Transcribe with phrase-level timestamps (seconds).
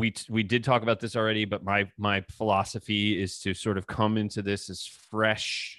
[0.00, 3.86] we we did talk about this already, but my my philosophy is to sort of
[3.86, 5.78] come into this as fresh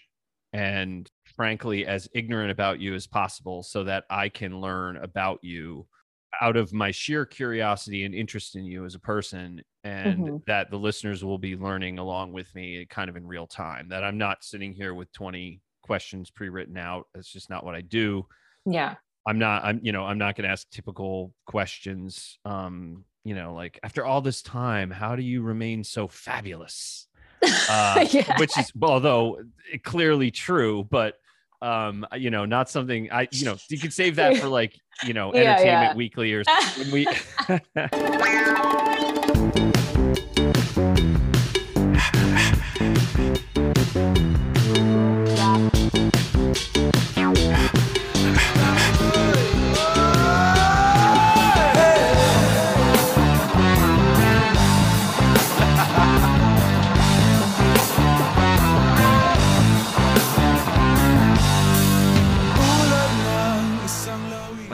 [0.53, 5.87] and frankly as ignorant about you as possible so that I can learn about you
[6.41, 10.37] out of my sheer curiosity and interest in you as a person and Mm-hmm.
[10.47, 14.03] that the listeners will be learning along with me kind of in real time that
[14.03, 18.25] i'm not sitting here with 20 questions pre-written out that's just not what i do
[18.65, 18.95] Yeah.
[19.27, 23.53] i'm not i'm you know i'm not going to ask typical questions um you know
[23.53, 27.07] like after all this time how do you remain so fabulous
[27.69, 28.39] uh, yeah.
[28.39, 29.41] which is well, although
[29.83, 31.15] clearly true, but
[31.61, 35.13] um, you know, not something I, you know, you could save that for like, you
[35.13, 35.95] know, Yeah, Entertainment yeah.
[35.95, 36.43] Weekly or
[36.77, 37.07] when we.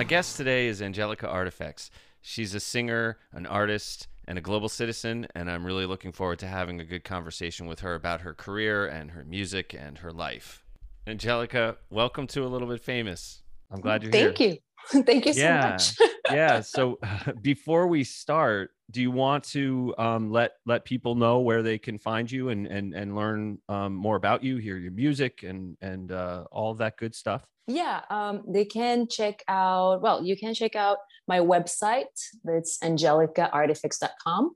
[0.08, 1.92] Guest today is Angelica Artifex.
[2.22, 6.48] She's a singer, an artist, and a global citizen, and I'm really looking forward to
[6.48, 10.64] having a good conversation with her about her career and her music and her life.
[11.08, 13.42] Angelica, welcome to A Little Bit Famous.
[13.70, 14.58] I'm glad you're Thank here.
[14.94, 15.04] Thank you.
[15.04, 15.72] Thank you so Yeah.
[15.72, 15.96] much.
[16.32, 16.62] yeah.
[16.62, 17.00] So
[17.42, 21.98] before we start, do you want to um, let let people know where they can
[21.98, 26.14] find you and and and learn um, more about you, hear your music, and and
[26.14, 27.46] uh, all that good stuff?
[27.68, 32.06] Yeah, um, they can check out, well, you can check out my website.
[32.44, 34.52] That's angelicaartifex.com.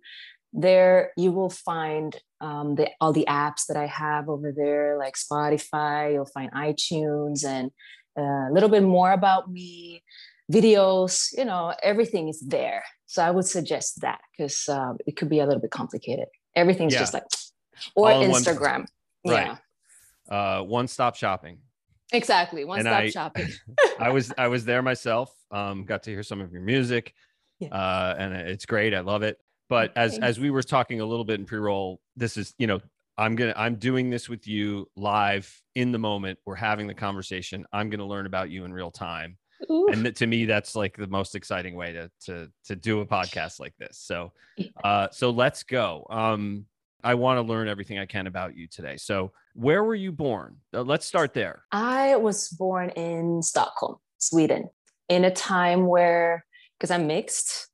[0.54, 5.16] There you will find um, the, all the apps that I have over there, like
[5.16, 7.72] Spotify, you'll find iTunes and
[8.18, 10.04] uh, a little bit more about me,
[10.52, 12.84] videos, you know, everything is there.
[13.06, 16.28] So I would suggest that because um, it could be a little bit complicated.
[16.56, 17.00] Everything's Yeah.
[17.00, 17.24] just like,
[17.96, 18.86] or All in one- Instagram.
[19.26, 19.58] Right.
[20.30, 21.60] Yeah, Uh, one stop shopping.
[22.12, 22.66] Exactly.
[22.66, 23.50] One stop shopping.
[24.00, 25.34] I was I was there myself.
[25.52, 27.14] Um, got to hear some of your music,
[27.60, 27.70] Yeah.
[27.70, 28.94] uh, and it's great.
[28.94, 29.40] I love it.
[29.70, 30.26] But as Thanks.
[30.26, 32.80] as we were talking a little bit in pre-roll, this is you know
[33.18, 36.40] I'm gonna I'm doing this with you live in the moment.
[36.46, 37.66] We're having the conversation.
[37.72, 39.38] I'm gonna learn about you in real time,
[39.70, 39.88] Ooh.
[39.92, 43.60] and to me that's like the most exciting way to to to do a podcast
[43.60, 43.98] like this.
[43.98, 44.34] So,
[44.84, 46.06] uh, so let's go.
[46.10, 46.66] Um,
[47.04, 48.98] I want to learn everything I can about you today.
[48.98, 50.58] So, where were you born?
[50.74, 51.64] Uh, let's start there.
[51.72, 54.70] I was born in Stockholm, Sweden,
[55.10, 56.46] in a time where,
[56.78, 57.68] because I'm mixed,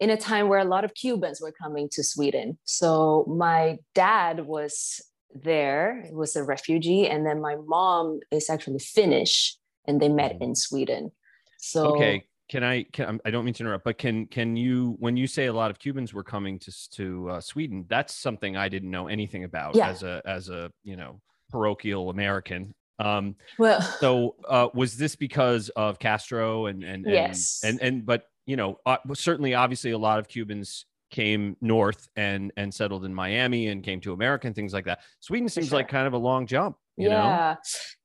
[0.00, 2.58] in a time where a lot of Cubans were coming to Sweden.
[2.64, 5.00] So my dad was
[5.34, 9.56] there, he was a refugee, and then my mom is actually Finnish,
[9.86, 10.42] and they met Mhm.
[10.42, 11.12] in Sweden.
[11.58, 15.16] So okay can i can I'm- don't mean to interrupt but can can you when
[15.16, 18.68] you say a lot of cubans were coming to to uh, sweden that's something i
[18.68, 19.88] didn't know anything about Yeah.
[19.88, 21.20] as a as a you know
[21.50, 27.62] parochial american um well, so uh was this because of castro and and and Yes.
[27.64, 32.52] and, and but you know uh, certainly obviously a lot of cubans came north and
[32.58, 35.78] and settled in miami and came to america and things like that sweden seems sure.
[35.78, 37.14] like kind of a long jump you know?
[37.16, 37.54] Yeah.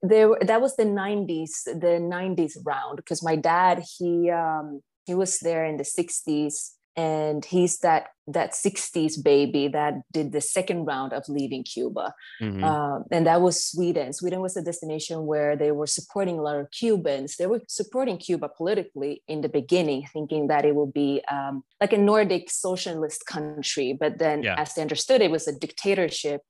[0.01, 5.39] There that was the 90s the 90s round because my dad he um he was
[5.39, 11.13] there in the 60s and he's that that 60s baby that did the second round
[11.13, 12.13] of leaving cuba.
[12.41, 12.63] Mhm.
[12.63, 14.11] um, and that was sweden.
[14.13, 17.37] Sweden was a destination where they were supporting a lot of cubans.
[17.37, 21.93] They were supporting cuba politically in the beginning thinking that it would be um, like
[21.93, 24.55] a nordic socialist country but then Yeah.
[24.57, 26.41] as they understood it was a dictatorship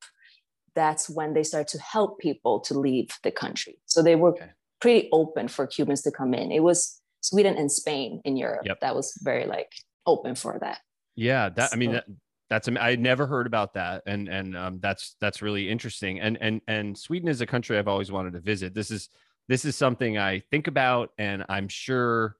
[0.77, 4.51] that's when they started to help people to leave the country so they were Okay.
[4.79, 8.79] pretty open for cubans to come in it was sweden and spain in europe Yep.
[8.81, 9.71] that was very like
[10.05, 10.79] open for that
[11.15, 12.05] Yeah, that I mean that,
[12.49, 16.19] that's I never heard about that, and and um, that's that's really interesting.
[16.19, 18.73] And and and Sweden is a country I've always wanted to visit.
[18.73, 19.09] This is
[19.47, 22.37] this is something I think about, and I'm sure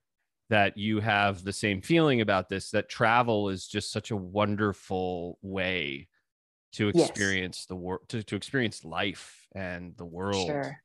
[0.49, 2.71] that you have the same feeling about this.
[2.71, 6.07] That travel is just such a wonderful way
[6.73, 7.09] to Yes.
[7.09, 10.47] experience the world, to to experience life and the world.
[10.47, 10.81] sure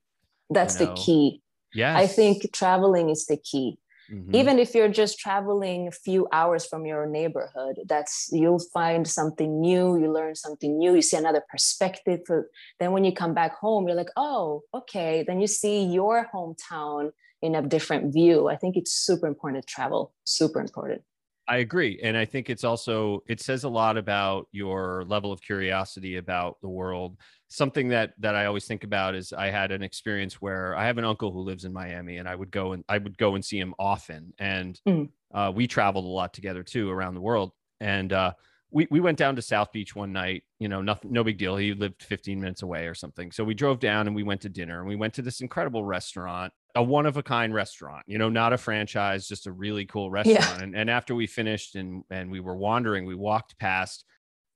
[0.49, 0.85] that's know.
[0.85, 1.41] the key
[1.73, 3.77] yeah i think traveling is the key
[4.11, 4.35] Mhm.
[4.35, 9.61] even if you're just traveling a few hours from your neighborhood that's you'll find something
[9.61, 12.49] new you learn something new you see another perspective For-
[12.79, 17.11] then when you come back home you're like oh okay then you see your hometown
[17.41, 21.01] in a different view i think it's super important to travel super important
[21.47, 21.99] I agree.
[22.01, 26.61] And I think it's also, it says a lot about your level of curiosity about
[26.61, 27.17] the world.
[27.49, 30.97] Something that, that I always think about is I had an experience where I have
[30.97, 33.43] an uncle who lives in Miami and I would go and I would go and
[33.43, 34.33] see him often.
[34.39, 35.09] And Mm.
[35.33, 37.51] uh, we traveled a lot together too around the world.
[37.81, 38.33] And uh,
[38.71, 41.57] we, we went down to South Beach one night, you know, nothing, no big deal.
[41.57, 43.33] He lived 15 minutes away or something.
[43.33, 45.83] So we drove down and we went to dinner and we went to this incredible
[45.83, 49.85] restaurant, a one of a kind restaurant, you know, not a franchise, just a really
[49.85, 50.39] cool restaurant.
[50.39, 50.63] Yeah.
[50.63, 54.05] And, and after we finished and, and we were wandering, we walked past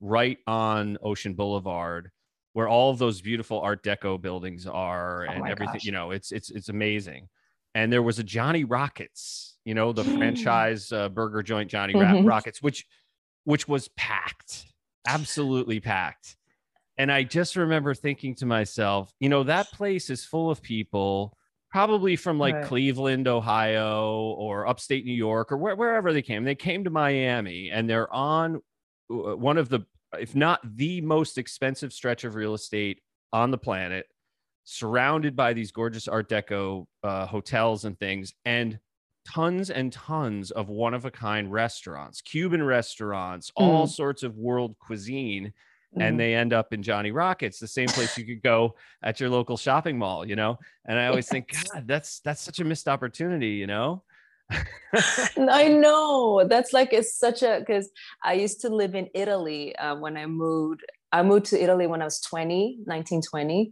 [0.01, 2.11] right on Ocean Boulevard
[2.53, 5.83] where all of those beautiful art deco buildings are oh and everything, gosh.
[5.83, 7.27] you know, it's, it's, it's amazing.
[7.75, 12.25] And there was a Johnny Rockets, you know, the franchise uh, burger joint, Johnny mm-hmm.
[12.25, 12.87] Rockets, which,
[13.43, 14.65] which was packed,
[15.05, 16.35] absolutely packed.
[16.97, 21.37] And I just remember thinking to myself, you know, that place is full of people,
[21.77, 22.65] probably from like right.
[22.65, 26.43] Cleveland, Ohio, or upstate New York, or where, wherever they came.
[26.43, 28.63] They came to Miami and they're on
[29.11, 29.81] uh, one of the,
[30.19, 32.99] if not the most expensive stretch of real estate
[33.31, 34.07] on the planet,
[34.63, 38.33] surrounded by these gorgeous Art Deco uh, hotels and things.
[38.43, 38.79] And
[39.27, 43.63] tons and tons of one of a kind restaurants, Cuban restaurants, mm.
[43.63, 45.53] all sorts of world cuisine.
[45.95, 46.01] Mm.
[46.01, 49.29] And they end up in Johnny Rockets, the same place you could go at your
[49.29, 50.57] local shopping mall, you know?
[50.85, 54.03] And I always think, God, that's that's such a missed opportunity, you know?
[55.37, 57.89] I know that's like it's such a because
[58.23, 60.81] I used to live in Italy uh, when I moved.
[61.11, 63.71] I moved to Italy when I was 20, 1920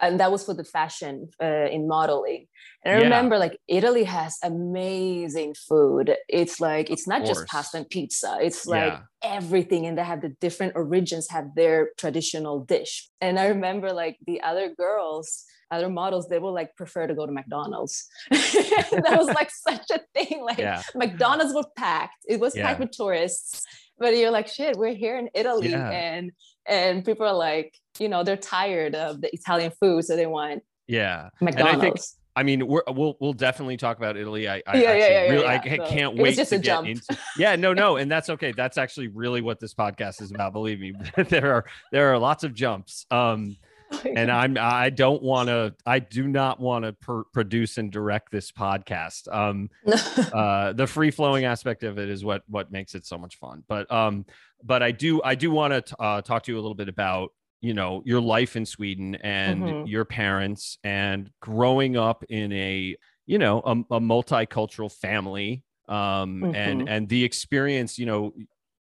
[0.00, 2.46] and that was for the fashion uh, in modeling.
[2.84, 3.04] And i yeah.
[3.04, 6.14] remember like italy has amazing food.
[6.28, 8.38] It's like it's not just pasta and pizza.
[8.40, 9.00] It's like yeah.
[9.22, 13.08] everything and they have the different origins have their traditional dish.
[13.20, 17.26] And i remember like the other girls other models they will like prefer to go
[17.26, 18.08] to mcdonald's.
[18.30, 20.42] That was like such a thing.
[20.44, 20.82] Like yeah.
[20.94, 22.24] mcdonald's were packed.
[22.26, 23.62] It was packed with tourists
[24.00, 26.32] but you're like shit we're here in italy and
[26.66, 30.62] and people are like you know they're tired of the Italian food, so they want
[30.86, 31.74] yeah McDonald's.
[31.74, 32.00] And I think
[32.36, 34.48] I mean, we will we'll definitely talk about Italy.
[34.48, 35.58] I, I yeah, yeah, yeah, really, yeah, I
[35.88, 36.88] can't wait to get jump.
[36.88, 37.18] into.
[37.36, 38.52] Yeah, no, no, and that's okay.
[38.52, 40.52] That's actually really what this podcast is about.
[40.52, 40.94] Believe me,
[41.28, 43.04] there are there are lots of jumps.
[43.10, 43.56] Um,
[44.04, 45.74] and I'm I don't want to.
[45.84, 49.32] I do not want to per- produce and direct this podcast.
[49.32, 49.70] Um,
[50.32, 53.64] uh, the free flowing aspect of it is what what makes it so much fun.
[53.68, 54.26] But um,
[54.62, 57.32] but I do I do want to uh, talk to you a little bit about
[57.60, 59.86] you know your life in Sweden and mm-hmm.
[59.86, 62.96] your parents and growing up in a
[63.26, 66.54] you know a, a multicultural family um, mm-hmm.
[66.54, 68.32] and and the experience you know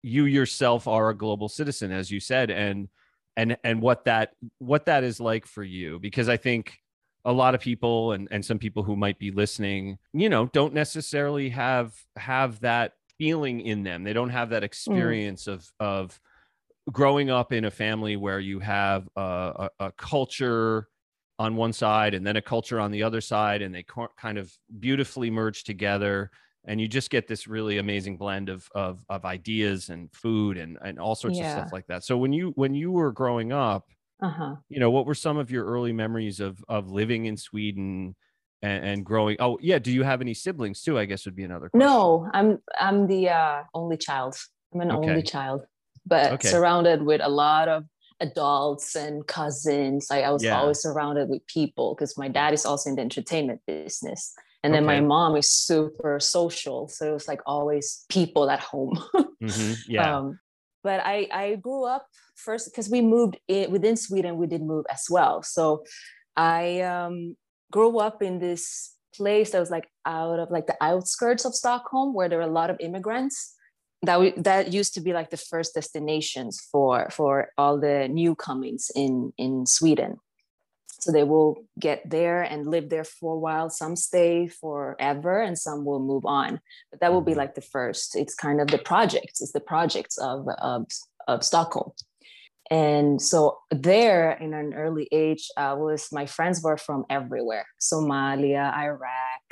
[0.02, 2.88] you yourself are a global citizen as you said and
[3.36, 6.78] and and what that what that is like for you because I think
[7.24, 10.74] a lot of people and and some people who might be listening you know don't
[10.74, 14.66] necessarily have have that feeling in them they don't have that mm.
[14.66, 15.54] experience mm.
[15.54, 16.20] of of
[16.92, 19.20] growing up in a family where you have a,
[19.80, 20.88] a, a, culture
[21.38, 23.84] on one side and then a culture on the other side, and they
[24.16, 26.30] kind of beautifully merge together,
[26.66, 30.78] and you just get this really amazing blend of of, of ideas and food and
[30.84, 31.46] and all sorts yeah.
[31.46, 32.04] of stuff like that.
[32.04, 33.88] So when you when you were growing up,
[34.22, 34.56] uh-huh.
[34.68, 38.14] you know, what were some of your early memories of of living in Sweden?
[38.62, 41.44] And, and, growing oh yeah do you have any siblings too i guess would be
[41.44, 41.86] another question.
[41.86, 44.34] no i'm i'm the uh, only child
[44.72, 45.10] i'm an okay.
[45.10, 45.66] only child
[46.06, 46.48] but okay.
[46.48, 47.84] surrounded with a lot of
[48.20, 50.08] adults and cousins.
[50.10, 50.58] Like I was yeah.
[50.58, 54.34] always surrounded with people because my dad is also in the entertainment business.
[54.66, 55.00] And then okay.
[55.00, 56.88] my mom is super social.
[56.88, 58.98] So it was like always people at home.
[59.14, 59.74] mm-hmm.
[59.86, 60.18] Yeah.
[60.18, 60.40] Um,
[60.82, 64.84] but I, I grew up first because we moved in, within Sweden, we did move
[64.90, 65.44] as well.
[65.44, 65.84] So
[66.36, 67.36] I um,
[67.70, 72.12] grew up in this place that was like out of like the outskirts of Stockholm
[72.12, 73.54] where there were a lot of immigrants
[74.02, 78.90] that we, that used to be like the first destinations for for all the newcomings
[78.96, 80.18] in in Sweden.
[80.98, 83.70] So they will get there and live there for a while.
[83.70, 86.60] Some stay forever, and some will move on.
[86.90, 87.40] But that will be mm-hmm.
[87.40, 88.16] like the first.
[88.16, 89.40] It's kind of the projects.
[89.40, 90.86] It's the projects of of,
[91.28, 91.92] of Stockholm.
[92.70, 98.74] And so there, in an early age, uh, was my friends were from everywhere: Somalia,
[98.76, 99.44] Iraq,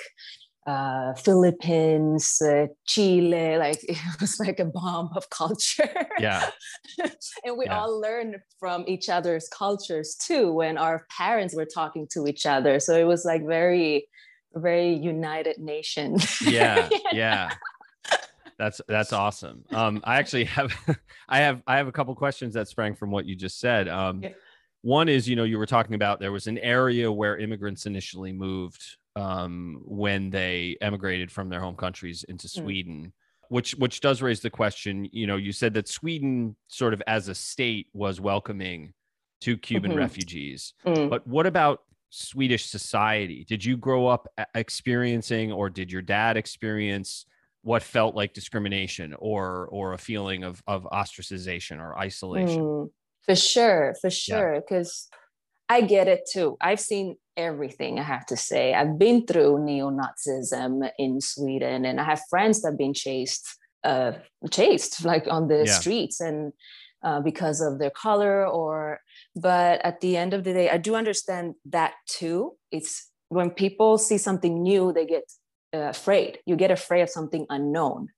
[0.66, 6.06] uh, Philippines, uh, Chile, like it was like a bomb of culture.
[6.18, 6.50] Yeah.
[7.44, 7.78] and we yeah.
[7.78, 12.80] all learned from each other's cultures too when our parents were talking to each other.
[12.80, 14.08] So it was like very,
[14.54, 16.18] very united nation.
[16.46, 16.88] yeah.
[17.12, 17.52] Yeah.
[18.56, 19.64] That's that's awesome.
[19.72, 20.72] Um, I actually have
[21.28, 23.88] I have I have a couple questions that sprang from what you just said.
[23.88, 24.28] Um, yeah.
[24.82, 28.32] one is, you know, you were talking about there was an area where immigrants initially
[28.32, 28.80] moved
[29.16, 32.60] um, when they emigrated from their home countries into hmm.
[32.62, 33.06] Sweden.
[33.06, 33.12] Mm.
[33.48, 35.06] Which which does raise the question.
[35.12, 38.94] You know, you said that Sweden, sort of as a state, was welcoming
[39.42, 40.00] to Cuban mm-hmm.
[40.00, 40.72] refugees.
[40.86, 41.10] Mm.
[41.10, 43.44] But what about Swedish society?
[43.46, 47.26] Did you grow up experiencing, or did your dad experience
[47.64, 52.90] what felt like discrimination or or a feeling of of ostracization or isolation mm,
[53.24, 55.18] for sure for sure because yeah.
[55.68, 60.88] I get it too i've seen everything i have to say i've been through neo-nazism
[60.98, 64.12] in sweden and i have friends that have been chased uh
[64.50, 65.72] chased like on the yeah.
[65.72, 66.52] streets and
[67.02, 68.98] uh, because of their color or
[69.36, 73.98] but at the end of the day i do understand that too it's when people
[73.98, 75.24] see something new they get
[75.74, 76.38] uh, afraid.
[76.46, 78.08] You get afraid of something unknown.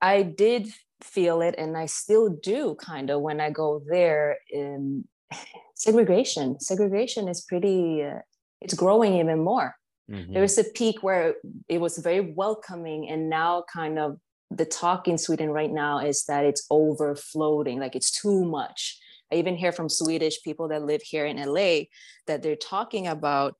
[0.00, 0.68] I did
[1.00, 4.38] feel it, and I still do kind of when I go there.
[4.50, 5.04] In
[5.82, 8.02] segregation, segregation is pretty.
[8.04, 8.20] Uh,
[8.60, 9.74] it's growing even more.
[10.10, 10.32] Mm-hmm.
[10.32, 11.34] There was a peak where
[11.68, 14.18] it was very welcoming, and now kind of
[14.50, 18.98] the talk in Sweden right now is that it's overflowing, like it's too much.
[19.32, 21.88] I even hear from Swedish people that live here in LA
[22.26, 23.54] that they're talking about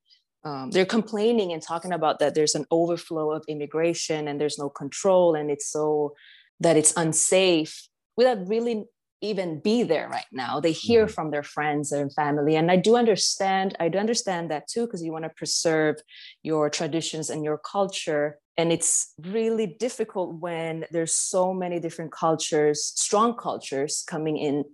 [0.45, 4.69] um, they're complaining and talking about that there's an overflow of immigration and there's no
[4.69, 6.15] control and it's so
[6.59, 8.85] that it's unsafe without really
[9.23, 11.13] even be there right now they hear mm-hmm.
[11.13, 15.03] from their friends and family and i do understand i do understand that too because
[15.03, 15.97] you want to preserve
[16.43, 22.93] your traditions and your culture and it's really difficult when there's so many different cultures
[22.97, 24.65] strong cultures coming in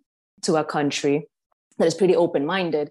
[0.43, 1.29] to a country
[1.79, 2.91] that is pretty open-minded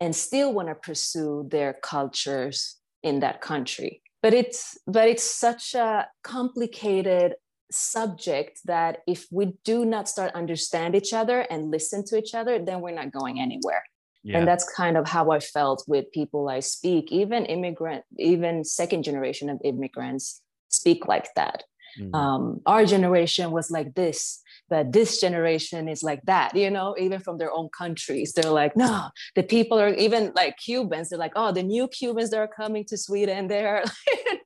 [0.00, 5.74] and still want to pursue their cultures in that country but it's but it's such
[5.74, 7.34] a complicated
[7.70, 12.58] subject that if we do not start understand each other and listen to each other
[12.58, 13.82] then we're not going anywhere
[14.22, 14.38] yeah.
[14.38, 19.02] and that's kind of how i felt with people i speak even immigrant even second
[19.02, 21.64] generation of immigrants speak like that
[21.98, 22.14] mm-hmm.
[22.14, 27.20] um, our generation was like this that this generation is like that, you know, even
[27.20, 28.32] from their own countries.
[28.32, 31.08] They're like, no, the people are even like Cubans.
[31.08, 33.84] They're like, oh, the new Cubans that are coming to Sweden, they're,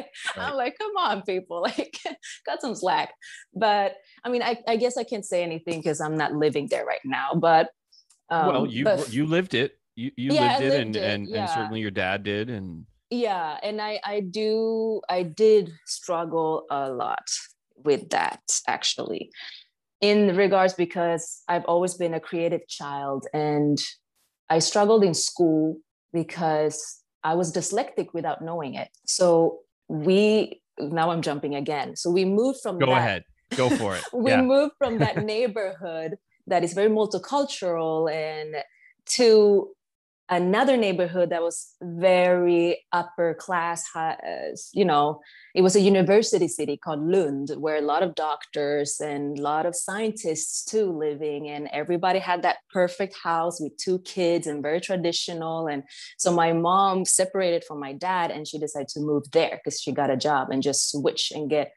[0.00, 0.48] like, right.
[0.48, 1.98] I'm like, come on, people, like,
[2.46, 3.12] got some slack.
[3.54, 6.84] But I mean, I, I guess I can't say anything because I'm not living there
[6.84, 7.34] right now.
[7.34, 7.70] But
[8.28, 9.78] um, well, you but, you lived it.
[9.96, 11.40] You you yeah, lived, it, lived and, it, and yeah.
[11.40, 16.90] and certainly your dad did, and yeah, and I I do I did struggle a
[16.90, 17.28] lot
[17.82, 19.30] with that actually
[20.00, 23.78] in regards because I've always been a creative child and
[24.48, 25.76] I struggled in school
[26.12, 28.88] because I was dyslexic without knowing it.
[29.06, 31.96] So we now I'm jumping again.
[31.96, 33.24] So we moved from Go that, ahead.
[33.56, 34.04] Go for it.
[34.12, 34.40] we yeah.
[34.40, 36.16] moved from that neighborhood
[36.46, 38.54] that is very multicultural and
[39.06, 39.68] to
[40.30, 44.14] another neighborhood that was very upper class uh,
[44.72, 45.20] you know
[45.56, 49.66] it was a university city called lund where a lot of doctors and a lot
[49.66, 54.80] of scientists too living and everybody had that perfect house with two kids and very
[54.80, 55.82] traditional and
[56.16, 59.90] so my mom separated from my dad and she decided to move there because she
[59.90, 61.72] got a job and just switch and get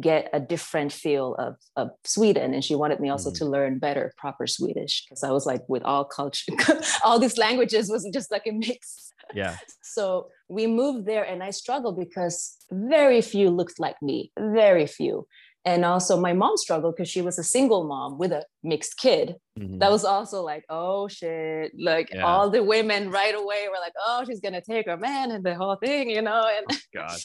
[0.00, 2.54] get a different feel of, of Sweden.
[2.54, 3.44] And she wanted me also mm-hmm.
[3.44, 6.52] to learn better proper Swedish because I was like, with all culture,
[7.04, 9.12] all these languages wasn't just like a mix.
[9.34, 9.56] Yeah.
[9.82, 15.26] so we moved there and I struggled because very few looked like me, very few.
[15.64, 19.34] And also my mom struggled because she was a single mom with a mixed kid.
[19.58, 19.78] Mm-hmm.
[19.78, 21.72] That was also like, oh shit.
[21.76, 22.22] Like yeah.
[22.22, 25.56] all the women right away were like, oh, she's gonna take her man and the
[25.56, 26.48] whole thing, you know.
[26.56, 27.18] And oh, God.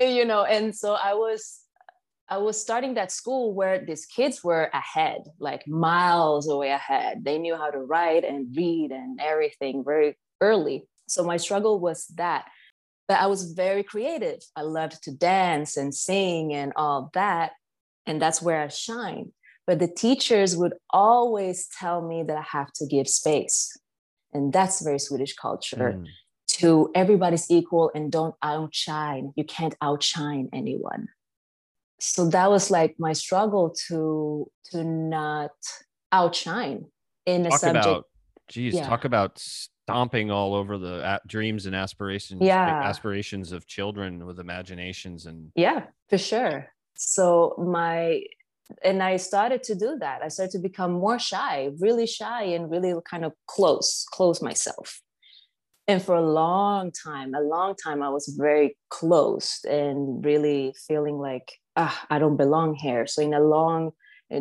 [0.00, 1.60] you know, and so I was
[2.28, 7.24] I was starting that school where these kids were ahead, like miles away ahead.
[7.24, 10.86] They knew how to write and read and everything very early.
[11.06, 12.46] So my struggle was that.
[13.06, 14.38] But I was very creative.
[14.56, 17.52] I loved to dance and sing and all that.
[18.06, 19.32] And that's where I shine.
[19.66, 23.76] But the teachers would always tell me that I have to give space.
[24.32, 25.94] And that's very Swedish culture.
[25.96, 26.06] Mm.
[26.58, 29.32] To everybody's equal and don't outshine.
[29.36, 31.08] You can't outshine anyone
[32.04, 35.52] so that was like my struggle to to not
[36.12, 36.86] outshine
[37.26, 37.86] in a talk subject.
[37.86, 38.04] About,
[38.48, 38.86] geez, yeah.
[38.86, 42.42] talk about stomping all over the dreams and aspirations.
[42.42, 46.68] Yeah, aspirations of children with imaginations and yeah, for sure.
[46.96, 48.22] So my
[48.82, 50.22] and I started to do that.
[50.22, 55.00] I started to become more shy, really shy, and really kind of close, close myself.
[55.86, 61.18] And for a long time, a long time, I was very closed and really feeling
[61.18, 63.06] like ah, I don't belong here.
[63.06, 63.92] So in a long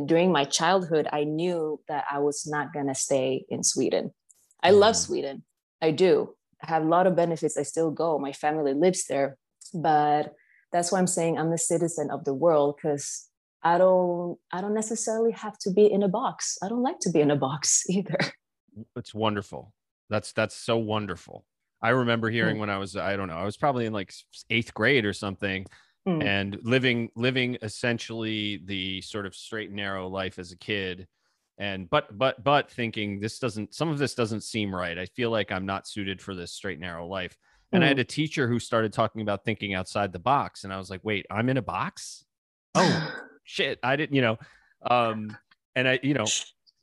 [0.05, 4.11] during my childhood, I knew that I was not gonna stay in Sweden.
[4.61, 4.79] I mm.
[4.79, 5.43] love Sweden.
[5.81, 6.33] I do.
[6.63, 7.57] I have a lot of benefits.
[7.57, 8.17] I still go.
[8.17, 9.37] My family lives there.
[9.73, 10.33] But
[10.71, 13.27] that's why I'm saying I'm a citizen of the world because
[13.61, 16.57] I don't I don't necessarily have to be in a box.
[16.63, 18.17] I don't like to be in a box either.
[18.95, 19.73] It's wonderful.
[20.09, 21.45] That's that's so wonderful.
[21.81, 22.61] I remember hearing mm.
[22.61, 24.13] when I was I don't know, I was probably in like
[24.49, 25.65] 8th grade or something
[26.05, 26.21] Mm.
[26.21, 31.07] and living living essentially the sort of straight and narrow life as a kid
[31.57, 35.29] and but but but thinking this doesn't some of this doesn't seem right i feel
[35.29, 37.37] like i'm not suited for this straight narrow life
[37.71, 38.01] and i had Mm.
[38.01, 41.25] a teacher who started talking about thinking outside the box and i was like wait
[41.31, 42.25] i'm in a box
[42.75, 43.13] oh
[43.45, 44.37] shit i didn't you know
[44.91, 45.37] um
[45.73, 46.25] and i you know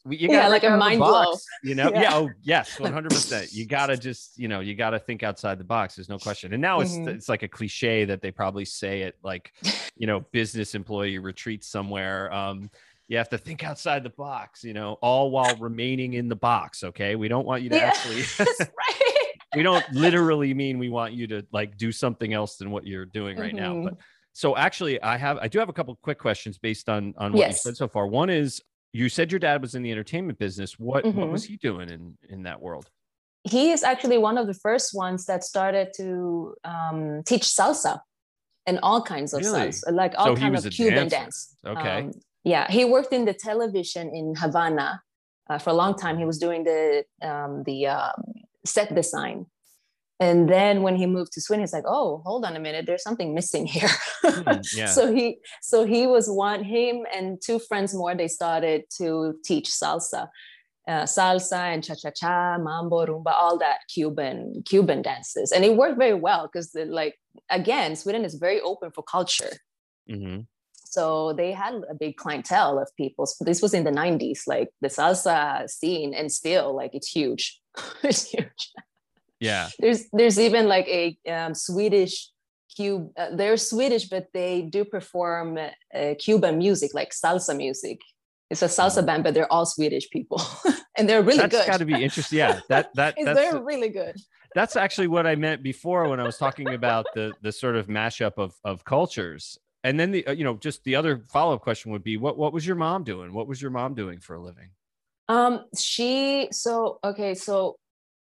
[0.09, 1.35] you Yeah, gotta like a mind blow.
[1.63, 2.01] you know yeah.
[2.03, 2.17] Yeah.
[2.17, 6.09] oh yes 100% you gotta just you know you gotta think outside the box there's
[6.09, 7.09] no question and now it's Mhm.
[7.09, 9.53] it's like a cliche that they probably say it like
[9.97, 12.71] you know business employee retreat somewhere um
[13.09, 16.83] you have to think outside the box you know all while remaining in the box
[16.83, 17.93] okay we don't want you to Yeah.
[17.95, 18.23] actually
[18.61, 19.25] right.
[19.55, 23.05] we don't literally mean we want you to like do something else than what you're
[23.07, 23.85] doing right now Mhm.
[23.85, 23.95] but
[24.33, 27.49] so actually i have i do have a couple quick questions based on on what
[27.49, 30.79] you said so far one is you said your dad was in the entertainment business
[30.79, 31.33] what what Mhm.
[31.33, 32.91] was he doing in in that world
[33.45, 38.01] he is actually one of the first ones that started to um, teach salsa
[38.67, 39.69] and all kinds of Really?
[39.71, 41.17] salsa, like all So he kind of Cuban dancer.
[41.17, 41.57] dance.
[41.65, 41.99] Okay.
[42.01, 42.13] Um,
[42.45, 45.01] yeah, he worked in the television in Havana
[45.49, 46.19] uh, for a long time.
[46.19, 48.23] He was doing the um, the um,
[48.67, 49.47] set design,
[50.21, 53.03] and then when he moved to Sweden, he's like, "Oh, hold on a minute, there's
[53.03, 53.89] something missing here."
[54.23, 54.87] Hmm, yeah.
[54.87, 58.15] So he so he was one him and two friends more.
[58.15, 60.29] They started to teach salsa
[60.89, 65.77] uh, salsa and cha cha cha, mambo, rumba, all that Cuban Cuban dances, and it
[65.77, 67.15] worked very well because like
[67.49, 69.53] again, Sweden is very open for culture,
[70.11, 70.47] Mhm.
[70.75, 73.25] so they had a big clientele of people.
[73.27, 77.61] So this was in the '90s, like the salsa scene, and still like it's huge,
[78.03, 78.63] it's huge.
[79.41, 82.31] Yeah There's there's even like a um, Swedish.
[82.77, 87.99] Cube, uh, they're Swedish, but they do perform uh, Cuban music, like salsa music.
[88.49, 90.41] It's a salsa band, but they're all Swedish people,
[90.97, 91.51] and they're really Mm.
[91.51, 91.67] that's good.
[91.67, 94.15] got to be interesting yeah that that that's they're really good.
[94.55, 97.89] that's actually what I meant before when I was talking about the the sort of
[97.89, 99.59] mashup of of cultures.
[99.83, 102.39] And then the uh, you know just the other follow up question would be what
[102.39, 103.33] what was your mom doing?
[103.33, 104.71] What was your mom doing for a living?
[105.29, 107.79] Um, she so okay, so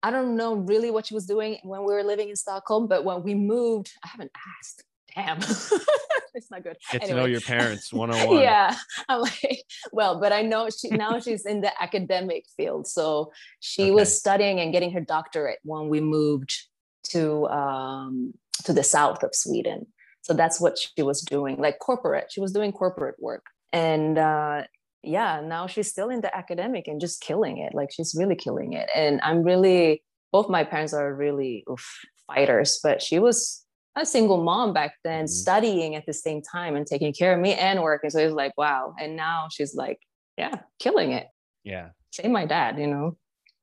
[0.06, 3.04] I don't know really what she was doing when we were living in Stockholm, but
[3.04, 4.84] when we moved, I haven't asked.
[5.16, 5.38] Damn,
[6.34, 6.76] it's not good.
[6.92, 8.42] Get to know your parents one on one.
[8.42, 8.76] yeah
[9.08, 13.84] i'm like well but i know she now she's in the academic field so she
[13.84, 13.90] Okay.
[13.90, 16.52] was studying and getting her doctorate when we moved
[17.14, 18.32] to um
[18.64, 19.86] to the south of sweden
[20.22, 24.62] so that's what she was doing like corporate she was doing corporate work and uh
[25.06, 28.72] yeah now she's still in the academic and just killing it like she's really killing
[28.72, 28.88] it.
[28.94, 31.86] And i'm really both my parents are really oof,
[32.26, 33.64] fighters but she was
[33.96, 35.28] a single mom back then Mhm.
[35.28, 38.10] studying at the same time and taking care of me and working.
[38.10, 38.94] So it was like wow.
[39.00, 39.98] And now she's like
[40.36, 41.26] yeah killing it.
[41.64, 43.16] Yeah, same my dad you know?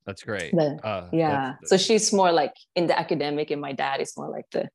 [0.07, 0.53] That's great.
[0.53, 1.29] Uh, yeah.
[1.61, 4.69] That's- so she's more like in the academic and my dad is more like the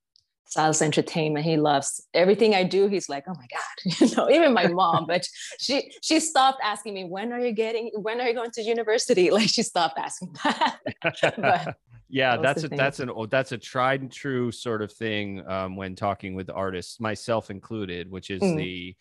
[0.49, 4.53] salsa entertainment he loves everything i do he's like oh my god you know even
[4.53, 5.27] my mom but
[5.59, 9.31] she she stopped asking me when are you getting when are you going to university
[9.39, 10.79] like she stopped asking that
[11.37, 11.77] but
[12.09, 12.79] yeah, that that's a thing.
[12.79, 16.49] that's an oh, that's a tried and true sort of thing um, when talking with
[16.51, 18.57] artists, myself included, which is Mm.
[18.57, 18.97] the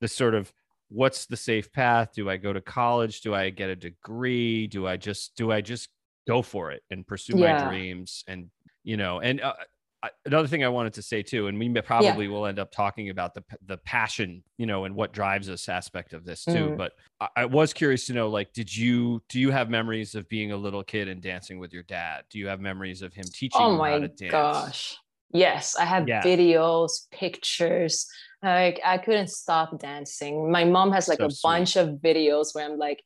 [0.00, 0.52] the sort of
[0.88, 2.12] what's the safe path?
[2.14, 3.22] Do I go to college?
[3.22, 4.66] Do I get a degree?
[4.68, 5.88] Do I just do I just
[6.26, 8.22] go for it and pursue my dreams?
[8.28, 8.50] And
[8.84, 9.54] you know, and uh,
[10.02, 13.10] I, another thing I wanted to say too, and we probably will end up talking
[13.10, 16.70] about the the passion, you know, and what drives us aspect of this too.
[16.70, 16.76] Mm.
[16.76, 20.28] But I, I was curious to know, like, did you do you have memories of
[20.28, 22.24] being a little kid and dancing with your dad?
[22.30, 24.18] Do you have memories of him teaching oh you how to dance?
[24.32, 24.96] Oh my gosh
[25.34, 26.22] yes i have Yeah.
[26.22, 28.06] videos pictures
[28.42, 31.42] like i couldn't stop dancing my mom has like So a sweet.
[31.42, 33.02] bunch of videos where i'm like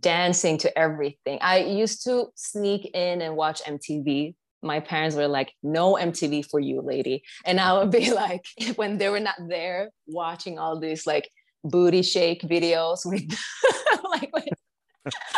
[0.00, 5.52] dancing to everything i used to sneak in and watch mtv my parents were like
[5.62, 8.44] no mtv for you lady and i would be like
[8.76, 11.28] when they were not there watching all these like
[11.64, 13.22] booty shake videos with
[14.10, 14.48] like with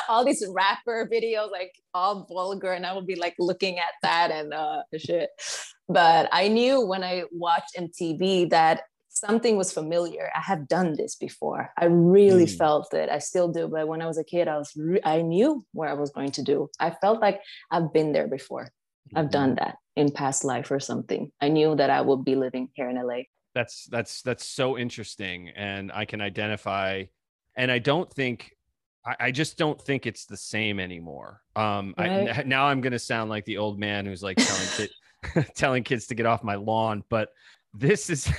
[0.09, 4.31] all these rapper videos, like all vulgar, and I would be like looking at that
[4.33, 5.31] and uh shit.
[5.89, 10.31] But I knew when I watched MTV that something was familiar.
[10.35, 11.71] I have done this before.
[11.79, 12.57] I really Mm.
[12.59, 13.09] felt it.
[13.09, 13.69] I still do.
[13.69, 16.33] But when I was a kid, I was re- I knew where I was going
[16.33, 16.69] to do.
[16.81, 18.71] I felt like I've been there before.
[19.15, 21.31] I've done that in past life or something.
[21.41, 23.23] I knew that I would be living here in LA.
[23.55, 27.05] that's that's that's so interesting and i can identify
[27.55, 28.57] and i don't think
[29.05, 32.11] I, I just don't think it's the same anymore um Right.
[32.11, 34.91] n- now i'm gonna sound like the old man who's like telling kid,
[35.55, 37.29] telling kids to get off my lawn but
[37.75, 38.33] this is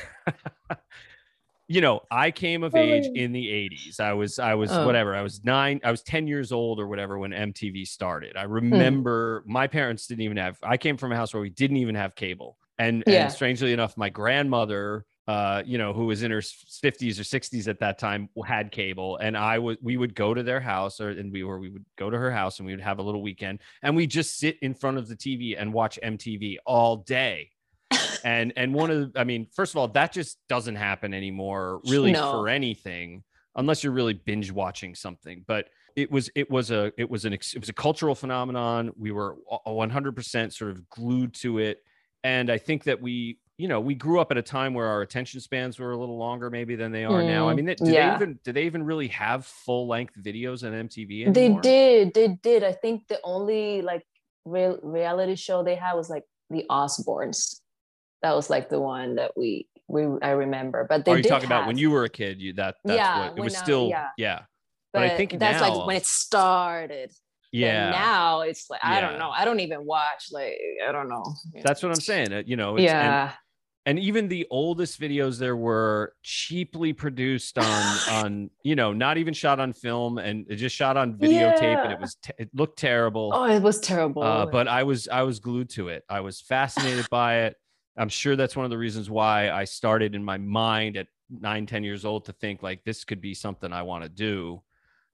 [1.67, 4.85] you know i came of age in the 80s i was i was Oh.
[4.85, 8.35] whatever i was nine i was 10 years old or whatever when mtv started.
[8.35, 11.77] I remember my parents didn't even have i came from a house where we didn't
[11.77, 12.57] even have cable.
[12.79, 13.21] And, Yeah.
[13.21, 17.69] and strangely enough my grandmother uh, you know, who was in her 50s or 60s
[17.69, 21.11] at that time, had cable, and I would we would go to their house, or
[21.11, 23.21] and we were we would go to her house, and we would have a little
[23.21, 27.51] weekend, and we just sit in front of the TV and watch MTV all day.
[28.23, 31.81] And and one of the, I mean, first of all, that just doesn't happen anymore,
[31.87, 32.31] really, no.
[32.31, 33.23] for anything,
[33.55, 35.43] unless you're really binge watching something.
[35.47, 38.91] But it was it was a it was an it was a cultural phenomenon.
[38.97, 41.79] We were 100% sort of glued to it,
[42.23, 45.01] and I think that we you know, we grew up at a time where our
[45.01, 47.47] attention spans were a little longer maybe than they are mm, now.
[47.47, 48.09] I mm, mean, do yeah.
[48.09, 51.33] they even do they even really have full length videos on MTV anymore?
[51.33, 52.63] They did, they did.
[52.63, 54.05] I think the only like
[54.45, 57.59] real reality show they had was like the Osbournes.
[58.23, 60.85] That was like the one that we we I remember.
[60.89, 62.41] But they are you talking have, about when you were a kid?
[62.41, 64.07] You that that's yeah, what it was I, still yeah.
[64.17, 64.39] yeah.
[64.91, 67.11] But, but I think that's now, like when it started
[67.53, 70.57] yeah but now it's like i don't know i don't even watch like
[70.87, 71.23] i don't know
[71.61, 73.31] that's what i'm saying uh, you know yeah
[73.85, 79.33] and even the oldest videos there were cheaply produced on on you know not even
[79.33, 81.83] shot on film and it just shot on videotape yeah.
[81.83, 85.21] and it was it looked terrible oh it was terrible uh, but i was i
[85.21, 87.55] was glued to it i was fascinated by it
[87.97, 91.65] i'm sure that's one of the reasons why i started in my mind at nine
[91.65, 94.61] ten years old to think like this could be something i want to do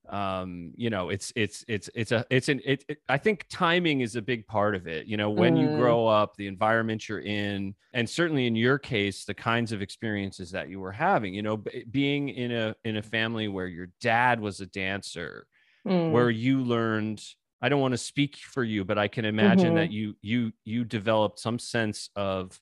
[0.09, 4.01] um you know it's it's it's it's a it's an it, it, i think timing
[4.01, 5.61] is a big part of it you know when mm.
[5.61, 9.81] you grow up the environment you're in and certainly in your case the kinds of
[9.81, 13.67] experiences that you were having you know b- being in a in a family where
[13.67, 15.45] your dad was a dancer
[15.87, 16.11] mm.
[16.11, 17.23] where you learned
[17.61, 19.75] i don't want to speak for you but i can imagine mm-hmm.
[19.75, 22.59] that you you you developed some sense of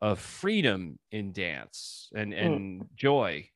[0.00, 2.44] of freedom in dance and mm.
[2.44, 2.86] and mm.
[2.96, 3.48] joy.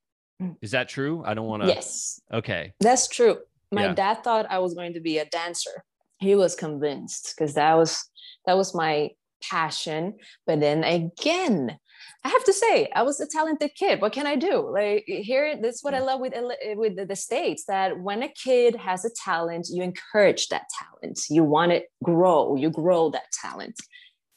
[0.63, 1.23] Is that true?
[1.27, 1.69] I don't want to.
[1.69, 2.21] Yes.
[2.33, 2.73] Okay.
[2.79, 3.39] That's true.
[3.73, 3.95] My yeah.
[3.95, 5.83] dad thought I was going to be a dancer.
[6.19, 8.05] He was convinced because that was
[8.47, 9.11] that was my
[9.43, 10.15] passion.
[10.47, 11.77] But then again,
[12.25, 14.01] I have to say, I was a talented kid.
[14.01, 14.69] What can I do?
[14.73, 16.35] Like here, that's what I love with
[16.77, 17.65] with the, the states.
[17.67, 21.19] That when a kid has a talent, you encourage that talent.
[21.29, 22.55] You want it grow.
[22.57, 23.77] You grow that talent.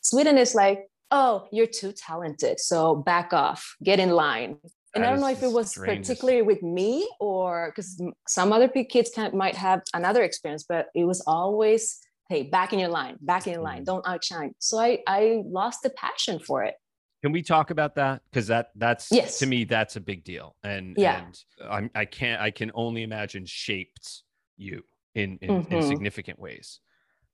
[0.02, 0.80] Sweden is like,
[1.12, 4.58] oh, you're too talented, so back off, get in line
[4.94, 6.10] and I don't know if it was strangest.
[6.10, 11.06] particularly with me or because some other kids can, might have another experience, but it
[11.06, 13.86] was always, hey, back in your line, back in your line, mm.
[13.86, 14.54] don't outshine.
[14.60, 16.76] So I I lost the passion for it.
[17.22, 18.22] Can we talk about that?
[18.30, 19.40] Because that that's yes.
[19.40, 23.04] to me that's a big deal, and yeah, and I'm I can't I can only
[23.04, 24.24] imagine shaped
[24.58, 24.84] you
[25.16, 25.74] in in, mm-hmm.
[25.74, 26.80] in significant ways.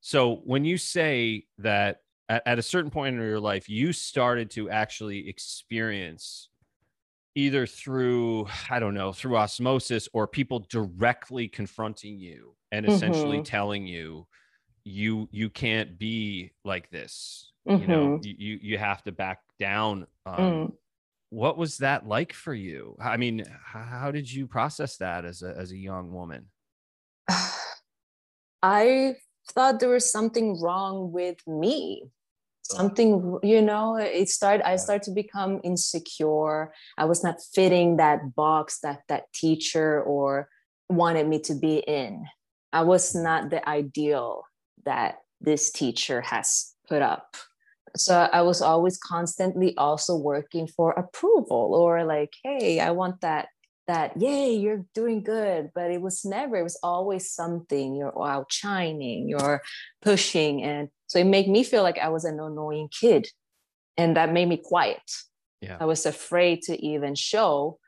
[0.01, 4.49] So when you say that at, at a certain point in your life you started
[4.51, 6.49] to actually experience
[7.35, 13.43] either through i don't know through osmosis or people directly confronting you and essentially mm-hmm.
[13.43, 14.27] telling you
[14.83, 17.81] you you can't be like this mm-hmm.
[17.81, 18.31] you know mm-hmm.
[18.37, 20.73] you you have to back down um, mm.
[21.29, 25.55] what was that like for you i mean how did you process that as a
[25.57, 26.45] as a young woman
[28.63, 29.15] i
[29.51, 32.03] thought there was something wrong with me
[32.71, 36.73] something you know it started i started to become insecure.
[36.97, 40.49] I was not fitting that box that that teacher or
[40.89, 42.25] wanted me to be in.
[42.71, 44.43] I was not the ideal
[44.86, 47.36] that this teacher has put up.
[47.95, 53.47] So i was always constantly also working for approval or like hey i want that
[53.88, 59.30] that yay you're doing good but it was never it was always something you're outshining
[59.30, 59.62] you're
[60.02, 63.28] pushing and so it made me feel like i was an annoying kid
[63.97, 65.02] and that made me quiet.
[65.62, 65.78] Yeah.
[65.80, 67.80] I was afraid to even show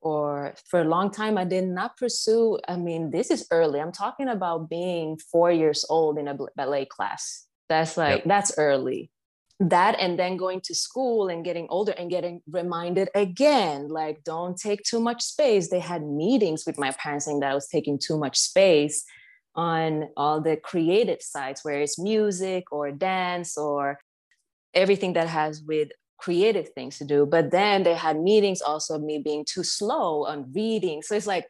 [0.00, 3.92] or for a long time i did not pursue i mean this is early i'm
[3.92, 7.46] talking about being four years old in a ballet class.
[7.68, 8.24] That's like yep.
[8.26, 9.10] that's early
[9.60, 14.56] that and then going to school and getting older and getting reminded again like don't
[14.56, 15.70] take too much space.
[15.70, 19.04] They had meetings with my parents saying that i was taking too much space
[19.54, 24.00] on all the creative sides where it's music or dance or
[24.74, 25.88] everything that has with
[26.18, 27.26] creative things to do.
[27.26, 31.02] But then they had meetings also me being too slow on reading.
[31.02, 31.46] So it's like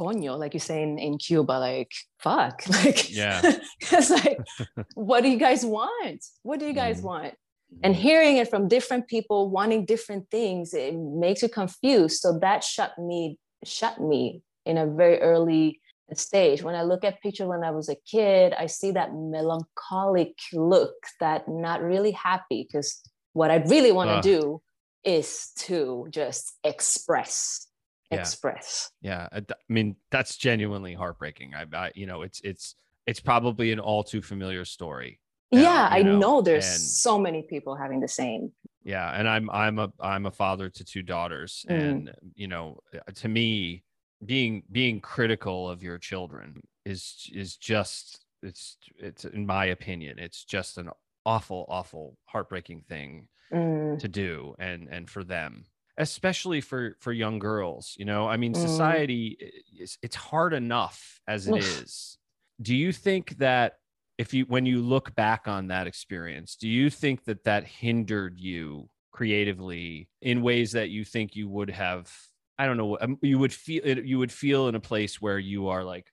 [0.00, 3.40] coño, like you say in, in Cuba, like fuck, like yeah,
[3.80, 4.38] it's like,
[4.94, 6.24] what do you guys want?
[6.42, 7.04] What do you guys mm.
[7.04, 7.34] want?
[7.82, 12.20] And hearing it from different people wanting different things, it makes you confused.
[12.20, 15.80] So that shut me, shut me in a very early
[16.14, 16.62] stage.
[16.62, 20.94] When I look at pictures when I was a kid, I see that melancholic look,
[21.20, 23.00] that not really happy because
[23.34, 24.22] what I really want to uh.
[24.22, 24.62] do
[25.04, 27.68] is to just express.
[28.10, 28.90] Express.
[29.00, 31.54] Yeah, I mean that's genuinely heartbreaking.
[31.54, 32.74] I, I, you know, it's it's
[33.06, 35.20] it's probably an all too familiar story.
[35.50, 38.52] Yeah, I know, know there's and, so many people having the same.
[38.84, 41.82] Yeah, and I'm I'm a I'm a father to two daughters, Mm.
[41.82, 43.84] and you know, uh, to me,
[44.24, 50.44] being being critical of your children is is just it's it's in my opinion, it's
[50.44, 50.90] just an
[51.26, 55.64] awful awful heartbreaking thing Mm, to do and and for them
[56.00, 58.58] especially for for young girls you know i mean Mm.
[58.58, 59.36] society
[59.78, 61.84] is it's hard enough as it Oof.
[61.84, 62.18] is
[62.62, 63.74] do you think that
[64.18, 68.40] if you when you look back on that experience do you think that that hindered
[68.40, 72.10] you creatively in ways that you think you would have
[72.58, 75.38] i don't know um, you would feel it you would feel in a place where
[75.38, 76.10] you are like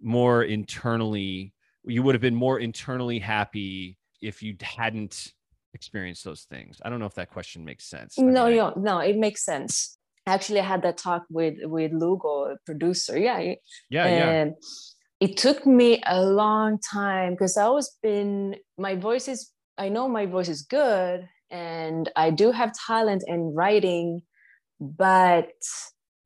[0.00, 5.32] more internally you would have been more internally happy if you hadn't
[5.74, 8.72] experienced those things i don't know if that question makes sense I no, mean, no,
[8.76, 9.98] no, it makes sense.
[10.26, 13.18] Actually, I had that talk with with Lugo, producer.
[13.18, 13.56] Yeah, yeah
[13.90, 14.54] yeah and
[15.20, 20.08] it took me a long time because I always been my voice is I know
[20.08, 24.22] my voice is good and I do have talent in writing,
[24.80, 25.50] but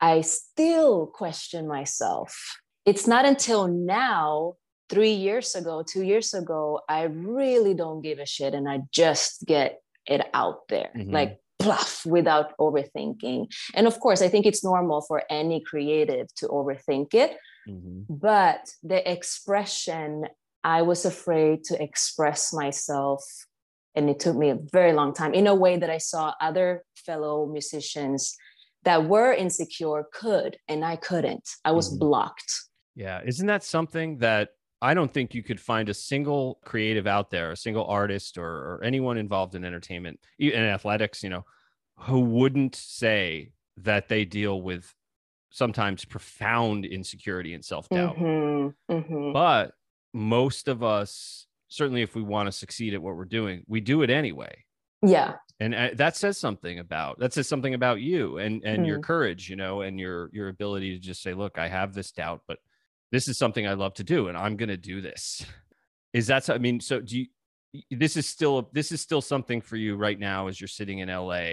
[0.01, 2.37] I still question myself.
[2.85, 4.55] It's not until now,
[4.93, 9.45] three years ago, two years ago, I really don't give a shit and I just
[9.47, 9.81] get
[10.15, 10.91] it out there.
[10.95, 11.13] Mhm.
[11.19, 13.41] Like bluff without overthinking.
[13.77, 17.33] And of course, I think it's normal for any creative to overthink it
[17.69, 18.07] Mhm.
[18.09, 20.27] but the expression
[20.65, 23.23] i was afraid to express myself
[23.95, 26.69] and it took me a very long time in a way that i saw other
[27.07, 28.21] fellow musicians
[28.87, 31.99] that were insecure could and i couldn't i was Mhm.
[32.05, 32.53] blocked
[32.97, 33.19] Yeah.
[33.31, 34.47] Isn't that something that
[34.83, 38.45] I don't think you could find a single creative out there, a single artist or,
[38.47, 41.45] or anyone involved in entertainment, in athletics, you know,
[41.97, 44.95] who wouldn't say that they deal with
[45.51, 48.17] sometimes profound insecurity and self doubt.
[48.17, 49.33] Mhm, mhm.
[49.33, 49.73] But
[50.13, 54.03] most of us, certainly if we want to succeed at what we're doing, we do
[54.03, 54.65] it anyway.
[55.03, 58.99] yeah and uh, that says something about that says something about you and and your
[58.99, 59.03] Mm.
[59.03, 62.43] courage you know and your your ability to just say look i have this doubt
[62.49, 62.59] but
[63.13, 65.45] this is something i love to do and i'm going to do this.
[66.13, 67.27] Is that so- i mean so do you
[67.91, 71.09] this is still this is still something for you right now as you're sitting in
[71.09, 71.45] la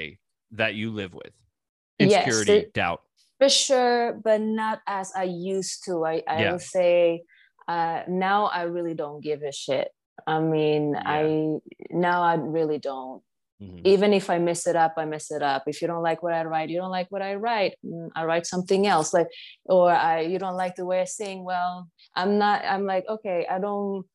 [0.51, 1.33] that you live with?
[1.99, 3.01] Yes, insecurity it- doubt.
[3.39, 6.03] For sure but not as i used to.
[6.05, 6.51] I, I Yeah.
[6.53, 7.21] would say
[7.67, 9.87] uh, now i really don't give a shit.
[10.27, 11.21] I mean i
[11.91, 13.21] now i really don't
[13.61, 13.81] Mhm.
[13.85, 15.63] even if I mess it up, I mess it up.
[15.67, 17.73] If you don't like what I write, you don't like what I write.
[17.85, 19.13] mm, I write something else.
[19.13, 19.27] Like,
[19.65, 21.43] or I you don't like the way I sing.
[21.43, 22.63] Well, I'm not.
[22.63, 24.05] I'm like, okay, I don't.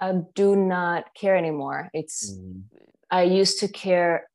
[0.00, 1.90] I do not care anymore.
[1.92, 2.32] It's.
[2.32, 2.62] Mhm.
[3.10, 4.28] I used to care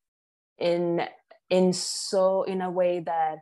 [0.58, 1.08] in
[1.50, 3.39] in so in a way that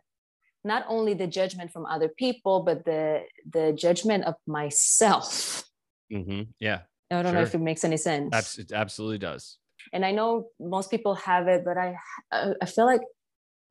[0.63, 5.63] not only the judgment from other people, but the the judgment of myself.
[6.11, 6.41] Mm-hmm.
[6.59, 6.79] yeah
[7.11, 9.59] I don't know if it makes any sense abs- it absolutely does
[9.93, 11.95] and I know most people have it, but I
[12.31, 13.01] I feel like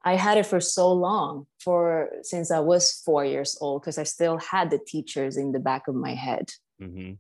[0.04, 4.04] I had it for so long for since I was four years old because I
[4.04, 6.50] still had the teachers in the back of my head.
[6.78, 7.12] hmm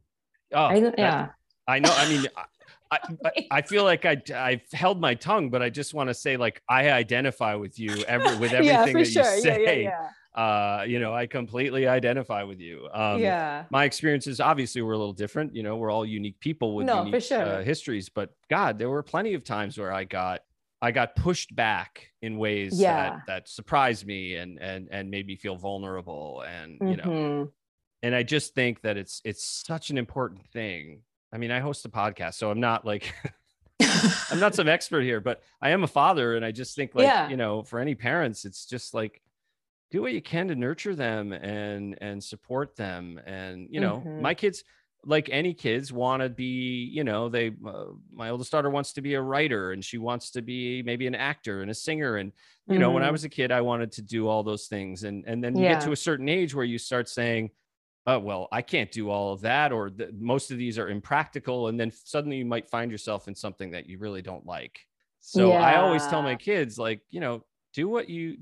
[0.54, 1.28] oh I yeah,
[1.66, 1.90] I know.
[1.92, 2.26] I mean,
[2.90, 6.14] I, I, I- feel like I I've held my tongue, but I just want to
[6.14, 9.34] say, like, I identify with you every with everything yeah, that sure.
[9.36, 9.82] you say.
[9.84, 12.88] Yeah, Uh, you know, I completely identify with you.
[12.92, 13.64] Um, yeah.
[13.70, 15.54] My experiences obviously were a little different.
[15.56, 17.42] You know, we're all unique people with No, for unique sure.
[17.42, 18.08] uh, histories.
[18.08, 20.42] But God, there were plenty of times where I got
[20.80, 22.94] I got pushed back in ways Yeah.
[23.10, 26.44] that that surprised me and and and made me feel vulnerable.
[26.46, 27.52] And you know, Mhm.
[28.04, 31.02] and I just think that it's it's such an important thing.
[31.32, 33.12] I mean, I host a podcast, so I'm not like
[34.30, 37.04] I'm not some expert here, but I am a father, and I just think like
[37.06, 37.28] Yeah.
[37.28, 39.20] you know, for any parents, it's just like
[39.90, 44.18] do what you can to nurture them and and support them, and you know, Mhm.
[44.18, 44.64] my kids.
[45.04, 49.00] Like any kids want to be, you know, they, uh, my oldest daughter wants to
[49.00, 52.16] be a writer and she wants to be maybe an actor and a singer.
[52.16, 52.32] And,
[52.68, 53.12] you know, when I Mhm.
[53.12, 55.04] was a kid, I wanted to do all those things.
[55.04, 57.52] And, and then you get to a certain age where you start saying,
[58.06, 61.68] oh well i can't do all of that or the, most of these are impractical
[61.68, 64.80] and then suddenly you might find yourself in something that you really don't like
[65.20, 68.38] so i always tell my kids like you know do what you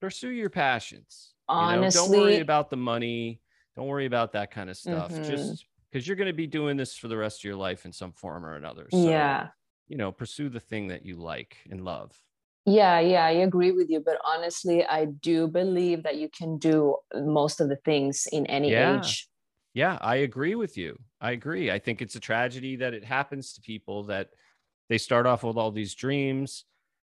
[0.00, 1.86] pursue your passions you know?
[1.86, 3.40] don't worry about the money
[3.76, 5.20] don't worry about that kind of stuff Mhm.
[5.20, 7.92] just because you're going to be doing this for the rest of your life in
[7.92, 9.50] some form or another so yeah,
[9.88, 12.22] you know pursue the thing that you like and love
[12.66, 13.24] yeah, yeah.
[13.24, 17.68] I agree with you, but honestly, I do believe that you can do most of
[17.70, 18.76] the things in any Yeah.
[18.76, 19.28] age.
[19.74, 20.98] Yeah, I agree with you.
[21.20, 21.70] I agree.
[21.70, 24.30] I think it's a tragedy that it happens to people that
[24.88, 26.64] they start off with all these dreams,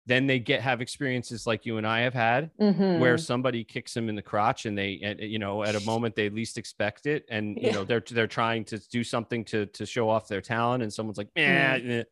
[0.05, 2.51] then they get have experiences like you and I have had
[2.93, 3.19] where Mhm.
[3.19, 6.29] somebody kicks them in the crotch and they and, you know at a moment they
[6.29, 7.73] least expect it and you Yeah.
[7.73, 11.17] know they're they're trying to do something to to show off their talent and someone's
[11.17, 12.05] like, "Eh, Mm.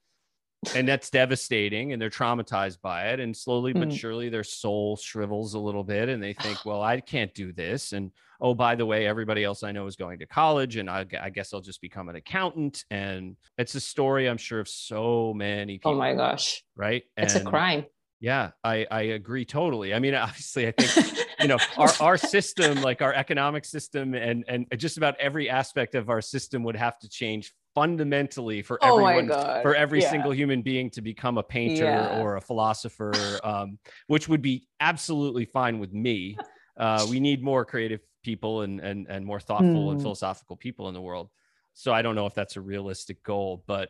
[0.74, 3.98] Eh," and that's devastating and they're traumatized by it and slowly but Mm.
[3.98, 7.94] surely their soul shrivels a little bit and they think well i can't do this
[7.94, 11.06] and oh by the way everybody else i know is going to college and i,
[11.22, 15.34] I guess i'll just become an accountant and it's a story i'm sure of so
[15.34, 16.64] many people Oh my gosh.
[16.76, 17.86] right It's a crime.
[18.20, 20.98] yeah i i agree totally i mean obviously i think
[21.40, 25.96] you know our, our system like our economic system and and just about every aspect
[25.96, 29.28] of our system would have to change fundamentally for oh everyone
[29.62, 30.10] for every Yeah.
[30.12, 32.20] single human being to become a painter Yeah.
[32.22, 36.38] or a philosopher um, which would be absolutely fine with me
[36.78, 40.04] uh, we need more creative people and and, and more thoughtful and Hmm.
[40.04, 41.30] philosophical people in the world
[41.74, 43.90] so i don't know if that's a realistic goal but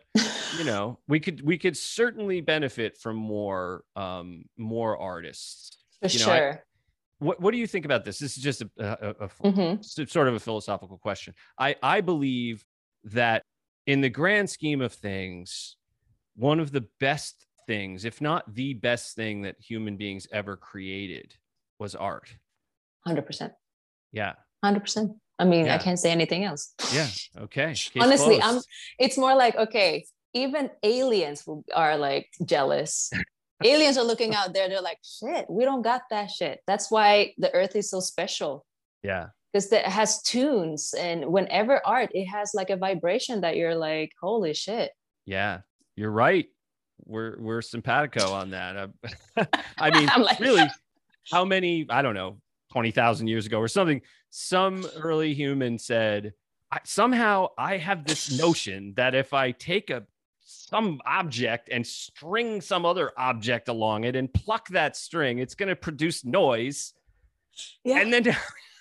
[0.57, 6.19] you know we could we could certainly benefit from more um more artists For you
[6.25, 6.63] know, I- sure.
[7.19, 9.83] what what do you think about this this is just a, a, a, Mhm.
[10.09, 11.33] sort of a philosophical question.
[11.59, 12.65] I I believe
[13.05, 13.43] that
[13.85, 15.75] in the grand scheme of things,
[16.35, 21.35] one of the best things, if not the best thing that human beings ever created
[21.79, 22.35] was art.
[23.07, 23.51] 100%.
[24.11, 24.33] Yeah.
[24.63, 25.15] 100%.
[25.39, 25.75] I mean, Yeah.
[25.75, 26.73] I can't say anything else.
[26.93, 27.07] Yeah.
[27.37, 27.67] Okay.
[27.73, 28.61] Case Honestly, I'm-
[28.99, 33.11] It's more like, okay, even aliens will- are like jealous.
[33.63, 34.69] aliens are looking out there.
[34.69, 36.61] They're like, shit, we don't got that shit.
[36.67, 38.65] That's why the earth is so special
[39.03, 39.27] yeah.
[39.53, 40.93] Because it has tunes.
[40.97, 44.91] And whenever art, it has like a vibration that you're like, holy shit.
[45.25, 45.59] Yeah.
[45.95, 46.47] You're right.
[47.05, 48.77] We're we're simpatico on that.
[48.77, 49.45] Uh,
[49.77, 50.67] I mean, like- really,
[51.31, 51.85] how many?
[51.89, 52.39] I don't know,
[52.71, 54.01] twenty thousand years ago or something.
[54.29, 56.33] Some early human said,
[56.71, 60.03] I, somehow I have this notion that if I take a
[60.39, 65.69] some object and string some other object along it and pluck that string, it's going
[65.69, 66.93] to produce noise.
[67.83, 67.99] Yeah.
[67.99, 68.35] And then,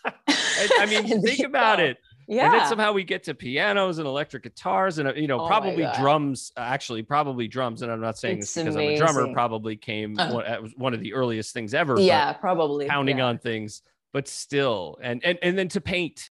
[0.05, 1.99] I mean, think about it.
[2.29, 2.45] yeah.
[2.47, 5.47] And then somehow we get to pianos and electric guitars and uh, you know Oh
[5.47, 6.53] probably drums.
[6.57, 7.83] uh, Actually, probably drums.
[7.83, 9.33] And I'm not saying It's this because I'm a drummer.
[9.33, 10.33] Probably came Uh.
[10.33, 11.99] one, one of the earliest things ever.
[12.01, 12.87] yeah, probably.
[12.87, 13.27] pounding yeah.
[13.27, 16.31] on things, but still, and and and then to paint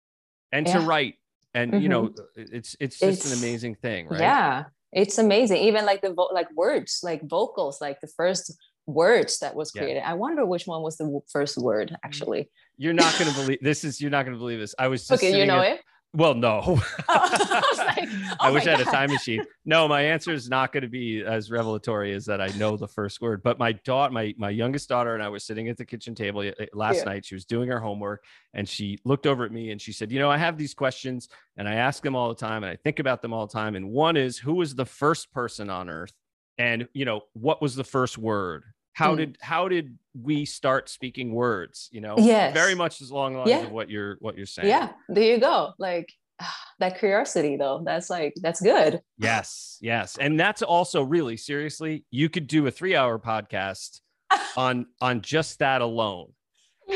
[0.52, 1.14] and to write,
[1.54, 4.20] and you know, it's it's just an amazing thing, right?
[4.20, 5.58] Yeah, it's amazing.
[5.58, 8.56] Even like the vo- like words, like vocals, like the first
[8.88, 9.82] words that was Yeah.
[9.82, 10.02] created.
[10.04, 12.50] I wonder which one was the first word actually.
[12.78, 13.84] You're not going to believe this.
[13.84, 14.74] Is you're not going to believe this.
[14.78, 15.80] I was just Okay, you know at- it.
[16.14, 16.62] Well, no.
[17.10, 19.44] Oh, I was like, oh I oh wish my I had a time machine.
[19.66, 22.88] No, my answer is not going to be as revelatory as that I know the
[22.88, 23.42] first word.
[23.42, 26.40] But my daughter, my my youngest daughter, and I were sitting at the kitchen table
[26.40, 27.04] eh, last Yeah.
[27.04, 27.26] night.
[27.26, 28.24] She was doing her homework,
[28.54, 31.28] and she looked over at me and she said, "You know, I have these questions,
[31.58, 33.76] and I ask them all the time, and I think about them all the time.
[33.76, 36.12] And one is, who was the first person on Earth?
[36.56, 38.64] And you know, what was the first word?
[38.98, 39.16] How Mm.
[39.18, 41.88] did how did we start speaking words?
[41.92, 42.52] You know, Yes.
[42.52, 43.60] very much as long lines Yeah.
[43.66, 44.66] of what you're what you're saying.
[44.68, 45.72] Yeah, there you go.
[45.78, 46.08] Like
[46.80, 47.80] that curiosity though.
[47.84, 49.00] That's like that's good.
[49.16, 50.18] Yes, yes.
[50.18, 54.00] And that's also really seriously, you could do a 3-hour podcast
[54.56, 56.32] on on just that alone.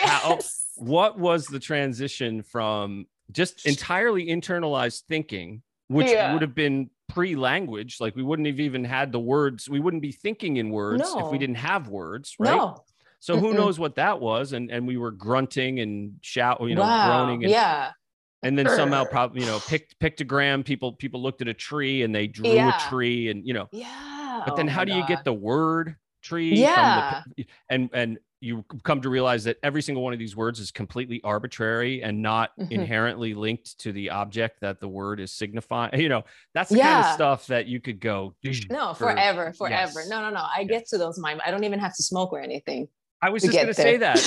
[0.03, 0.59] How- Yes.
[0.77, 6.33] What was the transition from just entirely internalized thinking, which Yeah.
[6.33, 10.13] would have been pre-language, like we wouldn't have even had the words, we wouldn't be
[10.13, 12.57] thinking in words if we didn't have words, right?
[12.57, 12.85] No.
[13.21, 13.57] So who Mm-mm.
[13.57, 17.25] knows what that was and and we were grunting and shout, you know, wow.
[17.25, 17.93] groaning and yeah.
[18.43, 22.15] and then somehow probably you know pict- pictogram people people looked at a tree and
[22.15, 22.77] they drew Yeah.
[22.77, 24.43] a tree and you know Yeah.
[24.47, 27.23] but then Oh how do you get the word tree Yeah.
[27.23, 30.59] from the, and and you come to realize that every single one of these words
[30.59, 32.73] is completely arbitrary and not Mhm.
[32.73, 37.07] inherently linked to the object that the word is signifying you know that's the kind
[37.07, 38.35] of stuff that you could go
[38.69, 40.01] No, for- forever, forever.
[40.01, 40.09] yes.
[40.09, 40.45] No, no, no.
[40.57, 41.41] I get to those mind.
[41.47, 42.89] I don't even have to smoke or anything.
[43.23, 44.19] i was to just going to say that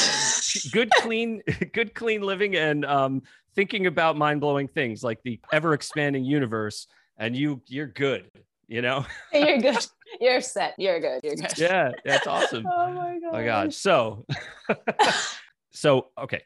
[0.72, 1.42] good clean
[1.74, 3.22] good clean living and um
[3.54, 8.30] thinking about mind-blowing things like the ever expanding universe and you you're good
[8.68, 9.88] you know You're good.
[10.22, 10.74] You're set.
[10.78, 11.22] You're good.
[11.24, 11.58] You're good.
[11.58, 13.30] yeah that's awesome Oh my god.
[13.30, 14.26] oh my god so
[15.72, 16.42] so okay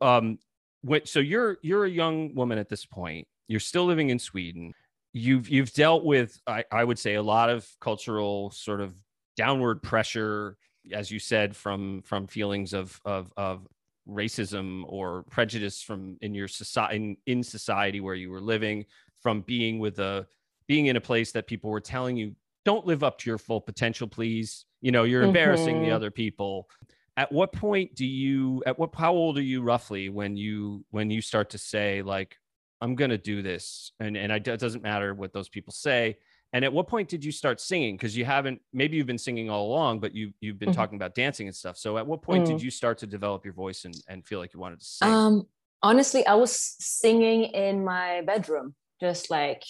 [0.00, 0.38] um
[0.82, 4.72] what so you're you're a young woman at this point you're still living in sweden
[5.12, 8.94] you've you've dealt with I, I would say a lot of cultural sort of
[9.36, 10.56] downward pressure
[10.92, 13.66] as you said from from feelings of of of
[14.08, 18.84] racism or prejudice from in your society in, in society where you were living
[19.20, 20.26] from being with a
[20.66, 22.34] being in a place that people were telling you
[22.64, 25.94] don't live up to your full potential please you know you're embarrassing the Mhm.
[25.96, 26.68] other people
[27.16, 31.10] at what point do you at what how old are you roughly when you when
[31.10, 32.36] you start to say like
[32.80, 36.18] i'm gonna do this and and I, it doesn't matter what those people say
[36.54, 39.50] and at what point did you start singing because you haven't maybe you've been singing
[39.50, 40.74] all along but you you've been Mhm.
[40.74, 42.62] talking about dancing and stuff so at what point did Mm.
[42.62, 45.48] you start to develop your voice and, and feel like you wanted to sing Um,
[45.82, 49.64] honestly, I was singing in my bedroom, just like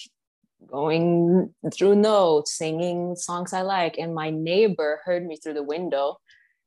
[0.67, 3.99] going through notes, singing songs I like.
[3.99, 6.19] And my neighbor heard me through the window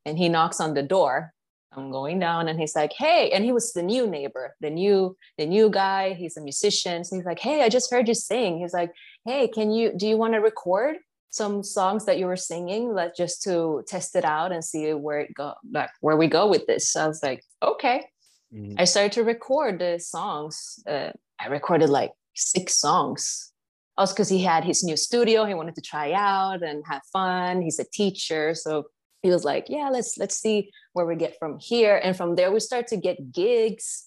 [0.04, 1.32] and he knocks on the door.
[1.72, 5.16] I'm going down and he's like, hey, and he was the new neighbor, the new,
[5.36, 6.14] the new guy.
[6.14, 7.04] He's a musician.
[7.04, 8.58] So he's like, hey, I just heard you sing.
[8.58, 8.92] He's like,
[9.26, 10.96] hey, can you, do you want to record
[11.30, 12.94] some songs that you were singing?
[12.94, 16.46] Like just to test it out and see where it go, like where we go
[16.46, 16.88] with this.
[16.90, 18.06] So I was like, okay.
[18.54, 18.76] Mm-hmm.
[18.78, 20.78] I started to record the songs.
[20.88, 23.52] Uh, I recorded like six songs
[23.98, 27.62] also because he had his new studio he wanted to try out and have fun.
[27.62, 28.86] He's a teacher so
[29.22, 32.00] he was like yeah let's let's see where we get from here.
[32.02, 34.04] And from there we start to get gigs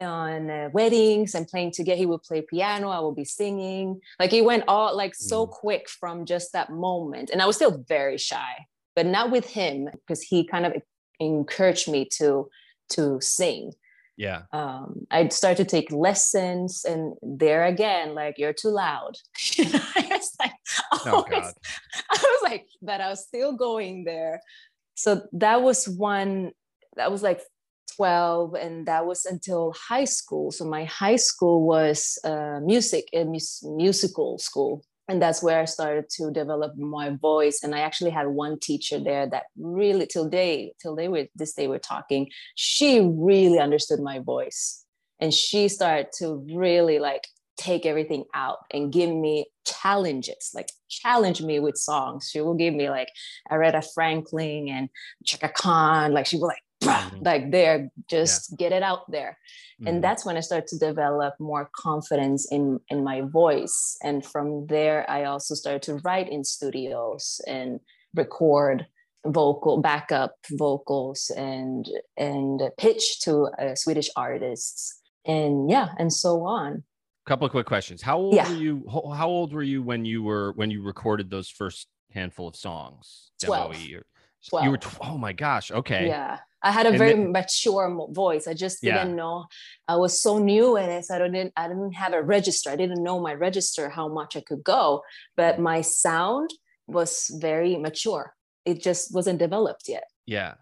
[0.00, 4.00] on uh, weddings and playing together he would play piano i would be singing.
[4.18, 5.50] Like it went all like so mm.
[5.50, 7.30] quick from just that moment.
[7.30, 8.66] And i was still very shy
[8.98, 10.72] but not with him because he kind of
[11.20, 12.48] encouraged me to
[12.88, 13.72] to sing
[14.18, 14.42] yeah.
[14.52, 19.16] Um i'd start to take lessons and there again like you're too loud.
[19.58, 20.52] I was like
[21.06, 21.54] oh God.
[22.10, 24.42] i was like but i was still going there.
[24.96, 26.50] So that was one
[26.96, 27.40] that was like
[27.96, 30.50] 12 and that was until high school.
[30.50, 35.64] So my high school was uh, music a mus- musical school and that's where I
[35.64, 37.60] started to develop my voice.
[37.62, 41.54] And I actually had one teacher there that really, till day, till they were this
[41.54, 44.84] day we're talking, she really understood my voice,
[45.18, 51.42] and she started to really like take everything out and give me challenges, like challenge
[51.42, 52.28] me with songs.
[52.30, 53.08] She will give me like
[53.50, 54.88] Aretha Franklin and
[55.24, 57.22] Chaka Khan, like she will like mm-hmm.
[57.22, 58.56] like there just yeah.
[58.56, 59.38] get it out there
[59.80, 59.88] mm-hmm.
[59.88, 64.66] and that's when i started to develop more confidence in in my voice and from
[64.66, 67.80] there i also started to write in studios and
[68.14, 68.86] record
[69.26, 76.82] vocal backup vocals and and pitch to uh, swedish artists and yeah and so on
[77.26, 78.48] couple of quick questions how old yeah.
[78.48, 78.84] were you
[79.14, 83.30] how old were you when you were when you recorded those first handful of songs
[83.44, 83.76] 12.
[84.50, 84.64] 12.
[84.64, 88.08] you were tw- oh my gosh okay yeah I had a and very then, mature
[88.10, 88.48] voice.
[88.48, 89.46] I just didn't know.
[89.86, 91.04] I was so new in it.
[91.04, 91.52] So I didn't.
[91.56, 92.70] I didn't have a register.
[92.70, 95.02] I didn't know my register how much I could go.
[95.36, 96.50] But my sound
[96.86, 98.34] was very mature.
[98.64, 100.04] It just wasn't developed yet.
[100.26, 100.54] Yeah.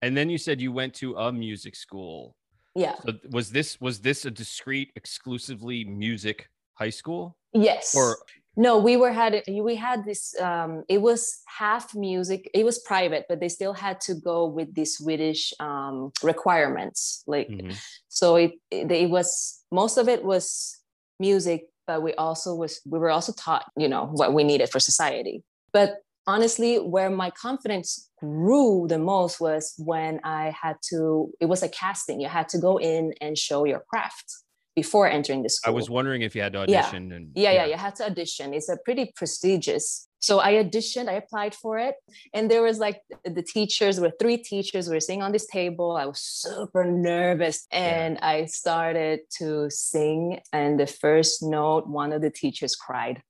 [0.00, 2.36] And then you said you went to a music school.
[2.76, 2.96] Yeah.
[3.04, 7.36] So was this was this a discrete, exclusively music high school?
[7.52, 7.94] Yes.
[7.96, 8.18] Or
[8.56, 13.24] no we were had we had this um it was half music it was private
[13.28, 17.72] but they still had to go with the swedish um requirements like mm-hmm.
[18.08, 20.78] so it, it it was most of it was
[21.18, 24.80] music but we also was we were also taught you know what we needed for
[24.80, 25.42] society.
[25.72, 25.96] But
[26.26, 31.68] honestly where my confidence grew the most was when i had to it was a
[31.68, 32.20] casting.
[32.20, 34.32] You had to go in and show your craft
[34.74, 35.72] before entering the school.
[35.72, 37.10] I was wondering if you had to audition.
[37.10, 37.16] Yeah.
[37.16, 38.54] And, yeah, yeah, yeah, you had to audition.
[38.54, 40.08] It's a pretty prestigious.
[40.18, 41.96] So I auditioned, I applied for it.
[42.32, 45.96] And there was like the teachers, were three teachers were sitting on this table.
[45.96, 47.66] I was super nervous.
[47.70, 48.28] And yeah.
[48.28, 50.40] I started to sing.
[50.52, 53.22] And the first note, one of the teachers cried.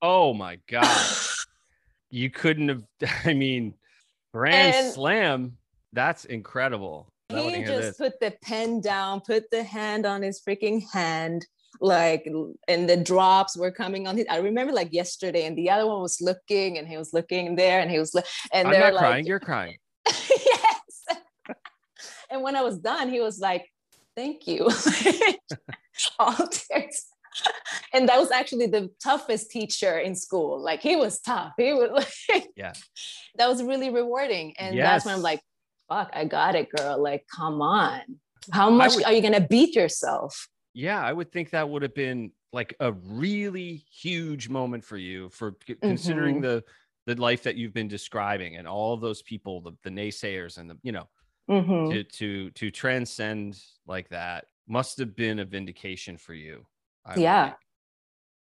[0.00, 1.16] Oh my God.
[2.10, 2.82] you couldn't have,
[3.24, 3.74] I mean,
[4.32, 5.58] Grand and, Slam.
[5.92, 11.46] That's incredible he just put the pen down, put the hand on his freaking hand,
[11.80, 12.26] like,
[12.66, 14.26] and the drops were coming on his.
[14.30, 17.80] I remember like yesterday, and the other one was looking, and he was looking there,
[17.80, 18.14] and he was,
[18.52, 19.76] and I'm they're not like, crying, you're crying.
[20.06, 21.06] yes.
[22.30, 23.70] and when I was done, he was like,
[24.16, 24.68] "Thank you."
[26.18, 27.06] All tears.
[27.92, 30.60] and that was actually the toughest teacher in school.
[30.60, 31.52] Like he was tough.
[31.56, 31.90] He was
[32.28, 32.72] like, yeah.
[33.36, 34.86] That was really rewarding, and yes.
[34.86, 35.40] that's when I'm like,
[35.88, 37.02] fuck, I got it, girl.
[37.02, 38.00] Like, come on.
[38.52, 40.48] How much would, are you going to beat yourself?
[40.74, 45.28] Yeah, I would think that would have been like a really huge moment for you
[45.30, 46.44] for considering mm-hmm.
[46.44, 46.64] the
[47.06, 50.76] the life that you've been describing and all those people the, the naysayers and the
[50.82, 51.08] you know
[51.50, 51.90] mm-hmm.
[51.90, 56.66] to to to transcend like that must have been a vindication for you
[57.16, 57.52] yeah.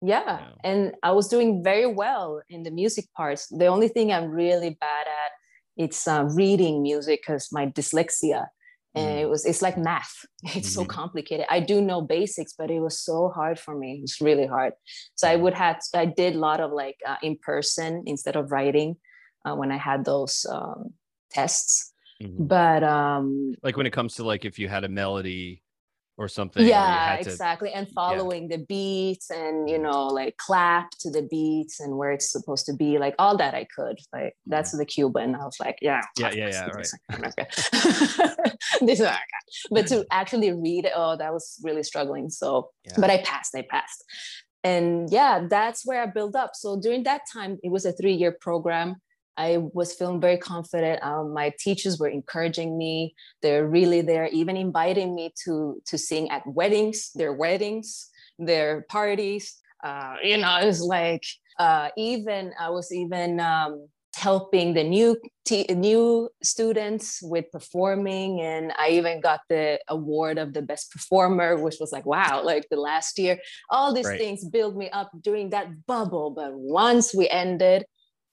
[0.01, 4.29] yeah and i was doing very well in the music parts the only thing i'm
[4.29, 5.16] really bad at
[5.77, 8.47] it's uh, reading music because my dyslexia
[8.95, 9.21] and mm.
[9.21, 10.81] it was it's like math it's mm-hmm.
[10.81, 14.47] so complicated i do know basics but it was so hard for me it's really
[14.47, 14.73] hard
[15.15, 18.51] so i would have i did a lot of like uh, in person instead of
[18.51, 18.95] writing
[19.45, 20.93] uh, when i had those um,
[21.31, 22.45] tests mm-hmm.
[22.45, 25.61] but um like when it comes to like if you had a melody
[26.17, 28.57] or something yeah to, exactly and following yeah.
[28.57, 32.73] the beats and you know like clap to the beats and where it's supposed to
[32.73, 34.79] be like all that i could like that's mm-hmm.
[34.79, 36.87] the cuban i was like yeah yeah yeah yeah right
[38.81, 39.07] this is
[39.69, 42.93] but to actually read it oh that was really struggling so yeah.
[42.97, 44.03] but i passed i passed
[44.63, 46.51] and yeah, that's where I built up.
[46.53, 48.95] So during that time, it was a three year program.
[49.37, 51.03] I was feeling very confident.
[51.03, 53.15] Um, my teachers were encouraging me.
[53.41, 58.09] They're really there, even inviting me to to sing at weddings, their weddings,
[58.39, 59.55] their parties.
[59.83, 61.23] Uh, you know, it was like
[61.59, 65.15] uh, even I was even um, helping the new
[65.45, 71.55] t- new students with performing and i even got the award of the best performer
[71.55, 73.37] which was like wow like the last year
[73.69, 74.19] all these right.
[74.19, 77.85] things build me up during that bubble but once we ended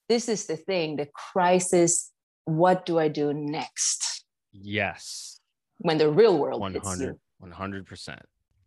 [0.08, 2.12] this is the thing the crisis
[2.44, 5.40] what do i do next yes
[5.78, 8.18] when the real world 100 100%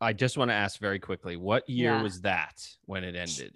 [0.01, 2.01] i just want to ask very quickly what year yeah.
[2.01, 3.53] was that when it ended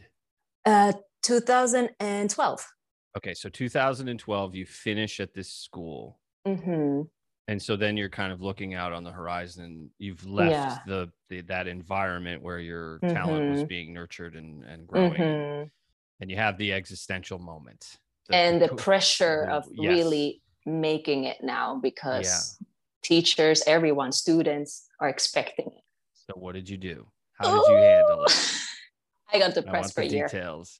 [0.66, 2.68] uh 2012
[3.18, 6.20] Okay, so 2012, you finish at this school.
[6.48, 7.02] Mm-hmm.
[7.48, 9.90] And so then you're kind of looking out on the horizon.
[10.00, 10.78] You've left yeah.
[10.88, 13.14] the, the, that environment where your mm-hmm.
[13.14, 13.68] talent was mm-hmm.
[13.68, 15.14] being nurtured and, and growing.
[15.14, 15.68] Mm-hmm.
[16.22, 17.98] And you have the existential moment.
[18.30, 19.92] The, and the, the pressure of yes.
[19.92, 22.68] really making it now because yeah.
[23.04, 25.84] teachers, everyone, students are expecting it.
[26.14, 27.08] So what did you do?
[27.34, 28.58] How did you handle it?
[29.34, 30.28] I got depressed I for a year.
[30.28, 30.80] Details.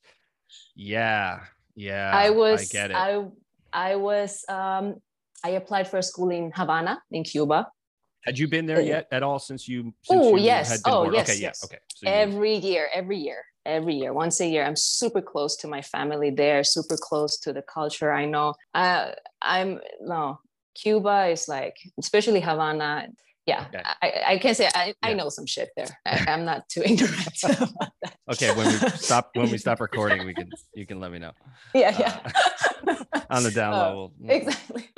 [0.76, 1.40] Yeah.
[1.76, 2.62] Yeah, I was.
[2.62, 2.96] I get it.
[2.96, 3.26] I
[3.74, 4.44] I was.
[4.50, 4.96] Um,
[5.44, 7.68] I applied for a school in Havana, in Cuba.
[8.24, 9.94] Had you been there yet at all since you?
[10.10, 10.82] Oh yes.
[10.86, 11.14] oh born?
[11.16, 11.30] yes.
[11.30, 11.42] Okay.
[11.42, 11.62] Yes.
[11.62, 11.66] Yeah.
[11.66, 11.80] Okay.
[11.96, 12.72] So every you...
[12.72, 14.66] year, every year, every year, once a year.
[14.66, 16.64] I'm super close to my family there.
[16.64, 18.12] Super close to the culture.
[18.12, 18.54] I know.
[18.74, 20.40] Uh, I'm no.
[20.74, 23.08] Cuba is like, especially Havana
[23.46, 23.82] yeah okay.
[24.02, 24.94] I, I can say I, yeah.
[25.02, 27.44] I know some shit there I, am not too ignorant
[28.32, 31.32] okay when we stop when we stop recording we can you can let me know
[31.74, 32.32] yeah yeah
[33.14, 34.90] uh, on the down level uh, exactly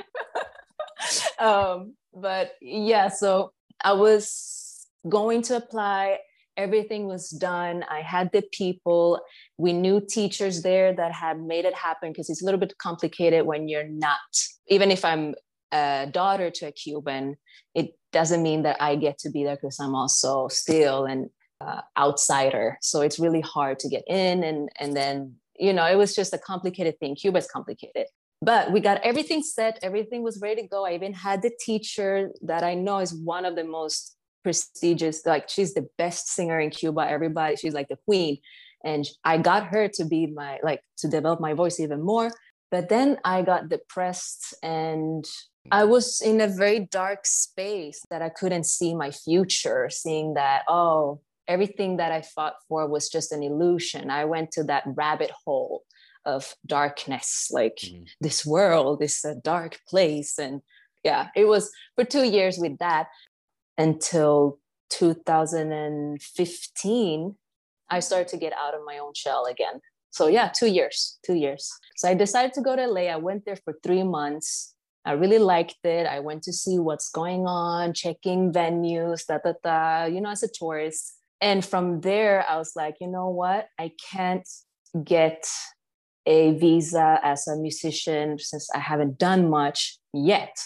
[1.38, 3.52] um but yeah so
[3.82, 6.18] i was going to apply
[6.56, 9.20] everything was done i had the people
[9.58, 13.44] we knew teachers there that had made it happen because it's a little bit complicated
[13.46, 14.18] when you're not
[14.68, 15.34] even if i'm
[15.72, 17.36] a daughter to a cuban
[17.74, 21.30] it doesn't mean that I get to be there because I'm also still an
[21.60, 22.78] uh, outsider.
[22.80, 24.44] So it's really hard to get in.
[24.44, 27.16] And, and then, you know, it was just a complicated thing.
[27.16, 28.06] Cuba is complicated.
[28.40, 30.86] But we got everything set, everything was ready to go.
[30.86, 35.48] I even had the teacher that I know is one of the most prestigious, like
[35.48, 37.00] she's the best singer in Cuba.
[37.08, 38.38] Everybody, she's like the queen.
[38.84, 42.30] And I got her to be my, like, to develop my voice even more.
[42.70, 45.24] But then I got depressed and
[45.72, 50.64] I was in a very dark space that I couldn't see my future, seeing that,
[50.68, 54.10] oh, everything that I fought for was just an illusion.
[54.10, 55.84] I went to that rabbit hole
[56.26, 58.04] of darkness, like mm-hmm.
[58.20, 60.38] this world is a dark place.
[60.38, 60.60] And
[61.02, 63.06] yeah, it was for two years with that
[63.78, 64.58] until
[64.90, 67.36] 2015,
[67.90, 69.80] I started to get out of my own shell again.
[70.10, 71.70] So yeah, two years, two years.
[71.96, 73.02] So I decided to go to LA.
[73.02, 76.06] I went there for three months I really liked it.
[76.06, 80.42] I went to see what's going on, checking venues, da da da, you know, as
[80.42, 81.14] a tourist.
[81.40, 83.68] And from there, I was like, you know what?
[83.78, 84.48] I can't
[85.02, 85.46] get
[86.24, 90.56] a visa as a musician since I haven't done much yet.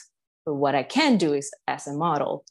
[0.46, 2.44] But what I can do is as a model.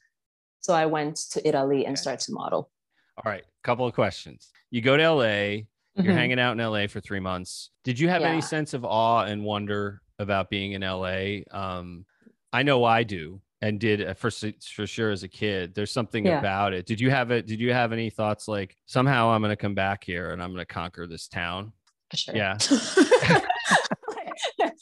[0.67, 2.01] So I went to Italy and okay.
[2.01, 2.69] started to model.
[3.17, 4.49] All right, couple of questions.
[4.69, 5.63] You go to LA, you're
[5.95, 6.11] mm-hmm.
[6.11, 7.69] hanging out in LA for three months.
[7.85, 8.27] Did you have yeah.
[8.27, 11.39] any sense of awe and wonder about being in LA.
[11.51, 12.05] Um,
[12.51, 15.73] I know I do and did uh, for for sure as a kid.
[15.73, 16.39] There's something yeah.
[16.39, 16.85] about it.
[16.85, 17.45] Did you have it?
[17.45, 20.51] Did you have any thoughts like somehow I'm going to come back here and I'm
[20.51, 21.71] going to conquer this town?
[22.11, 22.35] For sure.
[22.35, 22.57] Yeah.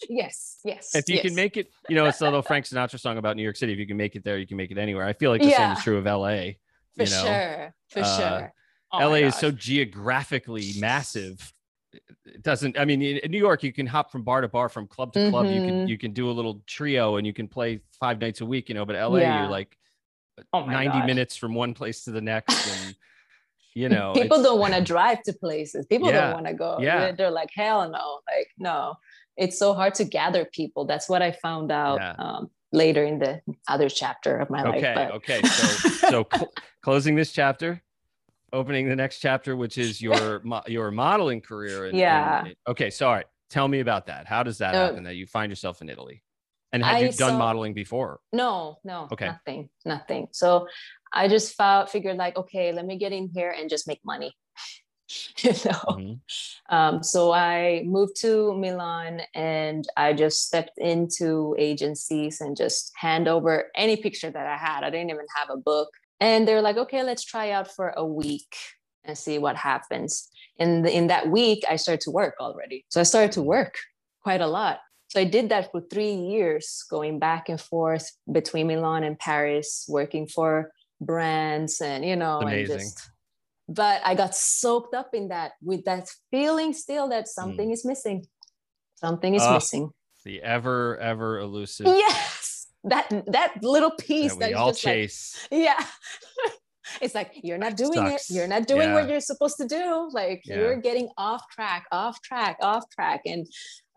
[0.09, 0.59] yes.
[0.63, 0.95] Yes.
[0.95, 1.25] If you yes.
[1.25, 3.73] can make it, you know, it's a little Frank Sinatra song about New York City.
[3.73, 5.05] If you can make it there, you can make it anywhere.
[5.05, 5.57] I feel like the yeah.
[5.57, 6.53] same is true of LA.
[6.95, 7.23] For you know?
[7.23, 7.75] sure.
[7.89, 8.53] For uh, sure.
[8.91, 11.53] Oh LA is so geographically massive
[12.25, 14.87] it doesn't i mean in new york you can hop from bar to bar from
[14.87, 15.55] club to club mm-hmm.
[15.55, 15.87] you can mm-hmm.
[15.87, 18.75] you can do a little trio and you can play five nights a week you
[18.75, 19.41] know but la yeah.
[19.41, 19.77] you're like
[20.53, 21.05] oh 90 God.
[21.05, 22.95] minutes from one place to the next and
[23.75, 26.21] you know people don't want to drive to places people yeah.
[26.21, 28.95] don't want to go yeah they're like hell no like no
[29.37, 32.15] it's so hard to gather people that's what i found out yeah.
[32.17, 35.77] um, later in the other chapter of my okay, life okay okay so
[36.09, 37.81] so cl- closing this chapter
[38.55, 41.85] opening the next chapter, which is your your modeling career.
[41.85, 42.45] And, yeah.
[42.45, 43.25] And, okay, sorry.
[43.49, 44.25] Tell me about that.
[44.25, 46.23] How does that happen that you find yourself in Italy?
[46.71, 48.19] And had I you done saw, modeling before?
[48.33, 49.27] No, no, okay.
[49.27, 50.27] nothing, nothing.
[50.31, 50.67] So
[51.13, 54.35] I just found, figured like, okay, let me get in here and just make money.
[55.37, 56.75] you know, mm-hmm.
[56.75, 63.27] um, so I moved to Milan and I just stepped into agencies and just hand
[63.27, 64.83] over any picture that I had.
[64.83, 65.89] I didn't even have a book
[66.19, 68.55] and they're like okay let's try out for a week
[69.07, 70.29] and see what happens.
[70.59, 72.85] And in that week, I started to work already.
[72.89, 73.77] So I started to work
[74.21, 74.79] quite a lot.
[75.09, 79.85] So I did that for three years, going back and forth between Milan and Paris,
[79.87, 82.71] working for brands and, you know, Amazing.
[82.71, 83.09] and just,
[83.67, 87.73] but I got soaked up in that with that feeling still that something mm.
[87.73, 88.25] is missing.
[88.95, 89.89] Something is uh, missing.
[90.23, 91.87] The ever, ever elusive.
[91.87, 92.67] Yes.
[92.83, 95.47] That that little piece that we that all chase.
[95.51, 95.85] Like, yeah.
[97.01, 98.29] it's like you're not doing Sucks.
[98.29, 98.93] it you're not doing yeah.
[98.93, 100.57] what you're supposed to do like yeah.
[100.57, 103.47] you're getting off track off track off track and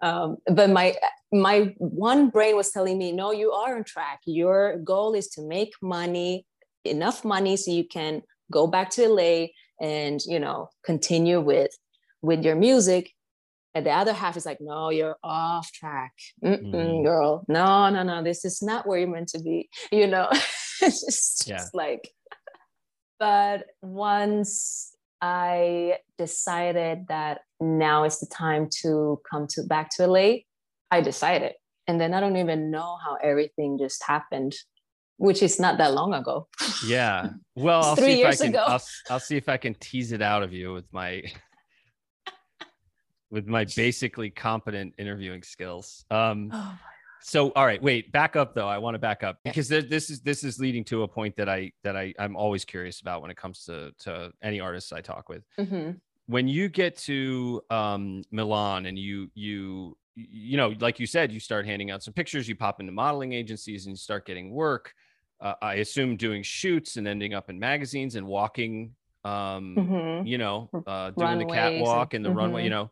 [0.01, 0.95] um, but my
[1.31, 5.43] my one brain was telling me no you are on track your goal is to
[5.43, 6.47] make money
[6.85, 9.47] enough money so you can go back to la
[9.81, 11.71] and you know continue with
[12.23, 13.13] with your music
[13.75, 16.13] and the other half is like no you're off track
[16.45, 17.05] mm.
[17.05, 20.29] girl no no no this is not where you're meant to be you know
[20.81, 21.57] it's just, yeah.
[21.57, 22.11] just like
[23.19, 30.35] but once I decided that now is the time to come to back to LA,
[30.91, 31.55] I decided.
[31.87, 34.55] And then I don't even know how everything just happened,
[35.19, 36.49] which is not that long ago.
[36.87, 37.31] Yeah.
[37.55, 40.43] Well, I'll see if I can I'll, I'll see if I can tease it out
[40.43, 41.23] of you with my
[43.31, 46.05] with my basically competent interviewing skills.
[46.11, 46.79] Um oh
[47.21, 50.21] so all right wait back up though i want to back up because this is
[50.21, 53.31] this is leading to a point that i that i i'm always curious about when
[53.31, 55.91] it comes to to any artists i talk with mm-hmm.
[56.27, 61.41] when you get to um milan and you you you know like you said you
[61.41, 64.95] start handing out some pictures you pop into modeling agencies and you start getting work
[65.41, 70.26] uh, i assume doing shoots and ending up in magazines and walking um mm-hmm.
[70.26, 72.39] you know uh doing Runways the catwalk and, and the mm-hmm.
[72.39, 72.91] runway you know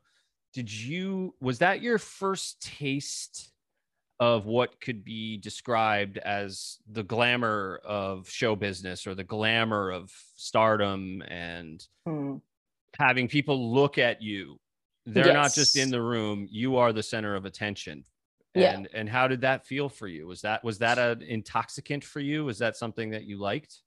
[0.52, 3.52] did you was that your first taste
[4.18, 10.10] of what could be described as the glamour of show business or the glamour of
[10.36, 12.40] stardom and mm.
[12.98, 14.58] having people look at you
[15.04, 15.34] they're yes.
[15.34, 18.04] not just in the room you are the center of attention
[18.56, 18.98] and yeah.
[18.98, 20.26] and how did that feel for you?
[20.26, 22.44] Was that was that an intoxicant for you?
[22.44, 23.82] Was that something that you liked?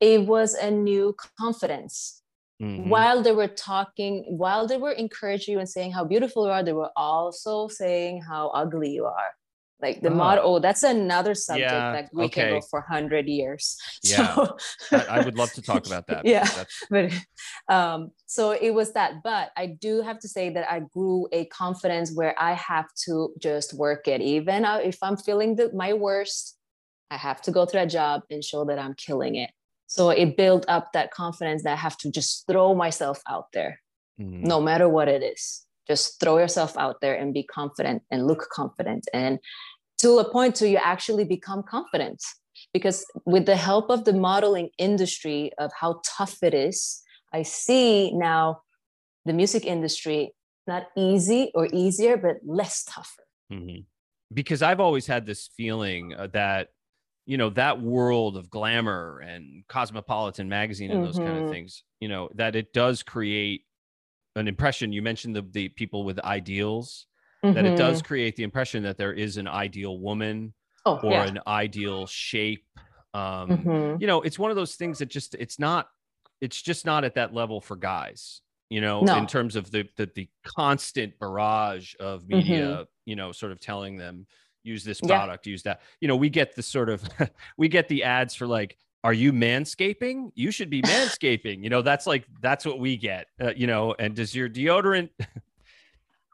[0.00, 2.22] It was a new confidence.
[2.60, 2.88] Mm-hmm.
[2.88, 6.64] while they were talking while they were encouraging you and saying how beautiful you are
[6.64, 9.30] they were also saying how ugly you are
[9.80, 10.14] like the oh.
[10.14, 12.42] model oh that's another subject yeah, that we okay.
[12.42, 14.56] can go for 100 years yeah so,
[14.92, 16.48] I, I, would love to talk about that yeah
[16.90, 17.12] but
[17.68, 21.44] um so it was that but i do have to say that i grew a
[21.46, 26.56] confidence where i have to just work it even if i'm feeling the, my worst
[27.10, 29.50] i have to go to that job and show that i'm killing it
[29.86, 33.80] so it built up that confidence that i have to just throw myself out there
[34.20, 34.42] mm.
[34.42, 38.48] no matter what it is just throw yourself out there and be confident and look
[38.52, 39.38] confident and
[39.98, 42.22] to a point to you actually become confident
[42.72, 48.12] because with the help of the modeling industry of how tough it is i see
[48.12, 48.60] now
[49.24, 50.32] the music industry
[50.66, 53.80] not easy or easier but less tougher mm-hmm.
[54.32, 56.68] because i've always had this feeling uh, that
[57.26, 61.06] you know that world of glamour and cosmopolitan magazine and mm-hmm.
[61.06, 61.52] those kind of mm-hmm.
[61.52, 63.64] things you know that it does create
[64.38, 64.92] an impression.
[64.92, 67.06] You mentioned the the people with ideals
[67.44, 67.54] mm-hmm.
[67.54, 68.06] that it does mm-hmm.
[68.06, 70.54] create the impression that there is an ideal woman
[70.86, 71.24] oh, or yeah.
[71.24, 72.64] an ideal shape.
[73.14, 74.00] Um, mm-hmm.
[74.00, 75.88] You know, it's one of those things that just it's not
[76.40, 78.40] it's just not at that level for guys.
[78.70, 79.16] You know, no.
[79.16, 82.82] in terms of the, the the constant barrage of media, mm-hmm.
[83.06, 84.26] you know, sort of telling them
[84.62, 85.50] use this product, yeah.
[85.50, 85.80] use that.
[86.00, 87.02] You know, we get the sort of
[87.56, 90.30] we get the ads for like are you manscaping?
[90.34, 91.62] You should be manscaping.
[91.62, 93.26] you know, that's like that's what we get.
[93.40, 95.10] Uh, you know, and does your deodorant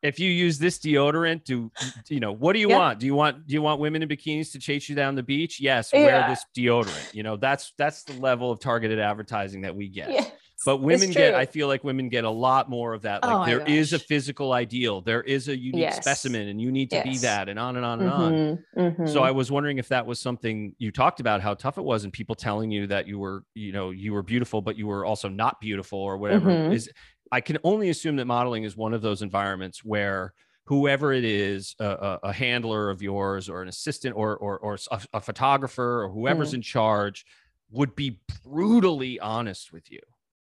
[0.04, 1.72] if you use this deodorant do
[2.08, 2.78] you know what do you yeah.
[2.78, 5.22] want do you want do you want women in bikinis to chase you down the
[5.22, 6.04] beach yes yeah.
[6.04, 10.12] wear this deodorant you know that's that's the level of targeted advertising that we get
[10.12, 10.24] yeah.
[10.64, 13.22] But women get, I feel like women get a lot more of that.
[13.22, 15.96] Like oh there is a physical ideal, there is a unique yes.
[15.96, 17.04] specimen, and you need to yes.
[17.04, 18.80] be that, and on and on and mm-hmm.
[18.80, 18.92] on.
[18.92, 19.06] Mm-hmm.
[19.08, 22.04] So I was wondering if that was something you talked about, how tough it was,
[22.04, 25.04] and people telling you that you were, you know, you were beautiful, but you were
[25.04, 26.50] also not beautiful or whatever.
[26.50, 26.72] Mm-hmm.
[26.72, 26.90] Is
[27.30, 30.32] I can only assume that modeling is one of those environments where
[30.66, 35.00] whoever it is, a, a handler of yours, or an assistant, or or, or a,
[35.14, 36.56] a photographer, or whoever's mm-hmm.
[36.56, 37.26] in charge,
[37.70, 40.00] would be brutally honest with you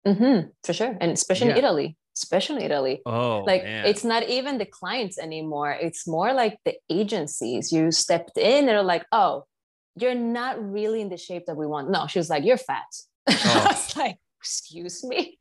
[0.08, 0.98] Mm-hmm, for sure.
[1.00, 1.54] And especially yeah.
[1.54, 3.02] in Italy, especially in Italy.
[3.06, 3.86] Oh, like man.
[3.86, 5.72] it's not even the clients anymore.
[5.72, 7.72] It's more like the agencies.
[7.72, 9.46] You stepped in and they're like, oh,
[9.96, 11.90] you're not really in the shape that we want.
[11.90, 12.86] No, she was like, you're fat.
[13.30, 13.64] Oh.
[13.66, 15.38] I was like, excuse me.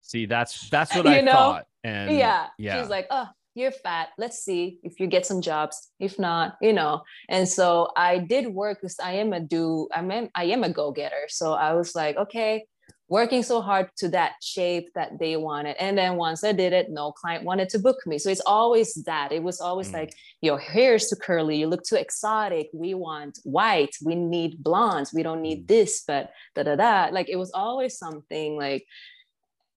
[0.00, 1.32] See, that's that's what I know?
[1.32, 1.66] thought.
[1.84, 4.08] And yeah, yeah, she's like, oh, you're fat.
[4.18, 5.90] Let's see if you get some jobs.
[5.98, 7.02] If not, you know.
[7.28, 9.88] And so I did work because I am a do.
[9.94, 11.24] I am I am a go getter.
[11.28, 12.66] So I was like, okay,
[13.12, 15.76] working so hard to that shape that they wanted.
[15.78, 18.16] And then once I did it, no client wanted to book me.
[18.18, 19.32] So it's always that.
[19.32, 19.98] It was always mm.
[19.98, 22.70] like, your hair's too curly, you look too exotic.
[22.72, 25.68] We want white, we need blondes, we don't need mm.
[25.68, 27.08] this, but da da da.
[27.12, 28.86] Like it was always something like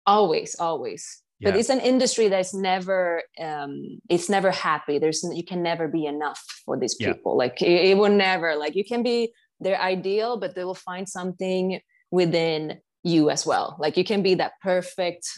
[0.07, 1.03] always, always.
[1.41, 1.51] Yeah.
[1.51, 5.01] But it's an industry that's never um it's never happy.
[5.01, 7.33] There's you can never be enough for these people.
[7.33, 7.43] Yeah.
[7.43, 11.09] Like it, it will never like you can be their ideal, but they will find
[11.09, 11.81] something
[12.13, 13.77] within you as well.
[13.79, 15.29] Like you can be that perfect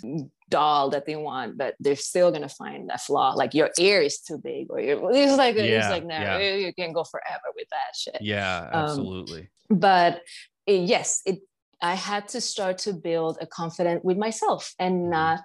[0.49, 3.33] doll that they want, but they're still gonna find a flaw.
[3.35, 6.55] Like your ear is too big, or your it's like yeah, it's like no, yeah.
[6.55, 8.23] you can go forever with that shit.
[8.23, 9.51] Yeah, um, absolutely.
[9.71, 10.23] Um, but
[10.67, 11.41] it, yes, it.
[11.83, 15.11] I had to start to build a confidence with myself and mm-hmm.
[15.11, 15.45] not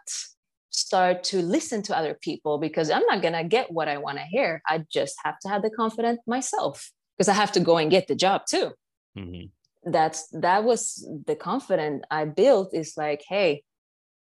[0.70, 4.24] start to listen to other people because I'm not gonna get what I want to
[4.24, 4.62] hear.
[4.68, 8.08] I just have to have the confidence myself because I have to go and get
[8.08, 8.72] the job too.
[9.18, 9.48] Mm-hmm
[9.84, 13.64] that's that was the confidence I built is like, hey,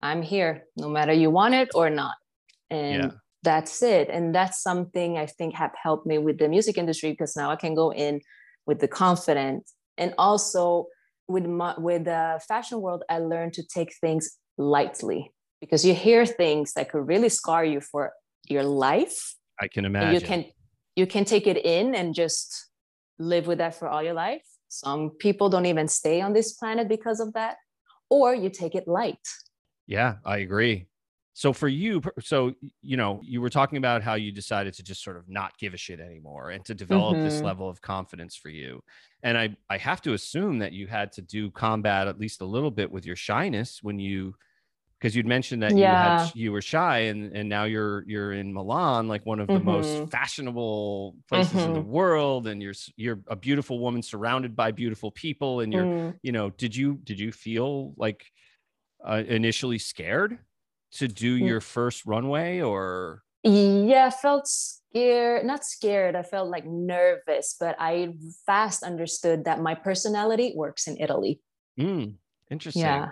[0.02, 2.16] I'm here no matter you want it or not.
[2.70, 3.12] And yeah.
[3.44, 4.10] that's it.
[4.10, 7.56] And that's something I think have helped me with the music industry because now I
[7.56, 8.22] can go in
[8.66, 10.88] with the confidence and also
[11.28, 16.26] with my, with the fashion world, I learned to take things lightly because you hear
[16.26, 18.12] things that could really scar you for
[18.50, 19.36] your life.
[19.62, 20.14] I can imagine.
[20.14, 20.46] You can
[20.96, 22.68] you can take it in and just
[23.18, 26.88] live with that for all your life some people don't even stay on this planet
[26.88, 27.58] because of that,
[28.10, 29.28] or you take it light.
[29.86, 30.88] Yeah, I agree.
[31.34, 35.04] So for you, so you know, you were talking about how you decided to just
[35.04, 37.26] sort of not give a shit anymore and to develop mm-hmm.
[37.26, 38.82] this level of confidence for you.
[39.24, 42.46] And I I have to assume that you had to do combat at least a
[42.46, 44.36] little bit with your shyness when you
[45.02, 46.14] because you'd mentioned that yeah.
[46.14, 49.48] you had you were shy and and now you're you're in Milan like one of
[49.48, 49.66] the mm-hmm.
[49.66, 51.60] most fashionable places mm-hmm.
[51.60, 51.90] in the mm-hmm.
[51.90, 56.14] world and you're you're a beautiful woman surrounded by beautiful people and you're mm.
[56.22, 58.26] you know did you did you feel like
[59.04, 60.38] uh, initially scared
[60.92, 61.48] to do mm.
[61.48, 67.76] your first runway or yeah I felt scared not scared I felt like nervous but
[67.80, 68.14] I
[68.46, 71.42] fast understood that my personality works in Italy
[71.80, 72.14] mm,
[72.52, 73.10] interesting yeah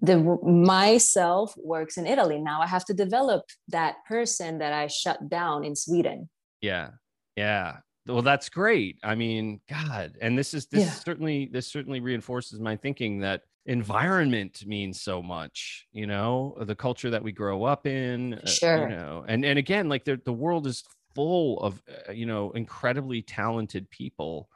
[0.00, 2.40] the myself works in Italy.
[2.40, 6.28] Now I have to develop that person that I shut down in Sweden.
[6.60, 6.90] Yeah.
[7.36, 7.78] Yeah.
[8.06, 8.98] Well, that's great.
[9.02, 10.90] I mean, God, and this is this yeah.
[10.90, 17.10] certainly this certainly reinforces my thinking that environment means so much, you know, the culture
[17.10, 18.40] that we grow up in.
[18.46, 18.86] Sure.
[18.86, 20.84] Uh, you know, and and again, like the the world is
[21.14, 24.48] full of uh, you know incredibly talented people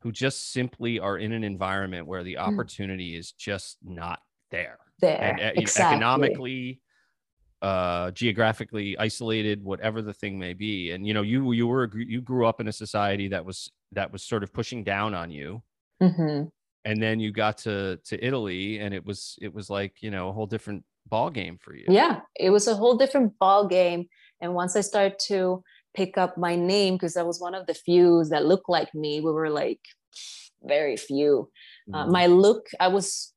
[0.00, 2.40] who just simply are in an environment where the mm.
[2.40, 3.18] opportunity mm.
[3.18, 4.20] is just not
[4.52, 4.78] there.
[5.00, 5.96] There, and, uh, exactly.
[5.96, 6.80] economically,
[7.60, 10.92] uh, geographically isolated, whatever the thing may be.
[10.92, 14.12] And you know, you you were you grew up in a society that was that
[14.12, 15.62] was sort of pushing down on you.
[16.00, 16.44] Mm-hmm.
[16.84, 20.28] And then you got to to Italy, and it was it was like you know
[20.28, 21.86] a whole different ball game for you.
[21.88, 24.06] Yeah, it was a whole different ball game.
[24.40, 25.62] And once I started to
[25.94, 29.20] pick up my name, because I was one of the few that looked like me,
[29.20, 29.80] we were like
[30.62, 31.50] very few.
[31.92, 32.12] Uh, mm-hmm.
[32.12, 33.31] my look, I was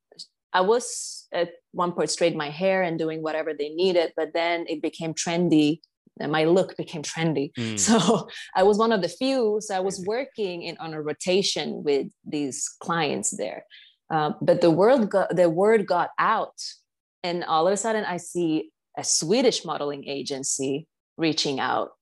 [0.52, 4.66] I was at one point straight my hair and doing whatever they needed, but then
[4.68, 5.80] it became trendy
[6.18, 7.52] and my look became trendy.
[7.54, 7.78] Mm.
[7.78, 9.58] So I was one of the few.
[9.60, 13.64] So I was working in on a rotation with these clients there.
[14.10, 16.54] Um, but the world got the word got out,
[17.24, 20.86] and all of a sudden I see a Swedish modeling agency
[21.16, 21.90] reaching out.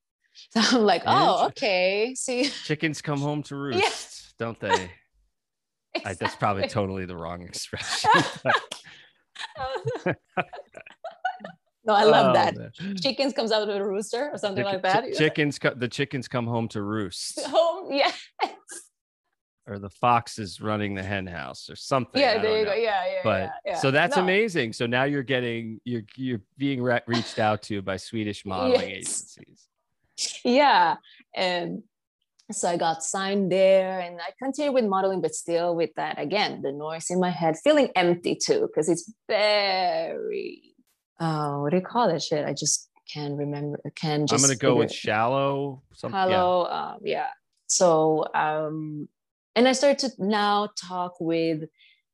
[0.51, 2.13] So I'm like, oh, okay.
[2.13, 3.89] See, chickens come home to roost, yeah.
[4.37, 4.91] don't they?
[5.95, 6.11] Exactly.
[6.11, 8.09] I, that's probably totally the wrong expression.
[11.85, 12.57] no, I love oh, that.
[12.57, 12.71] Man.
[12.97, 15.13] Chickens comes out of a rooster or something like that.
[15.13, 17.39] Ch- chickens, co- the chickens come home to roost.
[17.45, 18.13] Home, yes.
[19.67, 22.21] Or the fox is running the hen house or something.
[22.21, 22.71] Yeah, there you know.
[22.71, 22.77] go.
[22.77, 23.19] Yeah, yeah.
[23.23, 23.77] But yeah, yeah.
[23.77, 24.21] so that's no.
[24.21, 24.73] amazing.
[24.73, 29.35] So now you're getting you're you're being re- reached out to by Swedish modeling yes.
[29.37, 29.67] agencies.
[30.43, 30.97] Yeah,
[31.33, 31.81] and
[32.51, 36.61] so I got signed there and I continued with modeling, but still with that again,
[36.61, 40.61] the noise in my head, feeling empty too, because it's very
[41.19, 42.45] uh what do you call that shit?
[42.45, 46.19] I just can't remember can just I'm gonna go with shallow something.
[46.19, 46.75] Hello, yeah.
[46.75, 47.27] Um, yeah.
[47.67, 49.07] So um
[49.55, 51.63] and I started to now talk with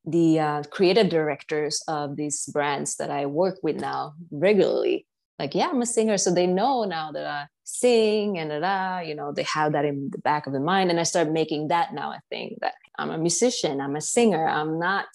[0.06, 5.06] the uh, creative directors of these brands that I work with now regularly.
[5.38, 6.18] Like, yeah, I'm a singer.
[6.18, 9.86] So they know now that I sing and da, da, you know they have that
[9.86, 12.74] in the back of the mind and i start making that now a thing that
[13.00, 15.08] i'm a musician i'm a singer i'm not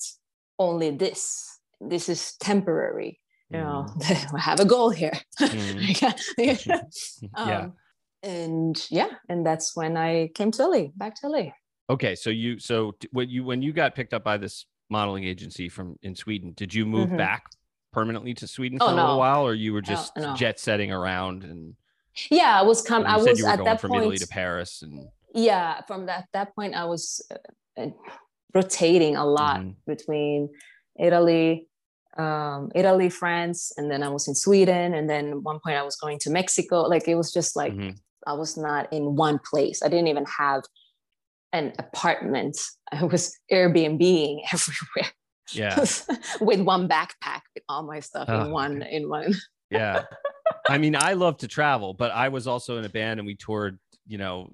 [0.59, 4.35] only this this is temporary you know mm.
[4.35, 6.81] i have a goal here mm.
[7.35, 7.67] um, yeah
[8.23, 11.51] and yeah and that's when i came to LA, back to LA.
[11.91, 15.69] okay so you so when you when you got picked up by this modeling agency
[15.69, 16.53] from in Sweden.
[16.55, 17.17] Did you move Mhm.
[17.19, 17.47] back
[17.93, 20.35] permanently to Sweden for Oh, a little while, or you were just no.
[20.35, 21.45] jet setting around?
[21.45, 21.75] And
[22.31, 25.81] yeah i was come i was at that from point Italy to Paris, and yeah
[25.89, 27.91] from that that point i was uh, uh,
[28.55, 29.75] rotating a lot Mhm.
[29.87, 30.49] between
[30.99, 31.69] italy
[32.17, 35.83] um italy france and then i was in sweden and then at one point i
[35.83, 36.83] was going to mexico.
[36.83, 37.99] Like it was just like Mhm.
[38.27, 39.83] i was not in one place.
[39.85, 40.63] I didn't even have
[41.53, 42.57] an apartment.
[42.91, 45.11] I was airbnbing everywhere
[45.53, 45.77] yeah,
[46.41, 49.33] with one backpack with all my stuff Oh, in one in one
[49.71, 50.05] yeah.
[50.69, 53.35] I mean, I love to travel, but I was also in a band and we
[53.35, 54.53] toured, you know,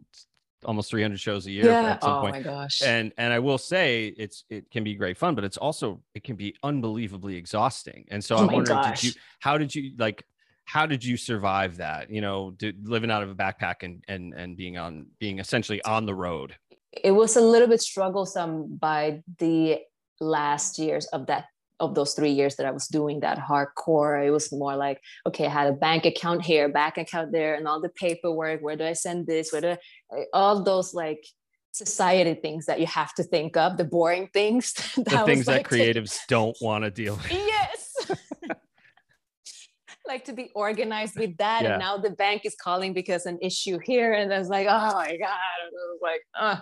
[0.65, 2.37] almost 300 shows a year at some oh point.
[2.37, 5.57] my gosh and and I will say it's it can be great fun, but it's
[5.57, 8.05] also it can be unbelievably exhausting.
[8.11, 10.25] And so Oh I'm wondering, did you how did you like
[10.65, 12.11] how did you survive that?
[12.11, 15.83] You know, did, living out of a backpack and and and being on being essentially
[15.83, 16.55] on the road.
[16.93, 19.81] it was a little bit strugglesome by the
[20.21, 21.47] last years of that
[21.83, 24.25] of those three years that I was doing that hardcore.
[24.25, 27.67] It was more like, okay, I had a bank account here, bank account there, and
[27.67, 28.61] all the paperwork.
[28.61, 29.53] Where do I send this?
[29.53, 29.77] Where do
[30.13, 31.27] I, all those like
[31.73, 34.73] society things that you have to think of, the boring things.
[34.97, 37.33] The things that like, creatives don't want to deal with.
[37.33, 37.97] yes.
[40.07, 41.63] like to be organized with that.
[41.63, 41.71] Yeah.
[41.71, 44.13] And now the bank is calling because an issue here.
[44.13, 45.57] And I was like, oh my God.
[45.65, 46.57] And I was like, uh.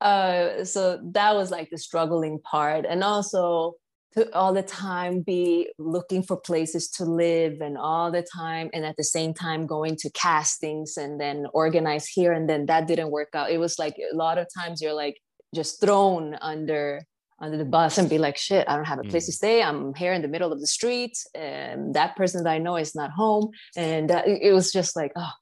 [0.00, 2.84] Uh, so that was like the struggling part.
[2.86, 3.74] And also
[4.16, 8.84] to all the time be looking for places to live and all the time and
[8.84, 13.10] at the same time going to castings and then organize here and then that didn't
[13.10, 13.50] work out.
[13.50, 15.20] It was like a lot of times you're like
[15.54, 17.02] just thrown under
[17.40, 19.62] under the bus and be like, shit, I don't have a place to stay.
[19.62, 22.94] I'm here in the middle of the street, and that person that I know is
[22.94, 23.50] not home.
[23.76, 25.32] And uh, it it was just like, oh,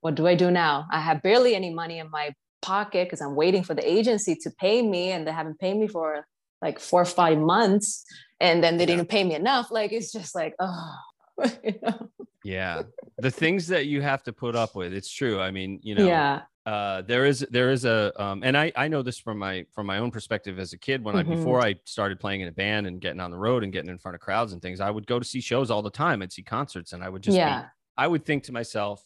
[0.00, 0.86] what do I do now?
[0.90, 4.50] I have barely any money in my pocket because I'm waiting for the agency to
[4.58, 6.26] pay me, and they haven't paid me for
[6.64, 8.04] like four or five months,
[8.40, 8.96] and then they Yeah.
[8.96, 9.70] didn't pay me enough.
[9.70, 10.94] Like it's just like, oh,
[11.62, 12.08] you know?
[12.42, 12.82] Yeah.
[13.18, 14.92] The things that you have to put up with.
[14.92, 15.40] It's true.
[15.40, 18.88] I mean, you know, yeah, uh there is there is a um and i i
[18.88, 21.36] know this from my from my own perspective as a kid when i Mhm.
[21.36, 23.98] before i started playing in a band and getting on the road and getting in
[23.98, 26.32] front of crowds and things i would go to see shows all the time i'd
[26.32, 27.66] see concerts and i would just be- yeah,
[27.98, 29.04] i would think to myself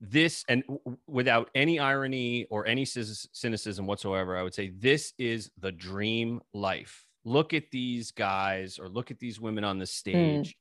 [0.00, 5.12] this and w- without any irony or any cynic- cynicism whatsoever i would say this
[5.18, 7.04] is the dream life.
[7.24, 10.56] Look at these guys or look at these women on the stage.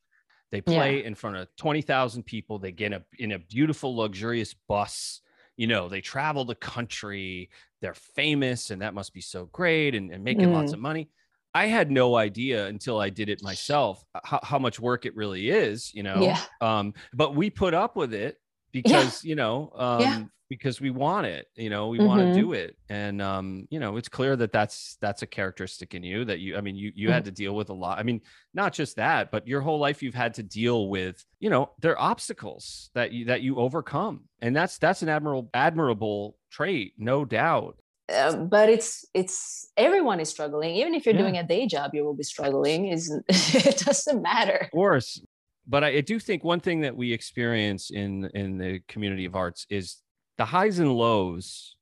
[0.52, 0.62] They Yeah.
[0.76, 2.58] play in front of 20,000 people.
[2.60, 5.22] They get a, in a beautiful luxurious bus.
[5.56, 7.50] You know they travel the country.
[7.82, 10.76] They're famous and that must be so great and, and making lots Mm.
[10.76, 11.10] of money.
[11.54, 15.16] I had no idea until i did it myself uh, how, how much work it
[15.16, 16.22] really is you know?
[16.22, 16.42] Yeah.
[16.62, 18.38] um but we put up with it
[18.82, 20.24] because you know um Yeah.
[20.50, 22.34] because we want it you know we want Mhm.
[22.34, 26.04] to do it and um you know it's clear that that's that's a characteristic in
[26.04, 27.14] you that you i mean you you Mm-hmm.
[27.14, 28.22] had to deal with a lot i mean
[28.54, 31.92] not just that but your whole life you've had to deal with you know there
[31.98, 37.26] are obstacles that you that you overcome and that's that's an admirable admirable trait no
[37.26, 37.76] doubt
[38.10, 40.76] Uh, but it's it's everyone is struggling.
[40.80, 41.24] Even if you're Yeah.
[41.24, 42.88] doing a day job, you will be struggling.
[42.88, 44.60] Is it doesn't matter.
[44.64, 45.22] of course
[45.68, 49.36] but I, I do think one thing that we experience in in the community of
[49.36, 49.97] arts is
[50.38, 51.76] the highs and lows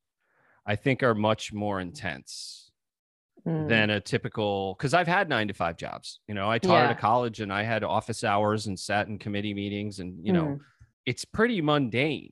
[0.66, 2.62] i think are much more intense
[3.46, 3.68] Mm.
[3.68, 6.20] than a typical because I've had nine to five jobs.
[6.28, 9.20] You know, I taught at a college and I had office hours and sat in
[9.20, 10.60] committee meetings and you know, Mm.
[11.06, 12.32] it's pretty mundane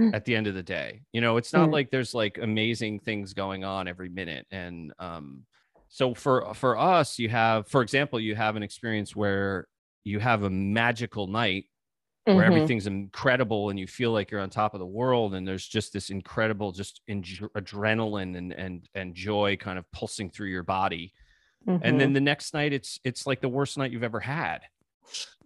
[0.00, 0.12] Mm.
[0.12, 1.02] at the end of the day.
[1.12, 1.72] You know, it's not Mm.
[1.72, 4.44] like there's like amazing things going on every minute.
[4.50, 5.46] And um
[5.86, 9.68] so for for us, you have, for example, you have an experience where
[10.04, 11.66] you have a magical night
[12.24, 12.46] where Mhm.
[12.46, 15.92] everything's incredible and you feel like you're on top of the world and there's just
[15.92, 21.12] this incredible just in- adrenaline and and and joy kind of pulsing through your body
[21.66, 21.98] and Mhm.
[21.98, 24.60] then the next night it's it's like the worst night you've ever had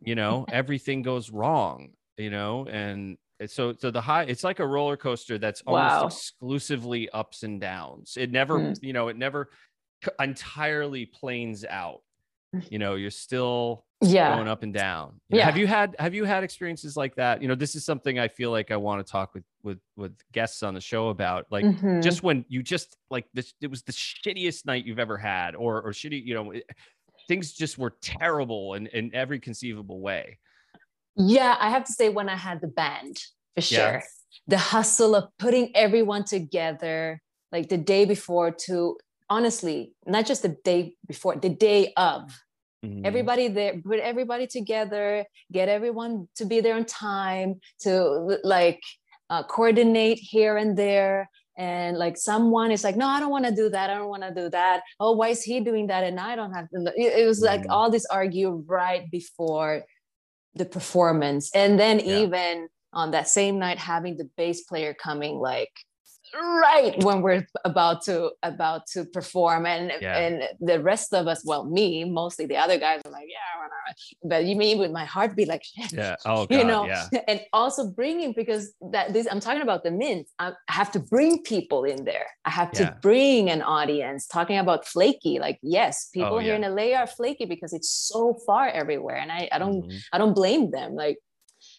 [0.03, 4.67] you know everything goes wrong you know and so so the high it's like a
[4.67, 6.07] roller coaster that's almost Wow.
[6.07, 8.83] exclusively ups and downs it never Mm.
[8.83, 9.51] you know it never
[10.21, 12.03] entirely planes out
[12.71, 14.35] you know you're still yeah.
[14.37, 15.21] going up and down.
[15.29, 17.41] You know, Have you had have you had experiences like that?
[17.43, 20.17] You know, this is something I feel like I want to talk with with with
[20.33, 21.47] guests on the show about.
[21.51, 22.03] Like Mhm.
[22.03, 25.83] just when you just like this it was the shittiest night you've ever had or
[25.83, 26.69] or shitty, you know, it-
[27.29, 30.39] things just were terrible in in every conceivable way.
[31.17, 33.17] Yeah, I have to say when I had the band
[33.55, 34.01] for Yeah.
[34.01, 34.03] sure.
[34.49, 38.99] The hustle of putting everyone together like the day before to
[39.31, 42.44] honestly, not just the day before, the day of.
[42.85, 43.07] Mhm.
[43.07, 48.81] Everybody there, put everybody together, get everyone to be there on time, to like
[49.31, 51.29] uh, coordinate here and there.
[51.57, 54.25] and like someone is like no i don't want to do that i don't want
[54.25, 57.27] to do that oh why is he doing that and i don't have to it
[57.27, 57.71] was like mm.
[57.71, 59.83] all this argue right before
[60.55, 62.19] the performance and then yeah.
[62.19, 65.71] even on that same night having the bass player coming like
[66.35, 69.67] right when we're about to about to perform.
[69.67, 70.19] And yeah.
[70.19, 73.55] and the rest of us well me mostly the other guys are like yeah
[74.23, 76.17] but you mean with my heart be like shit yeah.
[76.25, 77.09] Oh God, you know yeah.
[77.29, 80.29] and also bringing because that this i'm talking about the mint.
[80.39, 82.27] I have to bring people in there.
[82.45, 84.27] I have to bring an audience.
[84.27, 88.35] Talking about flaky like yes people oh, here in la are flaky because it's so
[88.47, 89.97] far everywhere and i i don't mm-hmm.
[90.13, 91.19] i don't blame them like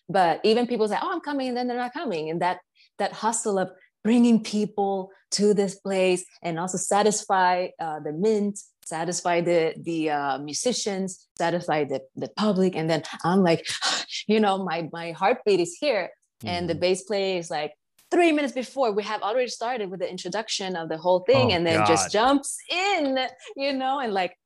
[0.09, 2.59] but even people say oh i'm coming and then they're not coming and that
[2.97, 3.69] that hustle of
[4.05, 10.37] bringing people to this place and also satisfy uh, the mint satisfy the the uh,
[10.37, 13.65] musicians satisfy the, the public and then i'm like
[14.27, 16.11] you know my my heartbeat is here
[16.43, 16.49] mm.
[16.49, 16.81] and the mm-hmm.
[16.81, 17.73] bass player is like
[18.11, 21.55] three minutes before we have already started with the introduction of the whole thing oh,
[21.55, 21.87] and then God.
[21.87, 23.17] just jumps in
[23.57, 24.37] you know and like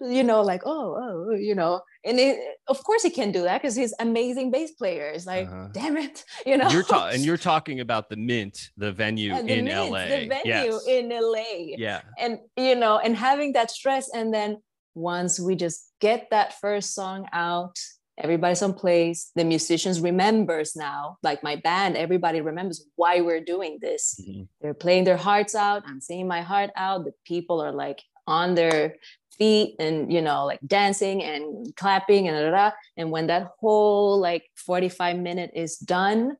[0.00, 3.60] you know, like, oh, oh, you know, and it, of course he can do that
[3.60, 5.06] because he's amazing bass player.
[5.08, 5.68] It's like, uh-huh.
[5.72, 6.68] damn it, you know.
[6.68, 10.28] You're ta- and you're talking about the Mint, the venue the in Mint, LA, the
[10.28, 10.86] venue yes.
[10.86, 11.76] in LA.
[11.76, 14.58] Yeah, and you know, and having that stress, and then
[14.94, 17.78] once we just get that first song out,
[18.18, 19.30] everybody's on place.
[19.36, 24.18] The musicians remembers now, like my band, everybody remembers why we're doing this.
[24.20, 24.42] Mm-hmm.
[24.60, 25.82] They're playing their hearts out.
[25.86, 27.04] I'm singing my heart out.
[27.04, 28.96] The people are like on their
[29.38, 32.70] feet and you know like dancing and clapping and da, da, da.
[32.96, 36.36] and when that whole like 45 minute is done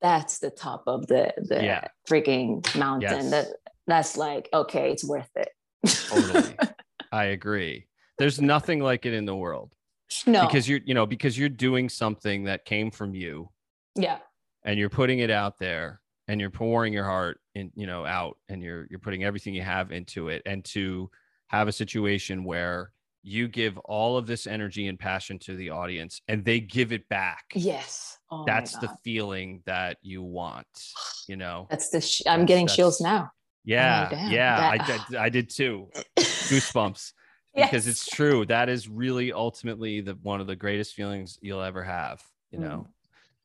[0.00, 1.88] that's the top of the the yeah.
[2.08, 3.10] freaking mountain.
[3.10, 3.30] Yes.
[3.30, 3.46] that
[3.86, 5.50] that's like okay it's worth it.
[5.86, 6.54] Totally.
[7.12, 7.86] I agree.
[8.18, 9.74] There's nothing like it in the world.
[10.26, 10.46] No.
[10.46, 13.50] Because you're you know because you're doing something that came from you.
[13.94, 14.18] Yeah.
[14.64, 18.38] And you're putting it out there and you're pouring your heart in you know out
[18.48, 20.42] and you're you're putting everything you have into it.
[20.46, 21.10] And to
[21.50, 22.92] have a situation where
[23.22, 27.08] you give all of this energy and passion to the audience and they give it
[27.08, 27.44] back.
[27.54, 28.18] Yes.
[28.30, 30.66] Oh that's the feeling that you want,
[31.26, 31.66] you know.
[31.68, 33.32] That's the sh- I'm that's, getting that's, chills now.
[33.64, 34.08] Yeah.
[34.12, 35.88] Oh, yeah, that, I, I, I did too.
[36.16, 37.12] Goosebumps.
[37.54, 37.70] yes.
[37.70, 38.46] Because it's true.
[38.46, 42.22] That is really ultimately the one of the greatest feelings you'll ever have,
[42.52, 42.86] you know.
[42.88, 42.92] Mm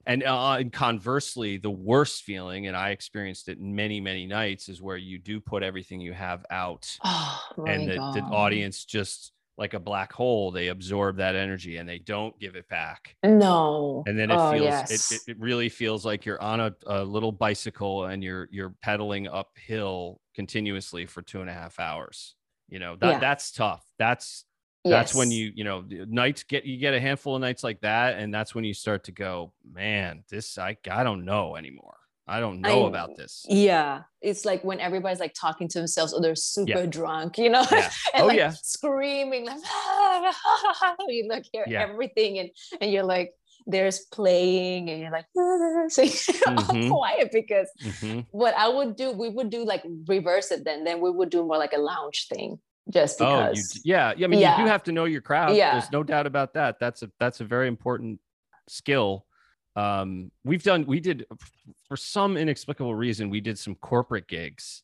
[0.06, 4.82] and uh, and conversely the worst feeling and i experienced it many many nights is
[4.82, 9.74] where you do put everything you have out oh, and the, the, audience just like
[9.74, 13.16] a black hole they absorb that energy and they don't give it back.
[13.24, 14.04] No.
[14.06, 15.12] And then it oh, feels yes.
[15.12, 19.28] it, it really feels like you're on a, a little bicycle and you're you're pedaling
[19.28, 22.36] uphill continuously for two and a half hours.
[22.68, 23.20] You know that yeah.
[23.20, 23.86] that's tough.
[23.98, 24.46] That's
[24.90, 25.16] that's yes.
[25.16, 28.34] when you you know nights get you get a handful of nights like that and
[28.34, 32.62] that's when you start to go man this i i don't know anymore i don't
[32.62, 36.36] know I, about this yeah it's like when everybody's like talking to themselves or they're
[36.36, 36.86] super yeah.
[36.86, 37.90] drunk you know yeah.
[38.14, 39.58] and oh like yeah screaming like
[41.08, 41.82] you look hear yeah.
[41.82, 43.34] everything and and you're like
[43.68, 45.26] there's playing and you're like
[45.90, 46.92] so mm-hmm.
[46.92, 48.20] all quiet because mm-hmm.
[48.32, 50.84] what I would do, we would do like reverse it then.
[50.84, 52.60] Then we would do more like a lounge thing
[52.92, 53.58] just because.
[53.58, 54.26] Oh, you, yeah, yeah.
[54.26, 54.58] I mean, yeah.
[54.58, 55.56] you do have to know your crowd.
[55.56, 55.74] Yeah.
[55.74, 56.80] There's no doubt about that.
[56.80, 58.20] That's a that's a very important
[58.68, 59.26] skill.
[59.76, 61.26] Um, we've done we did
[61.88, 64.84] for some inexplicable reason we did some corporate gigs.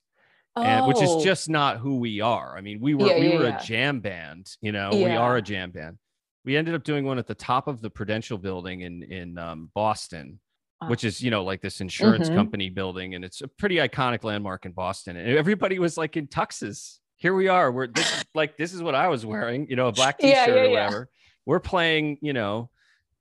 [0.57, 0.63] Oh.
[0.63, 1.23] And, which is oh.
[1.23, 2.57] just not who we are.
[2.57, 5.37] I mean, we were yeah, we yeah, were a jam band, you know, we are
[5.37, 5.97] a jam band.
[6.43, 9.69] We ended up doing one at the top of the Prudential building in in um,
[9.73, 10.39] Boston,
[10.87, 12.35] which is you know like this insurance mm-hmm.
[12.35, 15.15] company building, and it's a pretty iconic landmark in Boston.
[15.15, 17.71] And everybody was like in tuxes here we are.
[17.71, 20.55] We're this, like this is what I was wearing, you know, a black t-shirt yeah,
[20.55, 20.99] yeah, or whatever.
[20.99, 21.17] Yeah.
[21.45, 22.71] We're playing, you know,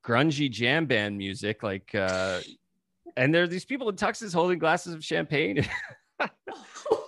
[0.03, 2.41] grungy jam band music, like uh
[3.17, 5.69] and there are these people in tuxes holding glasses of champagne.
[6.21, 6.27] oh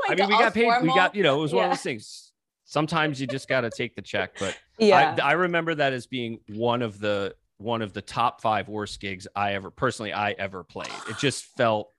[0.07, 0.65] I mean, God, we got paid.
[0.65, 0.83] Formal?
[0.83, 2.33] We got, you know, it was one of those things.
[2.65, 6.07] Sometimes you just got to take the check, but yeah, I, I remember that as
[6.07, 10.33] being one of the one of the top five worst gigs I ever personally I
[10.33, 10.93] ever played.
[11.09, 11.91] It just felt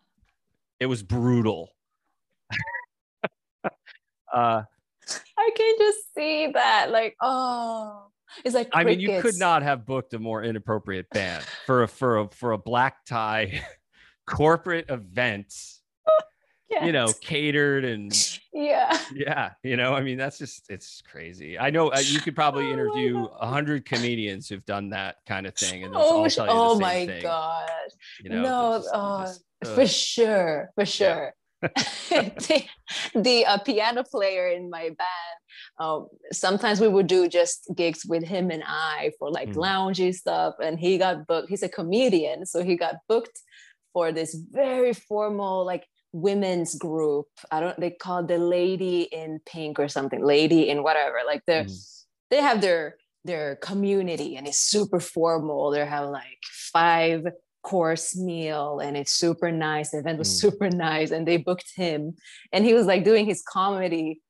[0.79, 1.69] it was brutal.
[4.33, 4.63] uh
[5.43, 6.91] I can just see that.
[6.91, 8.07] Like, oh,
[8.45, 8.75] it's like crickets.
[8.75, 12.29] I mean, you could not have booked a more inappropriate band for a for a
[12.29, 13.63] for a black tie
[14.27, 15.47] corporate event.
[15.47, 16.23] Yes.
[16.81, 18.11] You know, catered and
[18.53, 19.51] yeah, yeah.
[19.61, 21.59] You know, I mean, that's just it's crazy.
[21.59, 25.45] I know uh, you could probably oh interview a hundred comedians who've done that kind
[25.45, 27.21] of thing, and oh, all tell you oh my thing.
[27.21, 27.69] god,
[28.23, 31.35] you know, no, just, oh, just, uh, for sure, for sure.
[32.09, 32.63] the,
[33.15, 35.39] the uh, piano player in my band
[35.79, 39.55] um, sometimes we would do just gigs with him and i for like mm.
[39.55, 43.39] loungy stuff and he got booked he's a comedian so he got booked
[43.93, 47.27] for this very formal like women's group.
[47.51, 51.17] I don't they call the lady in pink or something, lady in whatever.
[51.25, 52.05] Like they mm.
[52.29, 52.95] they have their
[53.25, 55.71] their community and it's super formal.
[55.71, 56.39] They have like
[56.71, 57.25] five
[57.63, 59.91] course meal and it's super nice.
[59.91, 60.41] The event was mm.
[60.41, 61.11] super nice.
[61.11, 62.15] And they booked him
[62.51, 64.21] and he was like doing his comedy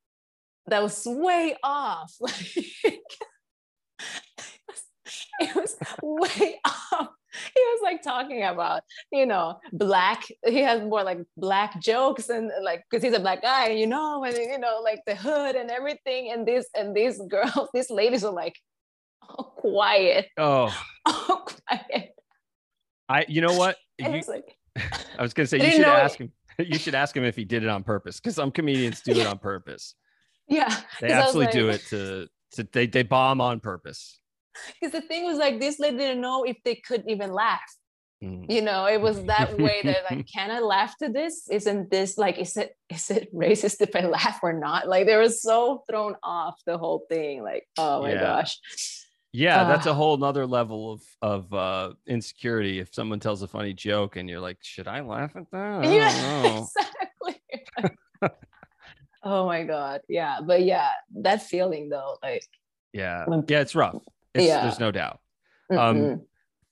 [0.67, 2.13] that was way off.
[2.85, 3.01] Like
[5.39, 8.81] it was way off he was like talking about
[9.11, 13.41] you know black he has more like black jokes and like because he's a black
[13.41, 17.19] guy you know and you know like the hood and everything and this and these
[17.29, 18.55] girls these ladies are like
[19.29, 20.75] oh quiet oh
[21.05, 22.11] oh quiet
[23.13, 23.77] i you know what?
[23.99, 24.57] You, like,
[25.19, 26.23] i was gonna say you should ask it.
[26.23, 29.11] him you should ask him if he did it on purpose because some comedians do
[29.11, 29.95] it on purpose.
[30.49, 34.19] Yeah they absolutely like, do it to to they, they bomb on purpose.
[34.73, 37.61] Because the thing was like this lady didn't know if they could even laugh.
[38.21, 38.49] Mm.
[38.49, 41.47] you know it was that way that like can i laugh to this?
[41.49, 44.87] Isn't this like is it is it racist if i laugh or not?
[44.87, 48.21] Like they were so thrown off the whole thing like oh my yeah.
[48.21, 48.57] gosh
[49.33, 52.79] yeah, uh, that's a whole nother level of of uh, insecurity.
[52.79, 56.65] If someone tells a funny joke and you're like, "Should I laugh at that?" yeah,
[57.81, 58.29] exactly.
[59.23, 62.47] oh my god, yeah, but yeah, that feeling though, like
[62.93, 63.97] yeah, yeah, it's rough.
[64.33, 64.61] It's, yeah.
[64.61, 65.19] There's no doubt.
[65.71, 66.11] Mm-hmm.
[66.11, 66.21] Um,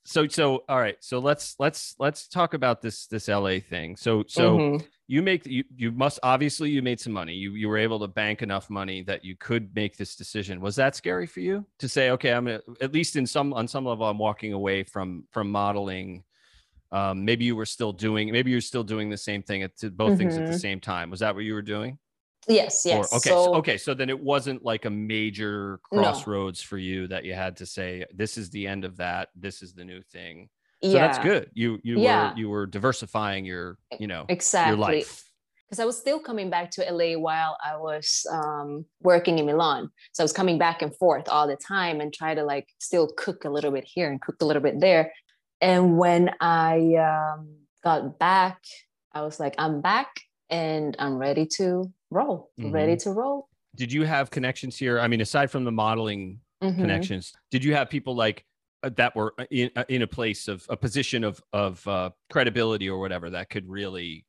[0.04, 0.96] so so all right.
[1.00, 3.96] So let's let's let's talk about this this LA thing.
[3.96, 4.86] So so mm-hmm.
[5.06, 7.34] you make you you must obviously you made some money.
[7.34, 10.60] You you were able to bank enough money that you could make this decision.
[10.60, 13.68] Was that scary for you to say, okay, I'm gonna at least in some on
[13.68, 16.24] some level I'm walking away from from modeling.
[16.90, 20.10] Um, maybe you were still doing maybe you're still doing the same thing at both
[20.10, 20.18] mm-hmm.
[20.18, 20.58] things at the mm-hmm.
[20.58, 21.10] same time.
[21.10, 21.98] Was that what you were doing?
[22.48, 23.12] Yes, yes.
[23.12, 23.78] Or, okay, so, okay.
[23.78, 26.66] So then it wasn't like a major crossroads no.
[26.66, 29.28] for you that you had to say, "This is the end of that.
[29.36, 30.48] This is the new thing."
[30.82, 31.06] So yeah.
[31.06, 31.50] that's good.
[31.54, 32.32] You you yeah.
[32.32, 35.24] were you were diversifying your you know exactly your life
[35.72, 39.88] because I was still coming back to LA while I was um, working in Milan.
[40.12, 43.08] So I was coming back and forth all the time and try to like still
[43.16, 45.14] cook a little bit here and cook a little bit there.
[45.62, 48.58] And when I um, got back,
[49.14, 50.08] I was like, I'm back
[50.52, 52.70] and I'm ready to roll, mm-hmm.
[52.70, 53.48] ready to roll.
[53.74, 55.00] Did you have connections here?
[55.00, 56.78] I mean, aside from the modeling mm-hmm.
[56.80, 58.44] connections, did you have people like
[58.84, 62.10] uh, that were uh, in, uh, in a place of a position of of uh,
[62.30, 64.26] credibility or whatever that could really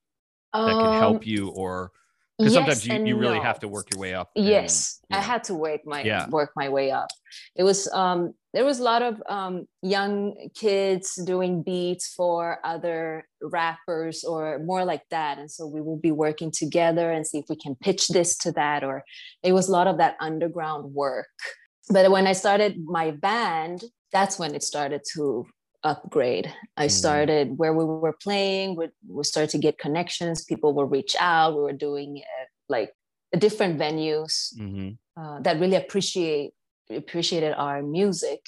[0.53, 1.91] that could help um, you or
[2.37, 3.43] because yes sometimes you, you really no.
[3.43, 6.29] have to work your way up and, yes i had to work my yeah.
[6.29, 7.07] work my way up
[7.55, 13.27] it was um there was a lot of um young kids doing beats for other
[13.41, 17.45] rappers or more like that and so we will be working together and see if
[17.49, 19.03] we can pitch this to that or
[19.43, 21.27] it was a lot of that underground work
[21.89, 25.45] but when i started my band that's when it started to
[25.83, 26.53] upgrade.
[26.77, 26.89] I mm-hmm.
[26.89, 30.43] started where we were playing, we, we started to get connections.
[30.43, 31.55] People will reach out.
[31.55, 32.93] We were doing uh, like
[33.37, 34.91] different venues mm-hmm.
[35.21, 36.53] uh, that really appreciate
[36.95, 38.41] appreciated our music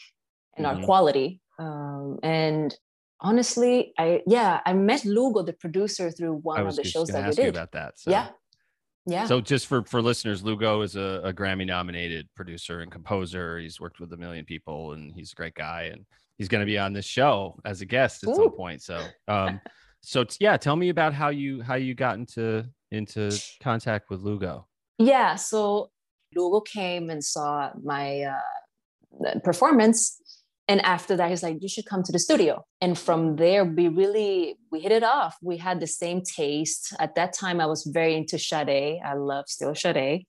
[0.56, 0.80] and mm-hmm.
[0.80, 1.42] our quality.
[1.60, 2.76] Um, and
[3.22, 7.36] honestly, I yeah, I met Lugo, the producer, through one of the shows that we
[7.36, 7.50] did.
[7.50, 8.00] about that.
[8.00, 8.12] So.
[8.12, 8.30] Yeah.
[9.08, 9.26] Yeah.
[9.26, 13.60] So just for for listeners, Lugo is a, a Grammy nominated producer and composer.
[13.60, 15.92] He's worked with a million people and he's a great guy.
[15.94, 16.06] And
[16.38, 18.36] he's going to be on this show as a guest at Ooh.
[18.36, 18.82] some point.
[18.82, 19.62] So, um,
[20.02, 23.32] so yeah, tell me about how you how you got into into
[23.62, 24.68] contact with Lugo.
[24.98, 25.92] Yeah, so
[26.36, 30.20] Lugo came and saw my uh, performance,
[30.68, 33.88] and after that, he's like, "You should come to the studio." And from there, we
[33.88, 35.36] really we hit it off.
[35.42, 36.94] We had the same taste.
[37.00, 39.00] At that time, I was very into Sade.
[39.04, 40.26] I love still Sade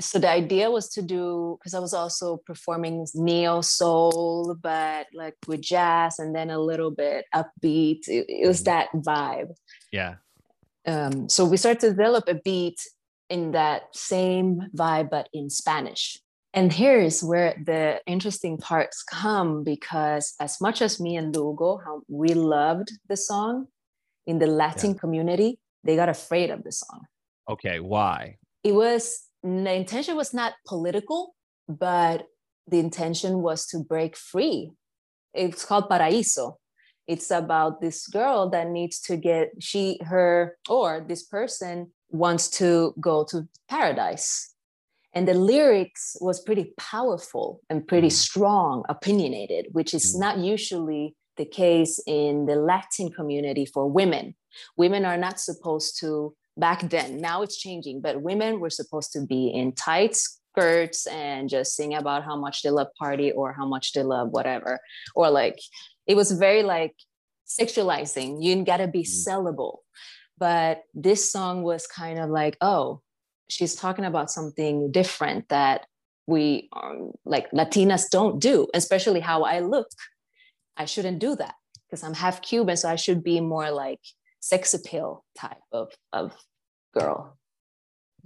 [0.00, 5.34] so the idea was to do because I was also performing neo soul, but like
[5.46, 8.08] with jazz and then a little bit upbeat.
[8.08, 8.64] It, it was mm-hmm.
[8.64, 9.54] that vibe.
[9.92, 10.16] Yeah.
[10.86, 12.80] Um, so we started to develop a beat
[13.28, 16.18] in that same vibe, but in Spanish.
[16.54, 22.02] And here's where the interesting parts come because as much as me and Lugo, how
[22.08, 23.66] we loved the song
[24.26, 24.98] in the Latin yeah.
[24.98, 27.02] community, they got afraid of the song.
[27.48, 28.36] Okay, why?
[28.64, 31.34] It was the intention was not political,
[31.68, 32.26] but
[32.66, 34.72] the intention was to break free.
[35.34, 36.56] It's called Paraíso.
[37.06, 42.94] It's about this girl that needs to get she her or this person wants to
[43.00, 44.54] go to paradise.
[45.14, 48.12] And the lyrics was pretty powerful and pretty mm.
[48.12, 50.20] strong, opinionated, which is mm.
[50.20, 54.34] not usually the case in the Latin community for women.
[54.76, 57.20] Women are not supposed to back then.
[57.20, 61.94] Now it's changing, but women were supposed to be in tight skirts and just sing
[61.94, 64.80] about how much they love party or how much they love whatever.
[65.14, 65.58] Or like
[66.06, 66.94] it was very like
[67.46, 68.42] sexualizing.
[68.42, 69.26] You gotta be mm.
[69.26, 69.78] sellable.
[70.38, 73.00] But this song was kind of like oh
[73.48, 75.86] she's talking about something different that
[76.26, 79.88] we um, like latinas don't do especially how i look
[80.76, 81.54] i shouldn't do that
[81.86, 84.00] because i'm half cuban so i should be more like
[84.40, 86.34] sex appeal type of of
[86.94, 87.38] girl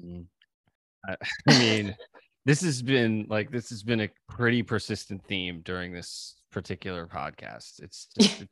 [0.00, 0.26] Mm.
[1.06, 1.16] I,
[1.48, 1.96] I mean,
[2.44, 7.82] this has been like this has been a pretty persistent theme during this particular podcast.
[7.82, 8.48] It's just, it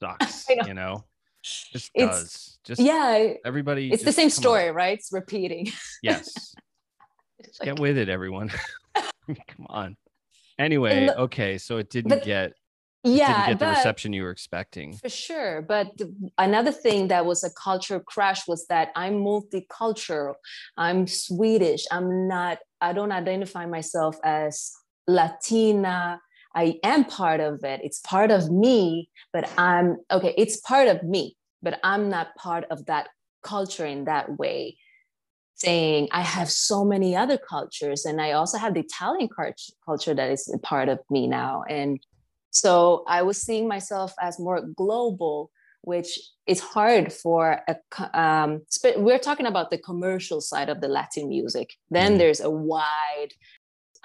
[0.00, 0.66] sucks, know.
[0.66, 1.04] you know.
[1.42, 2.58] Just It's- does.
[2.64, 3.92] Just yeah everybody.
[3.92, 4.42] it's the same come on.
[4.42, 5.70] story right it's repeating
[6.02, 6.54] Yes.
[7.44, 8.50] It's Get with it, everyone.
[8.94, 9.96] come on.
[10.60, 12.52] Anyway, the- okay, so it didn't but- get
[13.04, 14.92] yeah didn't get the reception you were expecting.
[14.92, 15.60] For sure.
[15.60, 16.08] But th-
[16.38, 20.34] another thing that was a culture crash was that I'm multicultural.
[20.76, 21.84] I'm Swedish.
[21.90, 24.70] I'm not, I don't identify myself as
[25.08, 26.20] Latina.
[26.54, 27.80] I am part of it.
[27.82, 32.64] It's part of me, but I'm okay, it's part of me, but I'm not part
[32.70, 33.08] of that
[33.42, 34.76] culture in that way.
[35.54, 39.28] Saying I have so many other cultures, and I also have the Italian
[39.86, 41.62] culture that is a part of me now.
[41.68, 42.00] And
[42.50, 45.50] so I was seeing myself as more global,
[45.82, 47.76] which is hard for a.
[48.20, 51.74] Um, sp- we're talking about the commercial side of the Latin music.
[51.90, 52.18] Then Mhm.
[52.18, 53.32] there's a wide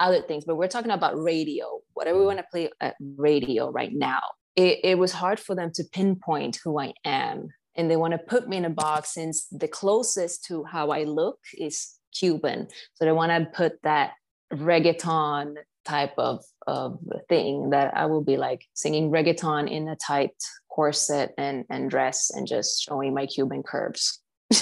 [0.00, 1.80] other things, but we're talking about radio.
[1.98, 4.20] Whatever we want to play at radio right now,
[4.54, 8.18] it, it was hard for them to pinpoint who I am, and they want to
[8.18, 12.68] put me in a box since the closest to how I look is Cuban.
[12.94, 14.12] So they want to put that
[14.52, 20.36] reggaeton type of of thing that I will be like singing reggaeton in a tight
[20.70, 24.20] corset and and dress and just showing my Cuban curves.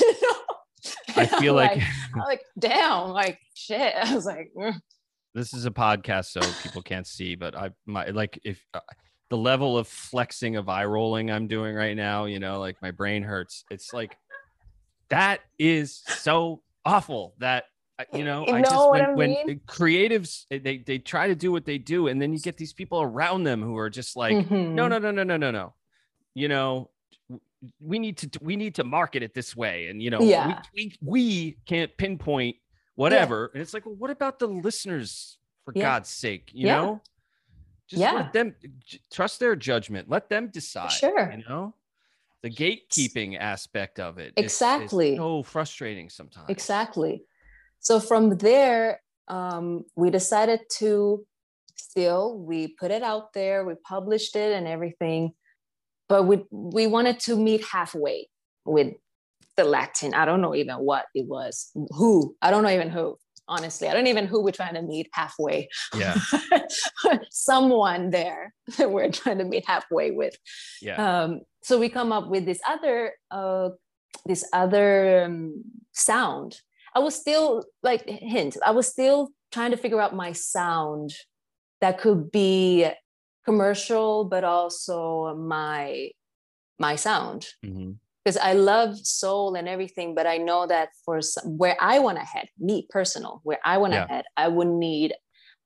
[1.16, 1.82] I feel like
[2.14, 3.94] I'm like damn, like shit.
[4.02, 4.74] I was like, mm.
[5.36, 8.80] This is a podcast so people can't see but i my like if uh,
[9.28, 12.90] the level of flexing of eye rolling i'm doing right now you know like my
[12.90, 14.16] brain hurts it's like
[15.10, 17.64] that is so awful that
[17.98, 19.60] uh, you know You i know just what when, I when mean?
[19.66, 22.72] creatives eh, they they try to do what they do and then you get these
[22.72, 24.72] people around them who are just like Mhm.
[24.74, 25.74] no no no no no no no
[26.34, 26.90] you know
[27.80, 30.46] we need to we need to market it this way and you know Yeah.
[30.46, 32.56] we, we, we can't pinpoint
[32.96, 35.82] whatever and it's like well what about the listeners for Yeah.
[35.82, 36.76] god's sake you Yeah.
[36.80, 37.00] know
[37.88, 38.12] just Yeah.
[38.12, 38.54] let them
[39.12, 41.30] trust their judgment let them decide sure.
[41.32, 41.74] you know
[42.42, 45.16] the gatekeeping aspect of it is- is Exactly.
[45.16, 47.24] so frustrating sometimes Exactly.
[47.80, 51.24] So from there, um, we decided to
[51.76, 55.34] still we put it out there, we published it and everything,
[56.08, 58.28] but we we wanted to meet halfway
[58.64, 58.94] with
[59.56, 60.14] the Latin.
[60.14, 63.16] I don't know even what it was, who I don't know even who.
[63.48, 65.68] Honestly, I don't even who we're trying to meet halfway.
[65.96, 66.16] yeah
[67.30, 70.34] Someone there that we're trying to meet halfway with
[70.82, 73.68] yeah um, so we come up with this other uh,
[74.24, 75.62] this other um,
[75.92, 76.60] sound
[76.94, 81.12] i was still like hint i was still trying to figure out my sound
[81.80, 82.86] that could be
[83.44, 86.10] commercial but also my
[86.78, 87.96] my sound Mhm.
[88.26, 92.18] Because i love soul and everything but i know that for some, where i want
[92.18, 94.06] to head me personal where i want to Yeah.
[94.08, 95.14] head i would need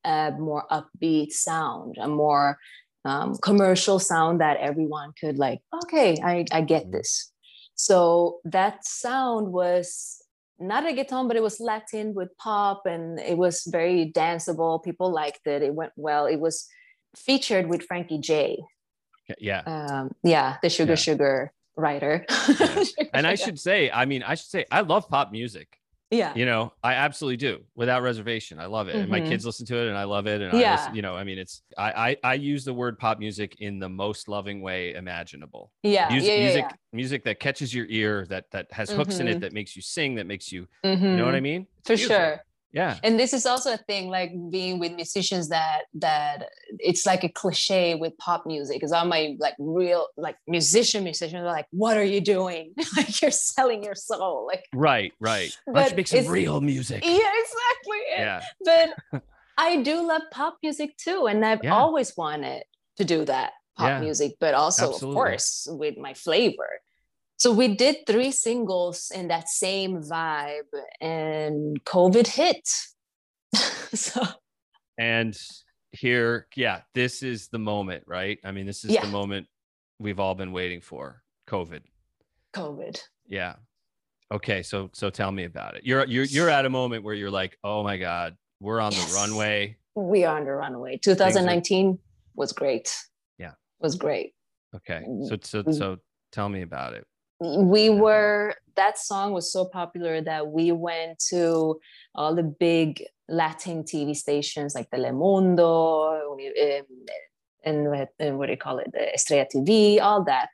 [0.05, 2.59] a more upbeat sound a more
[3.07, 6.93] um, commercial sound that everyone could like okay i, I get Mhm.
[6.93, 7.33] this
[7.75, 10.23] so that sound was
[10.59, 15.11] not a reggaeton but it was latin with pop and it was very danceable people
[15.11, 16.69] liked it it went well it was
[17.17, 18.59] featured with frankie j
[19.39, 21.07] yeah um, yeah the sugar Yeah.
[21.09, 22.25] sugar writer
[22.61, 22.85] Yeah.
[23.15, 25.69] And i should say i mean i should say i love pop music
[26.11, 29.29] yeah you know i absolutely do without reservation i love it and my Mhm.
[29.29, 30.73] kids listen to it and i love it and I Yeah.
[30.73, 33.79] listen, you know i mean it's I, I i use the word pop music in
[33.79, 38.27] the most loving way imaginable yeah music yeah, yeah, music music that catches your ear
[38.29, 39.41] that that has hooks in it Mhm.
[39.43, 41.43] that makes you sing that makes you you know what i Mhm.
[41.43, 42.17] mean It's for beautiful.
[42.25, 42.99] sure yeah.
[43.03, 46.49] And this is also a thing like being with musicians that that
[46.79, 51.41] it's like a cliche with pop music because all my like real like musician musicians
[51.43, 52.73] are like what are you doing?
[52.97, 54.47] Like you're selling your soul.
[54.47, 55.57] Like right right.
[55.67, 57.05] But make some real music?
[57.05, 58.01] Yeah exactly.
[58.11, 58.41] Yeah.
[58.65, 59.23] But
[59.59, 61.75] i do love pop music too and i've Yeah.
[61.75, 62.63] always wanted
[62.97, 64.01] to do that pop Yeah.
[64.01, 65.09] music but also Absolutely.
[65.11, 66.71] of course with my flavor
[67.41, 72.69] so we did three singles in that same vibe and covid hit
[73.95, 74.21] so
[74.99, 75.37] and
[75.93, 79.01] here yeah this is the moment right i mean this is Yeah.
[79.05, 79.47] the moment
[79.99, 81.83] we've all been waiting for covid
[82.55, 83.55] covid Yeah.
[84.33, 85.83] Okay, so so tell me about it.
[85.85, 89.09] You're you're you're at a moment where you're like, "Oh my god, we're on Yes.
[89.09, 91.99] the runway." we are on the runway 2019
[92.37, 92.95] was great
[93.39, 93.55] Yeah.
[93.81, 94.35] was great
[94.77, 95.03] Okay.
[95.29, 95.75] So so Mm.
[95.75, 95.97] so
[96.31, 97.05] tell me about it.
[97.41, 101.81] We were that song was so popular that we went to
[102.15, 106.37] all the big Latin TV stations like Telemundo
[107.65, 110.49] and, and what do you call it, the Estrella TV, all that,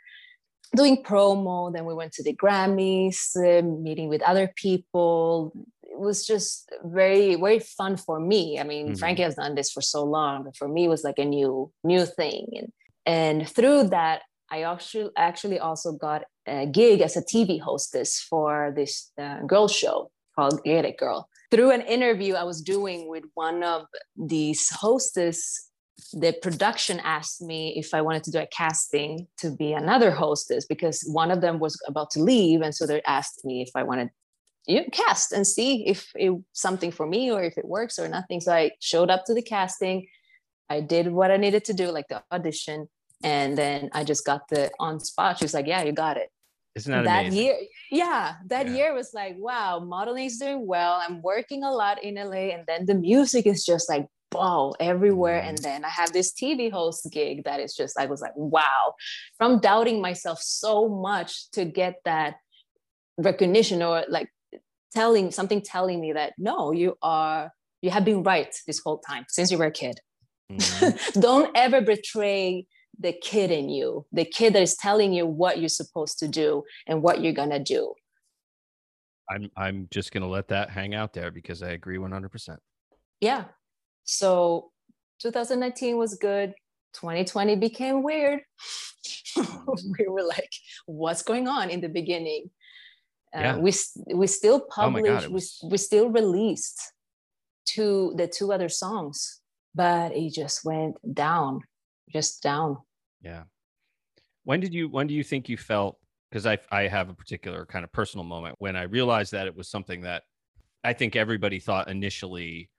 [0.75, 1.73] doing promo.
[1.73, 5.53] Then we went to the Grammys, uh, meeting with other people.
[5.83, 8.59] It was just very, very fun for me.
[8.59, 8.97] I mean, mm-hmm.
[8.97, 11.71] Frankie has done this for so long, but for me, it was like a new,
[11.85, 12.49] new thing.
[12.57, 12.73] And
[13.09, 18.73] and through that, I actually actually also got a gig as a TV hostess for
[18.77, 21.29] this uh, girl show called Get It Girl.
[21.51, 23.87] Through an interview I was doing with one of
[24.17, 25.71] these hostess,
[26.13, 30.67] the production asked me if I wanted to do a casting to be another hostess
[30.67, 33.83] because one of them was about to leave, and so they asked me if I
[33.83, 34.11] wanted
[34.67, 38.09] you know, cast and see if it's something for me or if it works or
[38.09, 38.41] nothing.
[38.41, 40.07] So I showed up to the casting.
[40.69, 42.89] I did what I needed to do, like the audition,
[43.27, 45.39] and then I just got the on spot.
[45.39, 46.31] She was like, "Yeah, you got it."
[46.77, 47.45] Isn't that, that amazing?
[47.45, 47.57] year?
[47.91, 48.75] Yeah, that yeah.
[48.75, 51.03] year was like, "Wow, modeling is doing well.
[51.03, 55.41] I'm working a lot in LA, and then the music is just like." Wow, everywhere.
[55.41, 55.49] Mm.
[55.49, 58.95] And then I have this TV host gig that is just, I was like, wow,
[59.39, 62.35] from doubting myself so much to get that
[63.17, 64.29] recognition or like
[64.93, 69.25] telling something telling me that no, you are, you have been right this whole time
[69.29, 70.01] since you were a kid.
[70.51, 71.21] Mm-hmm.
[71.21, 72.67] Don't ever betray
[72.99, 76.65] the kid in you, the kid that is telling you what you're supposed to do
[76.87, 77.95] and what you're gonna do.
[79.29, 82.59] I'm I'm just gonna let that hang out there because I agree 100%.
[83.21, 83.45] Yeah.
[84.05, 84.71] So
[85.21, 86.55] 2019 was good.
[86.95, 88.41] 2020 became weird.
[89.37, 90.51] we were like,
[90.87, 92.51] what's going on in the beginning?
[93.37, 93.57] Uh, yeah.
[93.59, 93.73] we
[94.15, 95.59] we still oh published, oh was...
[95.63, 96.81] we, we still released
[97.67, 99.41] two the two other songs,
[99.75, 101.61] but it just went down,
[102.13, 102.79] just down.
[103.27, 103.43] Yeah.
[104.45, 105.99] When did you when do you think you felt
[106.31, 109.57] because I I have a particular kind of personal moment when I realized that it
[109.57, 110.23] was something that
[110.85, 112.71] I think everybody thought initially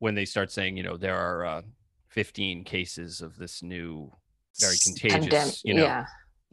[0.00, 1.62] when they start saying, you know, there are uh,
[2.08, 4.10] 15 cases of this new
[4.60, 6.04] very contagious, Pandem- you know, yeah.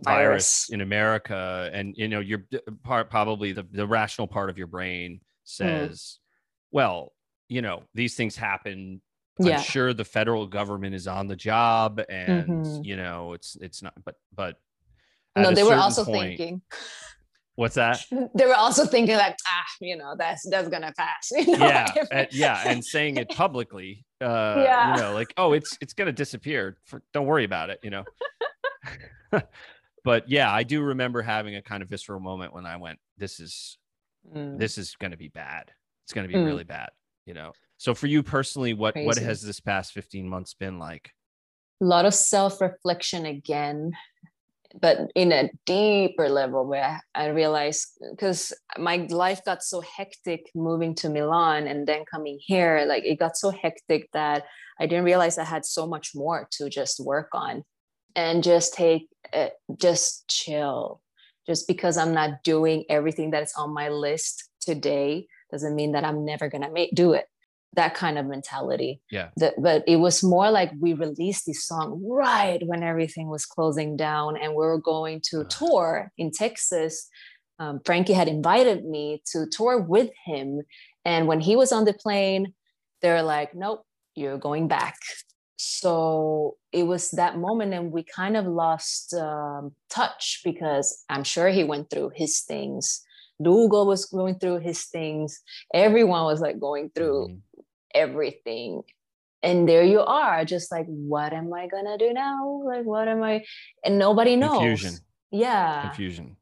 [0.02, 0.06] virus.
[0.06, 2.46] virus in America and you know, you're
[2.84, 5.20] part probably the the rational part of your brain mm.
[5.44, 6.18] says, mm.
[6.72, 7.14] well,
[7.48, 9.02] you know, these things happen
[9.40, 9.58] yeah.
[9.58, 12.84] I'm sure the federal government is on the job and mm-hmm.
[12.84, 14.58] you know it's it's not but but
[15.38, 16.62] no they were also point, thinking
[17.56, 18.04] what's that
[18.36, 21.66] they were also thinking like ah you know that's that's gonna pass you know?
[21.66, 24.96] yeah and, yeah and saying it publicly uh yeah.
[24.96, 28.04] you know like oh it's it's gonna disappear For, don't worry about it you know
[30.04, 33.40] but yeah i do remember having a kind of visceral moment when i went this
[33.40, 33.78] is
[34.36, 34.58] mm.
[34.58, 35.72] this is gonna be bad
[36.06, 36.46] it's gonna be mm.
[36.46, 36.90] really bad
[37.26, 39.08] you know so for you personally, what Crazy.
[39.08, 41.12] what has this past 15 months been like?
[41.82, 43.94] A lot of self-reflection again,
[44.82, 50.94] but in a deeper level where I realized because my life got so hectic moving
[50.96, 54.44] to Milan and then coming here, like it got so hectic that
[54.78, 57.64] I didn't realize I had so much more to just work on
[58.14, 61.00] and just take it, just chill.
[61.48, 66.26] Just because I'm not doing everything that's on my list today doesn't mean that I'm
[66.26, 67.26] never gonna make do it
[67.74, 69.02] that kind of mentality.
[69.12, 69.30] Yeah.
[69.58, 74.38] but it was more like we released this song right when everything was closing down
[74.38, 77.08] and we were going to tour in Texas.
[77.60, 80.62] Um, Frankie had invited me to tour with him.
[81.06, 82.54] And when he was on the plane,
[83.02, 83.86] they're like, nope,
[84.16, 84.96] you're going back.
[85.58, 91.50] So it was that moment, and we kind of lost um, touch because I'm sure
[91.50, 93.02] he went through his things.
[93.40, 95.42] Lugo was going through his things.
[95.74, 97.40] Everyone was like going through mm-hmm
[97.94, 98.84] everything.
[99.42, 102.62] And there you are just like what am i gonna do now?
[102.66, 103.44] Like what am i
[103.84, 104.60] and nobody knows.
[104.60, 104.94] Confusion.
[105.32, 105.82] Yeah.
[105.84, 106.38] Confusion.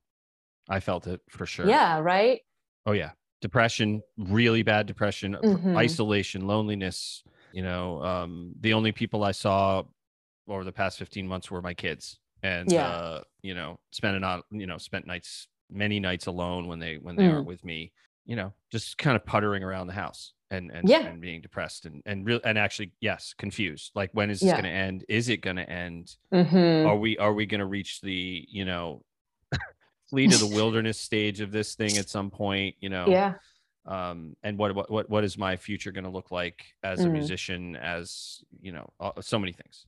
[0.69, 1.67] I felt it for sure.
[1.67, 2.41] Yeah right?
[2.85, 3.11] Oh yeah.
[3.41, 5.77] Depression really bad depression mm-hmm.
[5.77, 9.83] isolation loneliness you know um the only people i saw
[10.49, 12.19] over the past 15 months were my kids.
[12.43, 12.87] And yeah.
[12.87, 17.15] uh you know spent on you know spent nights many nights alone when they when
[17.15, 17.33] they mm.
[17.33, 17.91] aren't with me
[18.27, 20.99] you know just kind of puttering around the house and and, yeah.
[20.99, 24.53] and being depressed and and real and actually yes confused like when is this yeah.
[24.53, 26.87] going to end is it going to end mm-hmm.
[26.87, 29.03] are we are we going to reach the you know
[30.09, 33.33] flee to the wilderness stage of this thing at some point you know yeah
[33.85, 37.09] um and what what what, what is my future going to look like as mm-hmm.
[37.09, 38.89] a musician as you know
[39.21, 39.85] so many things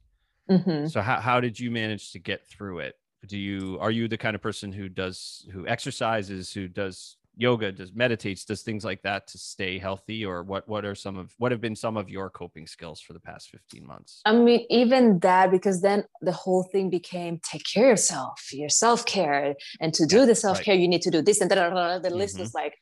[0.49, 0.87] mm-hmm.
[0.87, 2.95] so how, how did you manage to get through it
[3.27, 7.71] do you are you the kind of person who does who exercises who does yoga
[7.71, 11.33] does meditates does things like that to stay healthy or what what are some of
[11.37, 14.21] what have been some of your coping skills for the past 15 months?
[14.25, 18.69] I mean even that because then the whole thing became take care of yourself your
[18.69, 19.55] self-care.
[19.79, 20.81] And to do yeah, the self-care right.
[20.81, 22.43] you need to do this and da, the list mm-hmm.
[22.43, 22.75] was like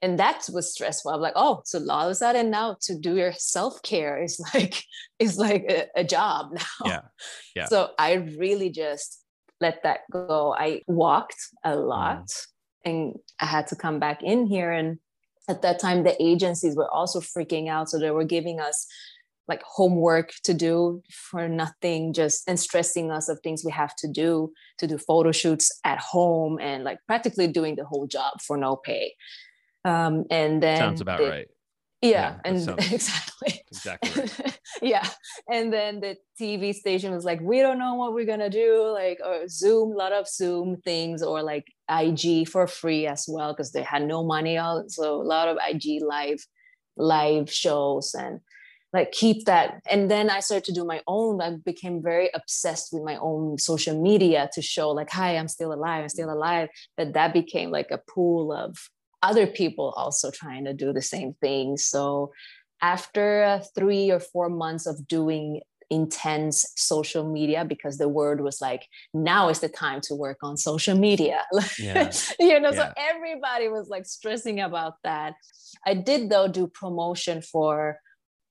[0.00, 1.10] and that was stressful.
[1.10, 4.84] I'm like oh so all of a sudden now to do your self-care is like
[5.18, 6.84] is like a, a job now.
[6.84, 7.00] Yeah.
[7.56, 7.66] Yeah.
[7.66, 9.24] So i really just
[9.60, 10.52] let that go.
[10.58, 12.26] I walked a lot.
[12.26, 12.46] mm
[12.84, 14.70] and I had to come back in here.
[14.70, 14.98] And
[15.48, 17.90] at that time, the agencies were also freaking out.
[17.90, 18.86] So they were giving us
[19.48, 24.08] like homework to do for nothing just and stressing us of things we have to
[24.08, 28.56] do to do photo shoots at home and like practically doing the whole job for
[28.56, 29.14] no pay
[29.84, 31.48] um and then sounds about they, right
[32.04, 34.58] yeah, yeah and sounds, exactly exactly right.
[34.82, 35.08] yeah
[35.50, 39.18] and then the tv station was like we don't know what we're gonna do like
[39.24, 41.66] or zoom a lot of zoom things or like
[42.00, 44.58] ig for free as well because they had no money
[44.88, 46.38] so a lot of ig live
[46.96, 48.40] live shows and
[48.92, 52.90] like keep that and then i started to do my own i became very obsessed
[52.92, 56.68] with my own social media to show like hi i'm still alive i'm still alive
[56.96, 58.76] but that became like a pool of
[59.24, 61.78] other people also trying to do the same thing.
[61.78, 62.32] So
[62.82, 68.60] after uh, three or four months of doing intense social media because the word was
[68.60, 68.82] like
[69.12, 71.44] now is the time to work on social media
[71.78, 72.10] yeah.
[72.40, 72.88] you know yeah.
[72.88, 75.34] so everybody was like stressing about that
[75.86, 77.98] i did though do promotion for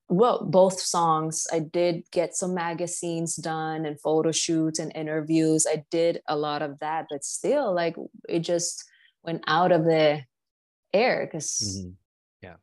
[0.08, 5.84] well both songs i did get some magazines done and photo shoots and interviews i
[5.90, 7.96] did a lot of that but still like
[8.28, 8.84] it just
[9.24, 10.22] went out of the
[10.94, 11.90] air because mm-hmm.
[12.42, 12.54] yeah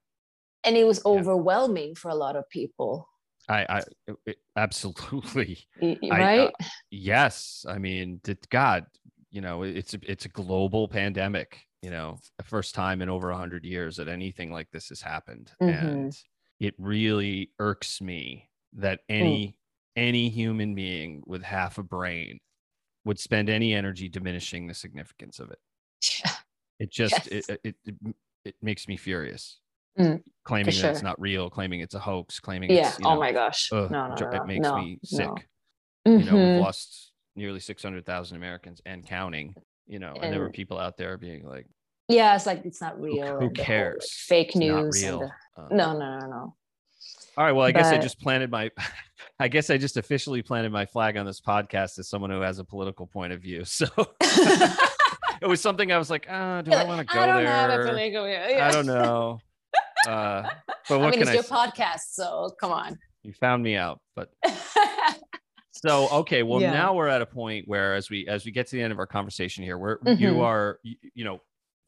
[0.64, 1.96] and it was overwhelming yeah.
[1.96, 3.08] for a lot of people
[3.50, 6.52] i i absolutely right I, uh,
[6.90, 8.86] yes i mean did god
[9.30, 13.30] you know it's a, it's a global pandemic you know the first time in over
[13.30, 15.88] 100 years that anything like this has happened mm-hmm.
[15.88, 16.18] and
[16.60, 19.54] it really irks me that any mm.
[19.96, 22.40] any human being with half a brain
[23.04, 25.60] would spend any energy diminishing the significance of it
[26.24, 26.32] yeah
[26.82, 27.28] it just yes.
[27.28, 27.96] it, it, it,
[28.44, 29.60] it makes me furious.
[30.00, 30.90] Mm, claiming that sure.
[30.90, 32.88] it's not real, claiming it's a hoax, claiming yeah.
[32.88, 33.70] It's, oh know, my gosh.
[33.72, 35.28] Ugh, no, no, no, it makes no, me sick.
[36.06, 36.12] No.
[36.12, 36.64] You know, we've mm-hmm.
[36.64, 39.54] lost nearly 600,000 Americans and counting,
[39.86, 41.68] you know, and, and, there were people out there being like,
[42.08, 43.40] yeah, it's like, it's not real.
[43.40, 44.28] Who, who cares?
[44.30, 45.02] Whole, like, fake news.
[45.02, 45.18] The,
[45.58, 46.56] uh, no, no, no, no.
[47.38, 47.52] All right.
[47.52, 48.72] Well, I but, guess I just planted my,
[49.40, 52.60] I guess I just officially planted my flag on this podcast as someone who has
[52.60, 53.64] a political point of view.
[53.66, 53.88] So
[55.42, 57.48] it was something I was like, ah, do I want to go there?
[57.48, 58.50] I don't there?
[58.50, 58.68] Yeah.
[58.68, 59.40] I don't know.
[60.08, 60.44] Uh,
[60.90, 61.56] but what I mean, can it's I your say?
[61.56, 62.98] podcast, so come on.
[63.24, 64.32] You found me out, but
[65.72, 66.44] so okay.
[66.44, 66.74] Well, yeah.
[66.74, 69.00] now we're at a point where, as we as we get to the end of
[69.00, 70.22] our conversation here, where mm-hmm.
[70.22, 71.40] you are, you, you, know,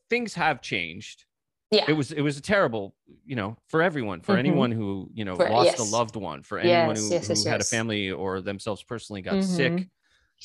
[0.09, 1.25] things have changed.
[1.71, 4.39] Yeah, it was it was a terrible, you know, for everyone, for mm-hmm.
[4.39, 5.79] anyone who you know for, lost yes.
[5.79, 9.23] a loved one, for anyone yes, who, yes, who had a family or themselves personally
[9.23, 9.55] got mm-hmm.
[9.55, 9.89] sick.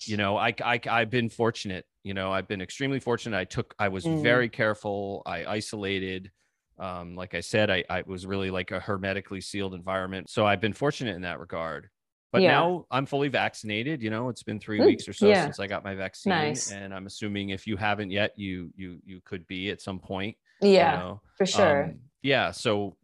[0.04, 3.74] You know, I, I I've been fortunate you know i've been extremely fortunate i took
[3.78, 4.22] i was mm.
[4.22, 6.32] very careful i isolated
[6.78, 10.60] um, like i said I, I was really like a hermetically sealed environment so i've
[10.60, 11.90] been fortunate in that regard
[12.32, 12.52] but yeah.
[12.52, 15.42] now i'm fully vaccinated you know it's been three weeks or so yeah.
[15.42, 16.72] since i got my vaccine nice.
[16.72, 20.34] and i'm assuming if you haven't yet you you you could be at some point
[20.62, 21.20] yeah you know?
[21.36, 22.96] for sure um, yeah so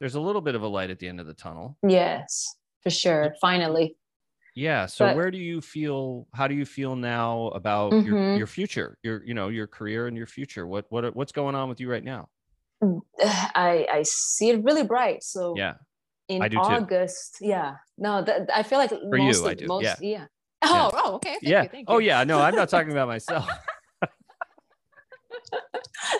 [0.00, 2.90] there's a little bit of a light at the end of the tunnel yes for
[2.90, 3.96] sure finally
[4.54, 8.06] yeah so but, where do you feel how do you feel now about mm-hmm.
[8.06, 11.54] your your future your you know your career and your future what what what's going
[11.54, 12.28] on with you right now
[13.22, 15.74] i i see it really bright so yeah
[16.28, 17.46] in august too.
[17.46, 19.66] yeah no that, i feel like for most you I do.
[19.66, 20.26] most yeah, yeah.
[20.62, 20.90] oh yeah.
[20.94, 23.48] oh okay thank yeah you, thank oh yeah no i'm not talking about myself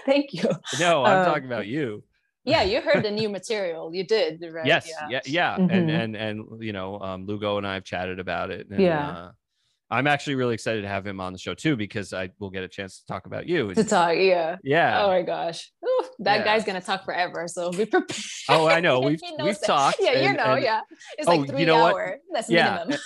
[0.06, 0.48] thank you
[0.78, 2.02] no i'm um, talking about you
[2.44, 5.56] yeah you heard the new material you did right yes yeah yeah, yeah.
[5.56, 5.70] Mm-hmm.
[5.70, 9.10] and and and you know um lugo and i have chatted about it and, yeah
[9.10, 9.30] uh,
[9.90, 12.62] I'm actually really excited to have him on the show too because I will get
[12.62, 13.74] a chance to talk about you.
[13.74, 14.56] To talk, yeah.
[14.62, 15.02] Yeah.
[15.02, 15.72] Oh my gosh.
[15.84, 16.44] Ooh, that yeah.
[16.44, 17.48] guy's gonna talk forever.
[17.48, 18.22] So be prepared.
[18.48, 19.00] Oh, I know.
[19.10, 19.66] We've we've that.
[19.66, 19.96] talked.
[20.00, 20.80] Yeah, and, you know, and, yeah.
[21.18, 22.18] It's oh, like three you know hour.
[22.28, 22.36] What?
[22.36, 22.84] That's yeah.
[22.84, 23.00] minimum.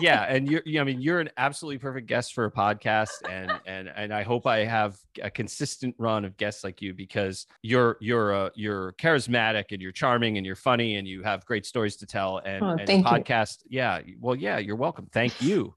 [0.00, 0.24] yeah.
[0.24, 3.08] And you're I mean, you're an absolutely perfect guest for a podcast.
[3.28, 7.46] And and and I hope I have a consistent run of guests like you because
[7.62, 11.64] you're you're uh you're charismatic and you're charming and you're funny and you have great
[11.64, 12.38] stories to tell.
[12.44, 13.78] And, oh, and podcast, you.
[13.78, 14.00] yeah.
[14.20, 15.08] Well, yeah, you're welcome.
[15.10, 15.74] Thank you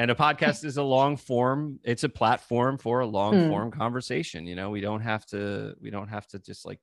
[0.00, 3.48] and a podcast is a long form it's a platform for a long hmm.
[3.50, 6.80] form conversation you know we don't have to we don't have to just like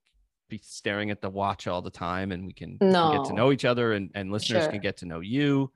[0.49, 3.17] be staring at the watch all the time and we can, no.
[3.17, 4.71] get to know each other and, and listeners sure.
[4.71, 5.69] can get to know you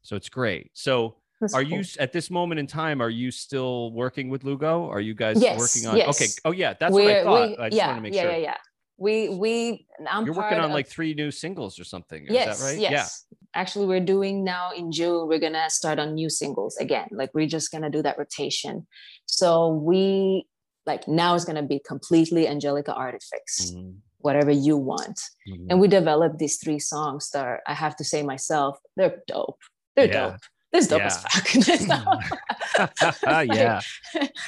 [0.00, 1.72] so it's great so That's are cool.
[1.72, 3.02] you at this moment in time?
[3.02, 4.88] Are you still working with Lugo?
[4.88, 5.96] Are you guys Yes, working on?
[5.98, 6.16] yes.
[6.16, 6.30] Okay.
[6.46, 7.48] Oh yeah, that's what I thought.
[7.50, 8.30] we- I just yeah, want to make yeah, sure.
[8.30, 8.56] yeah, yeah.
[8.98, 12.24] We we I'm You're working on of- like three new singles or something.
[12.26, 12.78] Is yes, that right?
[12.78, 13.26] yes.
[13.54, 15.28] Actually, we're doing now in June.
[15.28, 17.08] We're gonna start on new singles again.
[17.10, 18.86] Like we're just gonna do that rotation.
[19.26, 20.46] So we
[20.86, 23.80] like now it's gonna be completely Angelica Artifex, Yeah.
[23.80, 25.20] Mhm, whatever you want.
[25.48, 25.66] mhm.
[25.70, 29.58] And we developed these three songs that are, I have to say myself, they're dope.
[29.94, 30.30] They're Yeah.
[30.30, 30.40] dope.
[30.72, 32.04] This dope as Yeah.
[32.04, 33.16] fuck.
[33.56, 33.80] yeah,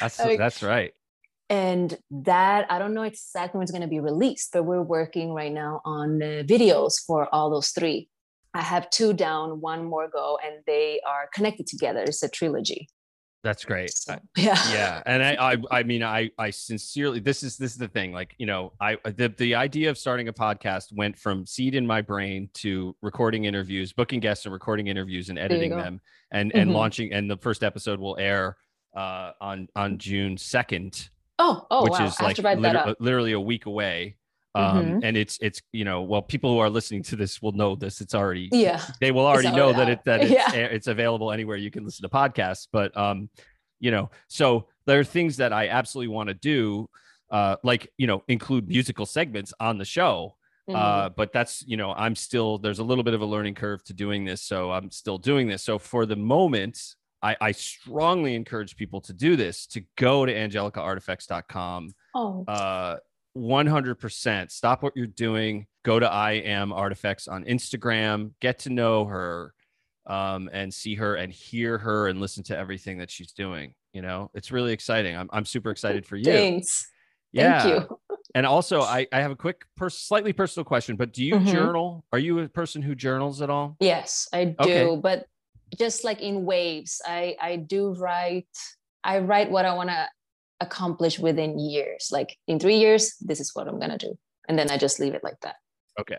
[0.00, 0.92] that's Like- that's right.
[1.50, 5.32] And that i don't know exactly when it's going to be released but we're working
[5.32, 8.08] right now on uh, videos for all those three.
[8.54, 12.02] I have two down one more go and they are connected together.
[12.02, 12.88] It's a trilogy.
[13.44, 13.90] That's great.
[13.94, 14.56] So, yeah.
[14.72, 18.12] Yeah and I, I i mean i i sincerely this is this is the thing
[18.12, 21.86] like you know i the, the idea of starting a podcast went from seed in
[21.86, 26.00] my brain to recording interviews booking guests and recording interviews and editing them
[26.32, 26.74] and and Mhm.
[26.74, 28.56] launching and the first episode will air
[28.96, 31.08] uh on on june 2nd
[31.38, 32.06] oh oh which wow.
[32.06, 34.16] is like liter- literally a week away.
[34.54, 35.00] Um Mhm.
[35.04, 38.00] and it's it's you know well people who are listening to this will know this.
[38.00, 38.82] It's already yeah.
[39.00, 40.52] they will already know that it that it's, Yeah.
[40.54, 42.66] it's available anywhere you can listen to podcasts.
[42.72, 43.28] But um
[43.80, 46.88] you know so there are things that i absolutely want to do
[47.30, 50.34] uh like you know include musical segments on the show.
[50.74, 53.84] Uh but that's you know i'm still there's a little bit of a learning curve
[53.84, 54.42] to doing this.
[54.42, 55.62] So i'm still doing this.
[55.62, 56.78] So for the moment
[57.22, 62.44] i i strongly encourage people to do this to go to angelicaartifex.com oh.
[62.48, 62.96] uh
[63.36, 69.04] 100% stop what you're doing go to i am artifex on instagram get to know
[69.04, 69.54] her
[70.06, 74.02] um, and see her and hear her and listen to everything that she's doing you
[74.02, 74.30] know?
[74.34, 75.16] It's really exciting.
[75.16, 76.24] I'm, I'm super excited for you.
[76.24, 76.86] thanks.
[77.32, 77.62] Yeah.
[77.62, 77.98] thank you.
[78.34, 81.46] And also i, I have a quick pers- slightly personal question but do you Mhm.
[81.46, 82.04] journal?
[82.12, 83.76] Are you a person who journals at all?
[83.80, 84.96] Yes i do Okay.
[85.02, 85.26] but
[85.76, 88.48] just like in waves i i do write
[89.04, 90.08] i write what i want to
[90.60, 94.16] accomplish within years like in three years this is what i'm gonna do
[94.48, 95.56] and then i just leave it like that
[96.00, 96.18] okay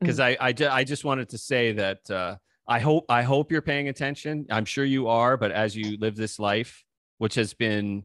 [0.00, 2.36] because I, I ju- I just wanted to say that uh,
[2.68, 4.44] I hope I hope you're paying attention.
[4.50, 6.84] I'm sure you are, but as you live this life,
[7.16, 8.04] which has been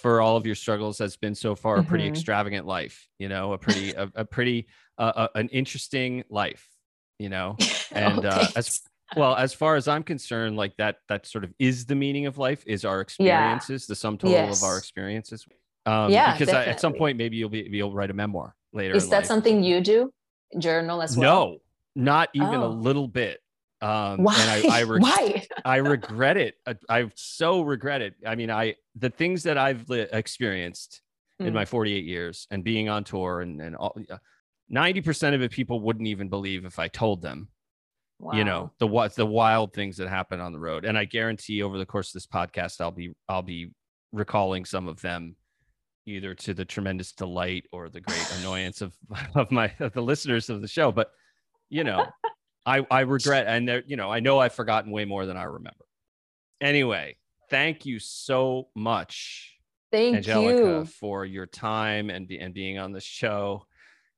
[0.00, 2.08] for all of your struggles, has been so far a pretty Mhm.
[2.08, 3.06] extravagant life.
[3.18, 4.66] You know, a pretty a, a pretty
[4.96, 6.66] uh, uh, an interesting life.
[7.18, 7.58] You know,
[7.92, 8.80] and Oh, uh, as thanks.
[9.14, 12.38] Well as far as I'm concerned, like that that sort of is the meaning of
[12.38, 15.46] life is our experiences, the sum total of our experiences.
[15.84, 18.94] Um, Yeah, because I, at some point maybe you'll be you'll write a memoir later.
[18.96, 19.26] is that life.
[19.26, 20.12] something you do
[20.58, 21.58] journal as well No,
[21.94, 22.70] not even a Oh.
[22.70, 23.40] little bit.
[23.82, 26.54] Um, why and I, I, reg- why I regret it.
[26.66, 28.14] I, I so regret it.
[28.26, 31.02] I mean, I the things that I've li- experienced
[31.38, 31.52] in Mm.
[31.52, 33.94] my 48 years and being on tour and and all.
[34.68, 37.48] Ninety percent of it, people wouldn't even believe if I told them.
[38.32, 41.62] You know the what the wild things that happen on the road, and I guarantee
[41.62, 43.70] over the course of this podcast, I'll be I'll be
[44.10, 45.36] recalling some of them,
[46.06, 48.94] either to the tremendous delight or the great annoyance of
[49.34, 50.90] of my of the listeners of the show.
[50.90, 51.10] But
[51.68, 52.06] you know,
[52.66, 55.44] I I regret, and there, you know, I know I've forgotten way more than I
[55.44, 55.84] remember.
[56.60, 57.18] Anyway,
[57.50, 59.58] thank you so much,
[59.92, 63.66] thank Angelica, you for your time and be, and being on the show.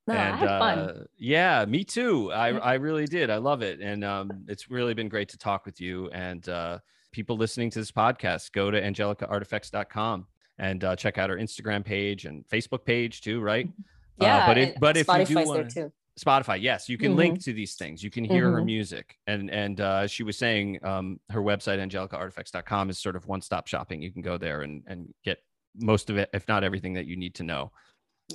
[0.09, 2.31] No, and i had fun uh, yeah, me too.
[2.31, 3.29] I I really did.
[3.29, 6.09] I love it, and um, it's really been great to talk with you.
[6.09, 6.79] And uh,
[7.11, 10.27] people listening to this podcast, go to angelicaartifex.com
[10.57, 13.39] and uh, check out our Instagram page and Facebook page too.
[13.41, 13.69] Right?
[14.21, 17.53] yeah but if- and but if you do wanna- Spotify, yes, you can link to
[17.53, 18.03] these things.
[18.03, 18.65] You can hear her Mhm.
[18.65, 23.41] music, and and uh, she was saying um, her website angelicaartifex.com is sort of one
[23.41, 24.01] stop shopping.
[24.01, 25.37] You can go there and and get
[25.77, 27.71] most of it, if not everything that you need to know,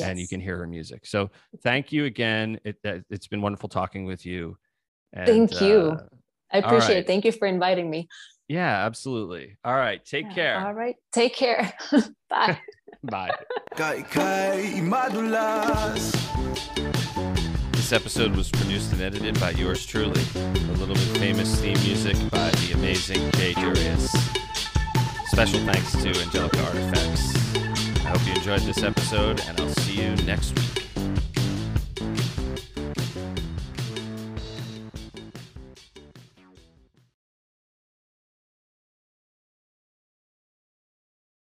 [0.01, 1.07] and you can hear her music.
[1.07, 1.31] So
[1.63, 2.59] thank you again.
[2.65, 4.57] It uh, it's been wonderful talking with you.
[5.13, 5.97] And, Thank you.
[5.97, 6.03] uh,
[6.53, 6.97] i appreciate right.
[6.99, 8.09] it thank you for inviting me
[8.47, 9.57] yeah, absolutely.
[9.65, 10.67] All right, take Yeah, care.
[10.67, 11.73] all right take care
[12.29, 12.59] bye
[13.05, 13.31] Bye.
[13.77, 16.13] Kai kai madulas.
[17.73, 20.23] This episode was produced and edited by yours truly.
[20.35, 24.11] A little bit famous theme music by the amazing Jay Durius.
[25.27, 27.64] Special thanks to Angelica Artifex.
[28.15, 30.84] Hope you enjoyed this episode, and I'll see you next week.